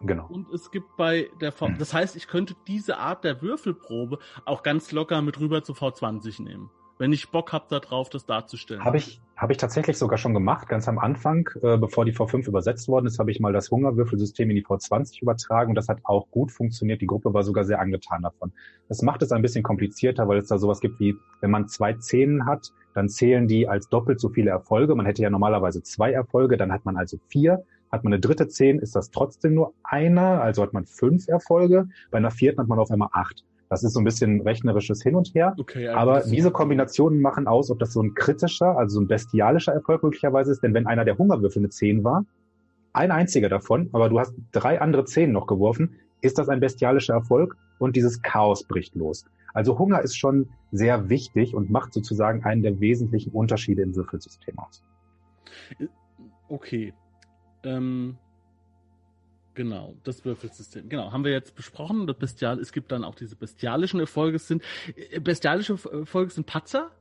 Genau. 0.00 0.26
Und 0.28 0.48
es 0.50 0.70
gibt 0.70 0.96
bei 0.96 1.28
der 1.40 1.50
V, 1.50 1.70
das 1.78 1.92
heißt, 1.92 2.14
ich 2.14 2.28
könnte 2.28 2.54
diese 2.66 2.98
Art 2.98 3.24
der 3.24 3.42
Würfelprobe 3.42 4.18
auch 4.44 4.62
ganz 4.62 4.92
locker 4.92 5.22
mit 5.22 5.40
rüber 5.40 5.64
zu 5.64 5.72
V20 5.72 6.42
nehmen 6.42 6.70
wenn 6.98 7.12
ich 7.12 7.30
Bock 7.30 7.52
habe 7.52 7.66
darauf, 7.68 8.10
das 8.10 8.26
darzustellen. 8.26 8.84
Habe 8.84 8.98
ich, 8.98 9.20
hab 9.36 9.50
ich 9.50 9.56
tatsächlich 9.56 9.96
sogar 9.96 10.18
schon 10.18 10.34
gemacht, 10.34 10.68
ganz 10.68 10.88
am 10.88 10.98
Anfang, 10.98 11.48
äh, 11.62 11.78
bevor 11.78 12.04
die 12.04 12.12
V5 12.12 12.46
übersetzt 12.46 12.88
worden 12.88 13.06
ist, 13.06 13.18
habe 13.18 13.30
ich 13.30 13.40
mal 13.40 13.52
das 13.52 13.70
Hungerwürfelsystem 13.70 14.50
in 14.50 14.56
die 14.56 14.64
V20 14.64 15.22
übertragen 15.22 15.70
und 15.70 15.74
das 15.76 15.88
hat 15.88 16.00
auch 16.04 16.28
gut 16.30 16.50
funktioniert. 16.52 17.00
Die 17.00 17.06
Gruppe 17.06 17.32
war 17.32 17.44
sogar 17.44 17.64
sehr 17.64 17.80
angetan 17.80 18.22
davon. 18.22 18.52
Das 18.88 19.02
macht 19.02 19.22
es 19.22 19.32
ein 19.32 19.42
bisschen 19.42 19.62
komplizierter, 19.62 20.28
weil 20.28 20.38
es 20.38 20.48
da 20.48 20.58
sowas 20.58 20.80
gibt 20.80 20.98
wie, 21.00 21.16
wenn 21.40 21.50
man 21.50 21.68
zwei 21.68 21.94
Zehnen 21.94 22.46
hat, 22.46 22.72
dann 22.94 23.08
zählen 23.08 23.46
die 23.46 23.68
als 23.68 23.88
doppelt 23.88 24.20
so 24.20 24.28
viele 24.28 24.50
Erfolge. 24.50 24.94
Man 24.94 25.06
hätte 25.06 25.22
ja 25.22 25.30
normalerweise 25.30 25.82
zwei 25.82 26.12
Erfolge, 26.12 26.56
dann 26.56 26.72
hat 26.72 26.84
man 26.84 26.96
also 26.96 27.18
vier. 27.28 27.64
Hat 27.90 28.04
man 28.04 28.12
eine 28.12 28.20
dritte 28.20 28.48
Zehn, 28.48 28.80
ist 28.80 28.96
das 28.96 29.10
trotzdem 29.10 29.54
nur 29.54 29.72
einer, 29.82 30.42
also 30.42 30.62
hat 30.62 30.72
man 30.72 30.84
fünf 30.84 31.28
Erfolge. 31.28 31.88
Bei 32.10 32.18
einer 32.18 32.30
vierten 32.30 32.60
hat 32.60 32.68
man 32.68 32.78
auf 32.78 32.90
einmal 32.90 33.08
acht. 33.12 33.44
Das 33.70 33.84
ist 33.84 33.92
so 33.92 34.00
ein 34.00 34.04
bisschen 34.04 34.40
rechnerisches 34.40 35.02
Hin 35.02 35.14
und 35.14 35.34
Her. 35.34 35.54
Okay, 35.58 35.88
aber 35.88 36.22
diese 36.22 36.50
Kombinationen 36.50 37.20
machen 37.20 37.46
aus, 37.46 37.70
ob 37.70 37.78
das 37.78 37.92
so 37.92 38.02
ein 38.02 38.14
kritischer, 38.14 38.78
also 38.78 38.94
so 38.94 39.00
ein 39.00 39.08
bestialischer 39.08 39.72
Erfolg 39.72 40.02
möglicherweise 40.02 40.52
ist. 40.52 40.62
Denn 40.62 40.74
wenn 40.74 40.86
einer 40.86 41.04
der 41.04 41.18
Hungerwürfel 41.18 41.60
eine 41.60 41.68
10 41.68 42.02
war, 42.04 42.24
ein 42.92 43.10
einziger 43.10 43.48
davon, 43.48 43.90
aber 43.92 44.08
du 44.08 44.18
hast 44.18 44.34
drei 44.52 44.80
andere 44.80 45.04
10 45.04 45.30
noch 45.30 45.46
geworfen, 45.46 45.96
ist 46.20 46.38
das 46.38 46.48
ein 46.48 46.60
bestialischer 46.60 47.14
Erfolg 47.14 47.56
und 47.78 47.94
dieses 47.94 48.22
Chaos 48.22 48.64
bricht 48.64 48.94
los. 48.94 49.24
Also 49.54 49.78
Hunger 49.78 50.00
ist 50.00 50.16
schon 50.16 50.48
sehr 50.72 51.08
wichtig 51.08 51.54
und 51.54 51.70
macht 51.70 51.92
sozusagen 51.92 52.44
einen 52.44 52.62
der 52.62 52.80
wesentlichen 52.80 53.30
Unterschiede 53.32 53.82
im 53.82 53.94
Würfelsystem 53.94 54.58
aus. 54.58 54.82
Okay. 56.48 56.92
Ähm, 57.62 58.16
Genau, 59.58 59.96
das 60.04 60.24
Würfelsystem. 60.24 60.88
Genau, 60.88 61.10
haben 61.10 61.24
wir 61.24 61.32
jetzt 61.32 61.56
besprochen. 61.56 62.06
Das 62.06 62.16
Bestial, 62.16 62.60
es 62.60 62.70
gibt 62.70 62.92
dann 62.92 63.02
auch 63.02 63.16
diese 63.16 63.34
bestialischen 63.34 63.98
Erfolge 63.98 64.38
sind. 64.38 64.62
Äh, 64.94 65.18
bestialische 65.18 65.76
Erfolge 65.90 66.30
sind 66.30 66.46
Patzer? 66.46 66.92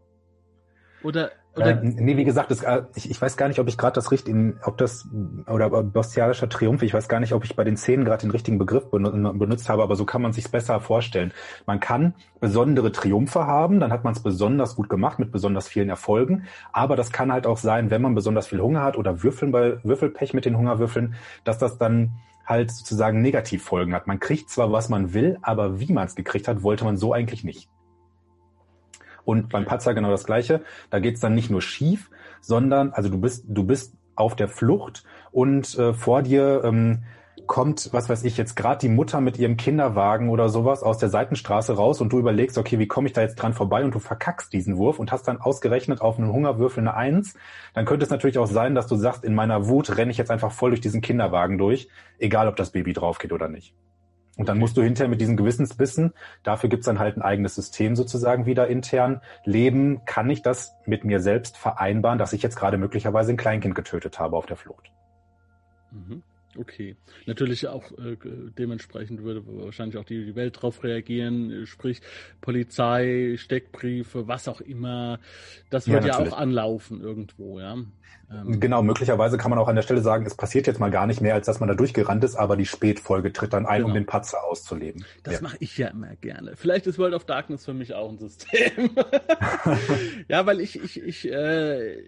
Oder, 1.03 1.29
oder? 1.55 1.69
Äh, 1.69 1.79
nee, 1.83 2.17
wie 2.17 2.23
gesagt, 2.23 2.49
das, 2.49 2.63
äh, 2.63 2.81
ich, 2.95 3.11
ich 3.11 3.21
weiß 3.21 3.37
gar 3.37 3.47
nicht, 3.47 3.59
ob 3.59 3.67
ich 3.67 3.77
gerade 3.77 3.93
das 3.93 4.11
richtige, 4.11 4.55
ob 4.63 4.79
das, 4.79 5.07
oder 5.45 5.69
bestialischer 5.83 6.49
Triumph, 6.49 6.81
ich 6.81 6.95
weiß 6.95 7.07
gar 7.07 7.19
nicht, 7.19 7.33
ob 7.33 7.43
ich 7.43 7.55
bei 7.55 7.63
den 7.63 7.77
Szenen 7.77 8.05
gerade 8.05 8.21
den 8.21 8.31
richtigen 8.31 8.57
Begriff 8.57 8.89
benutzt 8.89 9.69
habe, 9.69 9.83
aber 9.83 9.95
so 9.95 10.05
kann 10.05 10.23
man 10.23 10.33
sich 10.33 10.49
besser 10.49 10.79
vorstellen. 10.81 11.33
Man 11.67 11.79
kann 11.79 12.15
besondere 12.39 12.91
Triumphe 12.91 13.45
haben, 13.45 13.79
dann 13.79 13.91
hat 13.91 14.03
man 14.03 14.13
es 14.13 14.23
besonders 14.23 14.75
gut 14.75 14.89
gemacht 14.89 15.19
mit 15.19 15.31
besonders 15.31 15.67
vielen 15.67 15.89
Erfolgen, 15.89 16.47
aber 16.73 16.95
das 16.95 17.11
kann 17.11 17.31
halt 17.31 17.45
auch 17.45 17.57
sein, 17.57 17.91
wenn 17.91 18.01
man 18.01 18.15
besonders 18.15 18.47
viel 18.47 18.61
Hunger 18.61 18.81
hat 18.81 18.97
oder 18.97 19.21
Würfeln 19.21 19.51
bei 19.51 19.77
Würfelpech 19.83 20.33
mit 20.33 20.45
den 20.45 20.57
Hungerwürfeln, 20.57 21.13
dass 21.43 21.59
das 21.59 21.77
dann 21.77 22.13
halt 22.47 22.71
sozusagen 22.71 23.21
Negativfolgen 23.21 23.93
hat. 23.93 24.07
Man 24.07 24.19
kriegt 24.19 24.49
zwar, 24.49 24.71
was 24.71 24.89
man 24.89 25.13
will, 25.13 25.37
aber 25.41 25.79
wie 25.79 25.91
man 25.91 26.07
es 26.07 26.15
gekriegt 26.15 26.47
hat, 26.47 26.63
wollte 26.63 26.85
man 26.85 26.97
so 26.97 27.13
eigentlich 27.13 27.43
nicht. 27.43 27.69
Und 29.25 29.49
beim 29.49 29.65
Patzer 29.65 29.93
genau 29.93 30.09
das 30.09 30.23
Gleiche. 30.23 30.61
Da 30.89 30.99
geht's 30.99 31.19
dann 31.19 31.35
nicht 31.35 31.51
nur 31.51 31.61
schief, 31.61 32.09
sondern, 32.39 32.91
also 32.93 33.09
du 33.09 33.19
bist, 33.19 33.43
du 33.49 33.65
bist 33.65 33.93
auf 34.15 34.35
der 34.37 34.47
Flucht 34.47 35.03
und 35.31 35.77
äh, 35.77 35.93
vor 35.93 36.23
dir 36.23 36.61
ähm, 36.63 37.03
kommt, 37.47 37.89
was 37.93 38.09
weiß 38.09 38.23
ich, 38.23 38.37
jetzt 38.37 38.55
gerade 38.55 38.79
die 38.79 38.89
Mutter 38.89 39.21
mit 39.21 39.39
ihrem 39.39 39.57
Kinderwagen 39.57 40.29
oder 40.29 40.49
sowas 40.49 40.83
aus 40.83 40.97
der 40.97 41.09
Seitenstraße 41.09 41.75
raus 41.75 42.01
und 42.01 42.13
du 42.13 42.19
überlegst, 42.19 42.57
okay, 42.57 42.77
wie 42.79 42.87
komme 42.87 43.07
ich 43.07 43.13
da 43.13 43.21
jetzt 43.21 43.35
dran 43.35 43.53
vorbei 43.53 43.83
und 43.83 43.95
du 43.95 43.99
verkackst 43.99 44.53
diesen 44.53 44.77
Wurf 44.77 44.99
und 44.99 45.11
hast 45.11 45.27
dann 45.27 45.41
ausgerechnet 45.41 46.01
auf 46.01 46.19
einen 46.19 46.31
Hungerwürfel 46.31 46.81
eine 46.81 46.93
Eins, 46.93 47.35
dann 47.73 47.85
könnte 47.85 48.03
es 48.03 48.11
natürlich 48.11 48.37
auch 48.37 48.47
sein, 48.47 48.75
dass 48.75 48.87
du 48.87 48.95
sagst, 48.95 49.23
in 49.23 49.33
meiner 49.33 49.67
Wut 49.67 49.97
renne 49.97 50.11
ich 50.11 50.17
jetzt 50.17 50.31
einfach 50.31 50.51
voll 50.51 50.71
durch 50.71 50.81
diesen 50.81 51.01
Kinderwagen 51.01 51.57
durch, 51.57 51.89
egal 52.19 52.47
ob 52.47 52.55
das 52.55 52.71
Baby 52.71 52.93
drauf 52.93 53.17
geht 53.17 53.31
oder 53.31 53.47
nicht. 53.47 53.73
Und 54.37 54.49
dann 54.49 54.59
musst 54.59 54.77
du 54.77 54.83
hinterher 54.83 55.09
mit 55.09 55.19
diesen 55.19 55.35
Gewissensbissen, 55.35 56.13
dafür 56.43 56.69
gibt's 56.69 56.85
dann 56.85 56.99
halt 56.99 57.17
ein 57.17 57.23
eigenes 57.23 57.55
System 57.55 57.95
sozusagen 57.95 58.45
wieder 58.45 58.67
intern, 58.67 59.21
leben, 59.43 60.05
kann 60.05 60.29
ich 60.29 60.43
das 60.43 60.75
mit 60.85 61.03
mir 61.03 61.19
selbst 61.19 61.57
vereinbaren, 61.57 62.19
dass 62.19 62.33
ich 62.33 62.43
jetzt 62.43 62.55
gerade 62.55 62.77
möglicherweise 62.77 63.31
ein 63.31 63.37
Kleinkind 63.37 63.73
getötet 63.73 64.19
habe 64.19 64.37
auf 64.37 64.45
der 64.45 64.57
Flucht. 64.57 64.91
Mhm. 65.91 66.21
Okay. 66.57 66.95
Natürlich 67.25 67.67
auch 67.67 67.91
äh, 67.91 68.17
dementsprechend 68.57 69.23
würde 69.23 69.43
wahrscheinlich 69.45 69.97
auch 69.97 70.05
die, 70.05 70.25
die 70.25 70.35
Welt 70.35 70.57
darauf 70.57 70.83
reagieren, 70.83 71.65
sprich 71.65 72.01
Polizei, 72.41 73.35
Steckbriefe, 73.37 74.27
was 74.27 74.47
auch 74.47 74.61
immer. 74.61 75.19
Das 75.69 75.87
wird 75.87 76.05
ja, 76.05 76.19
ja 76.19 76.27
auch 76.27 76.37
anlaufen 76.37 77.01
irgendwo, 77.01 77.59
ja. 77.59 77.77
Ähm, 78.29 78.59
genau, 78.59 78.83
möglicherweise 78.83 79.37
kann 79.37 79.49
man 79.51 79.59
auch 79.59 79.69
an 79.69 79.75
der 79.75 79.83
Stelle 79.83 80.01
sagen, 80.01 80.25
es 80.25 80.35
passiert 80.35 80.67
jetzt 80.67 80.79
mal 80.79 80.91
gar 80.91 81.07
nicht 81.07 81.21
mehr, 81.21 81.33
als 81.33 81.45
dass 81.45 81.59
man 81.61 81.69
da 81.69 81.75
durchgerannt 81.75 82.23
ist, 82.23 82.35
aber 82.35 82.57
die 82.57 82.65
Spätfolge 82.65 83.31
tritt 83.31 83.53
dann 83.53 83.65
ein, 83.65 83.77
genau. 83.77 83.87
um 83.87 83.93
den 83.93 84.05
Patzer 84.05 84.43
auszuleben. 84.43 85.05
Das 85.23 85.35
ja. 85.35 85.41
mache 85.41 85.57
ich 85.59 85.77
ja 85.77 85.87
immer 85.87 86.15
gerne. 86.17 86.55
Vielleicht 86.55 86.87
ist 86.87 86.99
World 86.99 87.13
of 87.13 87.23
Darkness 87.23 87.63
für 87.63 87.73
mich 87.73 87.93
auch 87.93 88.09
ein 88.09 88.17
System. 88.17 88.89
ja, 90.27 90.45
weil 90.45 90.59
ich, 90.59 90.75
ich, 90.81 91.01
ich, 91.01 91.31
äh, 91.31 92.03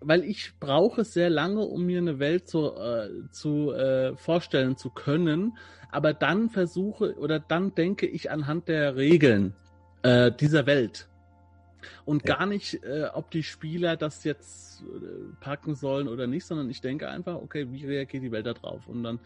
weil 0.00 0.24
ich 0.24 0.52
brauche 0.58 1.04
sehr 1.04 1.30
lange, 1.30 1.60
um 1.60 1.84
mir 1.84 1.98
eine 1.98 2.18
Welt 2.18 2.48
zu, 2.48 2.74
äh, 2.74 3.08
zu 3.30 3.72
äh, 3.72 4.16
vorstellen 4.16 4.76
zu 4.76 4.90
können. 4.90 5.56
Aber 5.90 6.14
dann 6.14 6.50
versuche 6.50 7.16
oder 7.18 7.40
dann 7.40 7.74
denke 7.74 8.06
ich 8.06 8.30
anhand 8.30 8.68
der 8.68 8.96
Regeln 8.96 9.54
äh, 10.02 10.30
dieser 10.32 10.66
Welt 10.66 11.08
und 12.04 12.26
ja. 12.28 12.36
gar 12.36 12.46
nicht, 12.46 12.82
äh, 12.84 13.08
ob 13.12 13.30
die 13.30 13.42
Spieler 13.42 13.96
das 13.96 14.24
jetzt 14.24 14.82
äh, 14.82 14.84
packen 15.40 15.74
sollen 15.74 16.08
oder 16.08 16.26
nicht, 16.26 16.44
sondern 16.44 16.70
ich 16.70 16.80
denke 16.80 17.08
einfach, 17.08 17.36
okay, 17.36 17.66
wie 17.70 17.86
reagiert 17.86 18.22
die 18.22 18.32
Welt 18.32 18.46
da 18.46 18.52
drauf? 18.52 18.86
Und 18.86 19.02
dann 19.02 19.20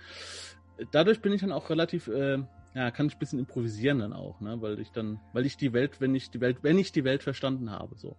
dadurch 0.90 1.20
bin 1.20 1.32
ich 1.32 1.40
dann 1.40 1.52
auch 1.52 1.70
relativ 1.70 2.08
äh, 2.08 2.38
ja, 2.74 2.90
kann 2.90 3.06
ich 3.06 3.14
ein 3.14 3.18
bisschen 3.18 3.38
improvisieren 3.38 4.00
dann 4.00 4.12
auch, 4.12 4.40
ne? 4.40 4.60
Weil 4.60 4.80
ich 4.80 4.90
dann, 4.90 5.20
weil 5.32 5.46
ich 5.46 5.56
die 5.56 5.72
Welt, 5.72 6.00
wenn 6.00 6.14
ich 6.14 6.30
die 6.30 6.40
Welt, 6.40 6.58
wenn 6.62 6.78
ich 6.78 6.90
die 6.90 7.04
Welt 7.04 7.22
verstanden 7.22 7.70
habe, 7.70 7.94
so. 7.96 8.16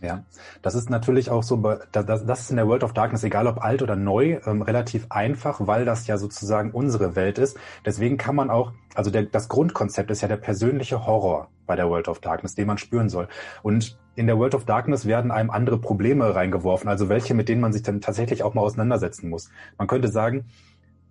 Ja, 0.00 0.22
das 0.62 0.76
ist 0.76 0.90
natürlich 0.90 1.28
auch 1.28 1.42
so, 1.42 1.56
das, 1.90 2.22
ist 2.22 2.50
in 2.50 2.56
der 2.56 2.68
World 2.68 2.84
of 2.84 2.92
Darkness, 2.92 3.24
egal 3.24 3.48
ob 3.48 3.64
alt 3.64 3.82
oder 3.82 3.96
neu, 3.96 4.38
ähm, 4.46 4.62
relativ 4.62 5.06
einfach, 5.10 5.66
weil 5.66 5.84
das 5.84 6.06
ja 6.06 6.18
sozusagen 6.18 6.70
unsere 6.70 7.16
Welt 7.16 7.38
ist. 7.38 7.56
Deswegen 7.84 8.16
kann 8.16 8.36
man 8.36 8.48
auch, 8.48 8.72
also 8.94 9.10
der, 9.10 9.24
das 9.24 9.48
Grundkonzept 9.48 10.12
ist 10.12 10.20
ja 10.20 10.28
der 10.28 10.36
persönliche 10.36 11.04
Horror 11.04 11.48
bei 11.66 11.74
der 11.74 11.88
World 11.90 12.06
of 12.06 12.20
Darkness, 12.20 12.54
den 12.54 12.68
man 12.68 12.78
spüren 12.78 13.08
soll. 13.08 13.26
Und 13.62 13.98
in 14.14 14.28
der 14.28 14.38
World 14.38 14.54
of 14.54 14.64
Darkness 14.64 15.04
werden 15.04 15.32
einem 15.32 15.50
andere 15.50 15.78
Probleme 15.78 16.32
reingeworfen, 16.32 16.88
also 16.88 17.08
welche, 17.08 17.34
mit 17.34 17.48
denen 17.48 17.60
man 17.60 17.72
sich 17.72 17.82
dann 17.82 18.00
tatsächlich 18.00 18.44
auch 18.44 18.54
mal 18.54 18.62
auseinandersetzen 18.62 19.28
muss. 19.28 19.50
Man 19.78 19.88
könnte 19.88 20.08
sagen, 20.08 20.46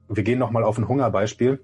wir 0.08 0.24
gehen 0.24 0.40
nochmal 0.40 0.64
auf 0.64 0.78
ein 0.78 0.88
Hungerbeispiel. 0.88 1.62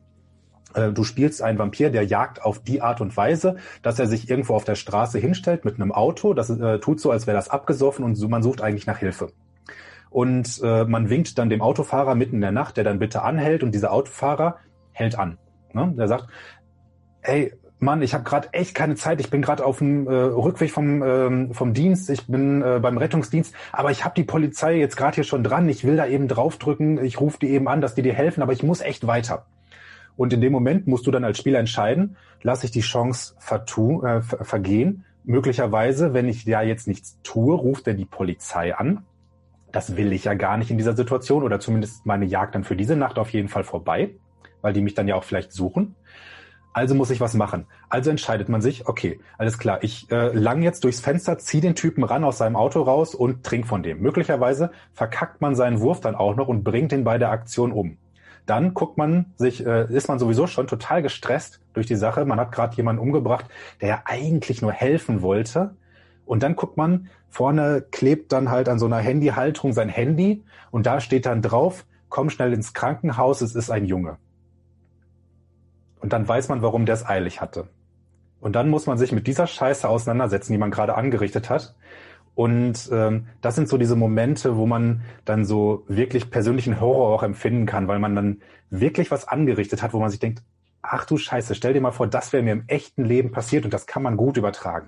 Äh, 0.74 0.92
du 0.92 1.04
spielst 1.04 1.42
einen 1.42 1.58
Vampir, 1.60 1.90
der 1.90 2.04
jagt 2.04 2.44
auf 2.44 2.60
die 2.60 2.82
Art 2.82 3.02
und 3.02 3.16
Weise, 3.16 3.58
dass 3.82 4.00
er 4.00 4.08
sich 4.08 4.30
irgendwo 4.30 4.56
auf 4.56 4.64
der 4.64 4.76
Straße 4.76 5.20
hinstellt 5.20 5.66
mit 5.66 5.76
einem 5.76 5.92
Auto. 5.92 6.34
Das 6.34 6.50
äh, 6.50 6.80
tut 6.80 7.00
so, 7.00 7.12
als 7.12 7.28
wäre 7.28 7.38
das 7.38 7.50
abgesoffen 7.50 8.04
und 8.06 8.16
so, 8.16 8.28
man 8.28 8.44
sucht 8.44 8.62
eigentlich 8.62 8.88
nach 8.88 8.98
Hilfe. 8.98 9.30
Und 10.10 10.62
äh, 10.64 10.86
man 10.86 11.10
winkt 11.10 11.38
dann 11.40 11.50
dem 11.50 11.62
Autofahrer 11.62 12.14
mitten 12.14 12.36
in 12.36 12.42
der 12.42 12.52
Nacht, 12.52 12.78
der 12.78 12.84
dann 12.84 13.00
bitte 13.00 13.24
anhält 13.24 13.64
und 13.64 13.74
dieser 13.74 13.92
Autofahrer 13.92 14.58
hält 14.92 15.18
an. 15.18 15.40
Ne? 15.74 15.94
Der 15.98 16.08
sagt, 16.08 16.28
hey, 17.22 17.52
Mann, 17.80 18.02
ich 18.02 18.14
habe 18.14 18.24
gerade 18.24 18.50
echt 18.54 18.76
keine 18.76 18.96
Zeit. 18.96 19.20
Ich 19.20 19.30
bin 19.30 19.42
gerade 19.42 19.66
auf 19.66 19.80
dem 19.80 20.08
äh, 20.08 20.14
Rückweg 20.14 20.72
vom, 20.72 21.04
ähm, 21.04 21.54
vom 21.54 21.74
Dienst. 21.74 22.10
Ich 22.10 22.28
bin 22.28 22.62
äh, 22.62 22.80
beim 22.82 22.98
Rettungsdienst. 22.98 23.54
Aber 23.72 23.92
ich 23.92 24.06
habe 24.06 24.16
die 24.16 24.24
Polizei 24.24 24.78
jetzt 24.78 24.96
gerade 24.96 25.16
hier 25.16 25.24
schon 25.24 25.44
dran. 25.44 25.68
Ich 25.68 25.84
will 25.84 25.98
da 25.98 26.08
eben 26.08 26.28
draufdrücken. 26.28 27.04
Ich 27.04 27.20
rufe 27.20 27.40
die 27.40 27.50
eben 27.50 27.68
an, 27.68 27.82
dass 27.82 27.96
die 27.96 28.02
dir 28.02 28.14
helfen. 28.14 28.42
Aber 28.42 28.54
ich 28.54 28.64
muss 28.64 28.82
echt 28.82 29.06
weiter. 29.06 29.46
Und 30.16 30.34
in 30.34 30.42
dem 30.42 30.52
Moment 30.52 30.88
musst 30.88 31.08
du 31.08 31.12
dann 31.12 31.24
als 31.24 31.38
Spieler 31.38 31.60
entscheiden, 31.60 32.18
lasse 32.42 32.66
ich 32.66 32.72
die 32.72 32.82
Chance 32.82 33.36
vertu 33.40 34.04
äh, 34.04 34.22
vergehen. 34.22 35.06
Möglicherweise, 35.24 36.14
wenn 36.14 36.28
ich 36.28 36.44
ja 36.46 36.62
jetzt 36.62 36.88
nichts 36.88 37.20
tue, 37.24 37.56
ruft 37.56 37.88
er 37.88 37.94
die 37.94 38.06
Polizei 38.06 38.76
an. 38.76 39.06
Das 39.72 39.96
will 39.98 40.12
ich 40.14 40.26
ja 40.26 40.34
gar 40.36 40.58
nicht 40.58 40.70
in 40.70 40.78
dieser 40.78 40.96
Situation 40.96 41.44
oder 41.44 41.60
zumindest 41.60 42.06
meine 42.06 42.26
Jagd 42.26 42.56
dann 42.56 42.64
für 42.64 42.76
diese 42.76 42.96
Nacht 42.96 43.18
auf 43.18 43.32
jeden 43.32 43.48
Fall 43.48 43.64
vorbei, 43.64 44.12
weil 44.62 44.74
die 44.74 44.82
mich 44.82 44.94
dann 44.94 45.08
ja 45.08 45.16
auch 45.16 45.24
vielleicht 45.24 45.52
suchen. 45.52 45.96
Also 46.74 46.96
muss 46.96 47.12
ich 47.12 47.22
was 47.22 47.36
machen. 47.36 47.68
Also 47.88 48.10
entscheidet 48.10 48.50
man 48.50 48.62
sich, 48.62 48.88
okay, 48.88 49.20
alles 49.38 49.60
klar, 49.60 49.84
ich 49.84 50.12
äh, 50.12 50.34
lang 50.34 50.64
jetzt 50.64 50.84
durchs 50.84 51.00
Fenster, 51.00 51.38
zieh 51.38 51.62
den 51.62 51.76
Typen 51.76 52.04
ran 52.04 52.24
aus 52.24 52.40
seinem 52.40 52.56
Auto 52.56 52.82
raus 52.82 53.14
und 53.14 53.44
trink 53.44 53.68
von 53.68 53.84
dem. 53.84 54.02
Möglicherweise 54.02 54.72
verkackt 54.92 55.40
man 55.40 55.56
seinen 55.56 55.80
Wurf 55.80 56.02
dann 56.02 56.16
auch 56.16 56.36
noch 56.36 56.48
und 56.48 56.64
bringt 56.64 56.92
ihn 56.92 57.04
bei 57.04 57.20
der 57.20 57.30
Aktion 57.30 57.72
um. 57.72 57.98
Dann 58.46 58.74
guckt 58.74 58.98
man 58.98 59.34
sich, 59.38 59.66
äh, 59.66 59.86
ist 59.94 60.08
man 60.08 60.20
sowieso 60.20 60.48
schon 60.48 60.68
total 60.68 61.02
gestresst 61.02 61.62
durch 61.74 61.86
die 61.86 61.96
Sache. 61.96 62.26
Man 62.26 62.40
hat 62.40 62.52
gerade 62.52 62.76
jemanden 62.76 63.02
umgebracht, 63.02 63.46
der 63.82 63.90
ja 63.90 64.02
eigentlich 64.06 64.62
nur 64.62 64.72
helfen 64.72 65.22
wollte. 65.22 65.76
Und 66.26 66.44
dann 66.44 66.56
guckt 66.56 66.78
man, 66.78 67.10
vorne 67.30 67.84
klebt 67.92 68.32
dann 68.32 68.50
halt 68.50 68.70
an 68.70 68.80
so 68.80 68.86
einer 68.86 68.98
Handyhalterung 68.98 69.74
sein 69.74 69.90
Handy 69.90 70.44
und 70.72 70.86
da 70.86 71.00
steht 71.00 71.26
dann 71.26 71.42
drauf, 71.42 71.86
komm 72.10 72.30
schnell 72.30 72.54
ins 72.54 72.74
Krankenhaus, 72.74 73.42
es 73.42 73.56
ist 73.56 73.72
ein 73.72 73.86
Junge. 73.86 74.18
Und 76.00 76.14
dann 76.14 76.28
weiß 76.28 76.50
man, 76.50 76.62
warum 76.62 76.86
der 76.86 76.96
es 76.96 77.06
eilig 77.06 77.42
hatte. 77.42 77.70
Und 78.40 78.58
dann 78.58 78.70
muss 78.70 78.88
man 78.88 78.98
sich 78.98 79.14
mit 79.14 79.26
dieser 79.26 79.48
Scheiße 79.48 79.88
auseinandersetzen, 79.88 80.52
die 80.52 80.58
man 80.58 80.70
gerade 80.70 80.96
angerichtet 80.96 81.50
hat. 81.50 81.76
Und 82.36 82.90
ähm, 82.92 83.28
das 83.42 83.56
sind 83.56 83.70
so 83.70 83.78
diese 83.78 83.96
Momente, 83.96 84.58
wo 84.58 84.66
man 84.66 85.02
dann 85.26 85.46
so 85.46 85.84
wirklich 85.88 86.32
persönlichen 86.32 86.82
Horror 86.82 87.14
auch 87.16 87.24
empfinden 87.24 87.66
kann, 87.66 87.88
weil 87.88 88.00
man 88.00 88.16
dann 88.16 88.42
wirklich 88.70 89.12
was 89.12 89.28
angerichtet 89.28 89.84
hat, 89.84 89.94
wo 89.94 90.00
man 90.00 90.10
sich 90.10 90.20
denkt, 90.20 90.42
ach 90.82 91.06
du 91.06 91.18
Scheiße, 91.18 91.56
stell 91.56 91.74
dir 91.74 91.82
mal 91.82 91.92
vor, 91.92 92.08
das 92.08 92.34
wäre 92.34 92.44
mir 92.44 92.54
im 92.54 92.64
echten 92.68 93.06
Leben 93.06 93.32
passiert 93.32 93.66
und 93.66 93.74
das 93.74 93.86
kann 93.86 94.04
man 94.04 94.18
gut 94.18 94.38
übertragen. 94.38 94.88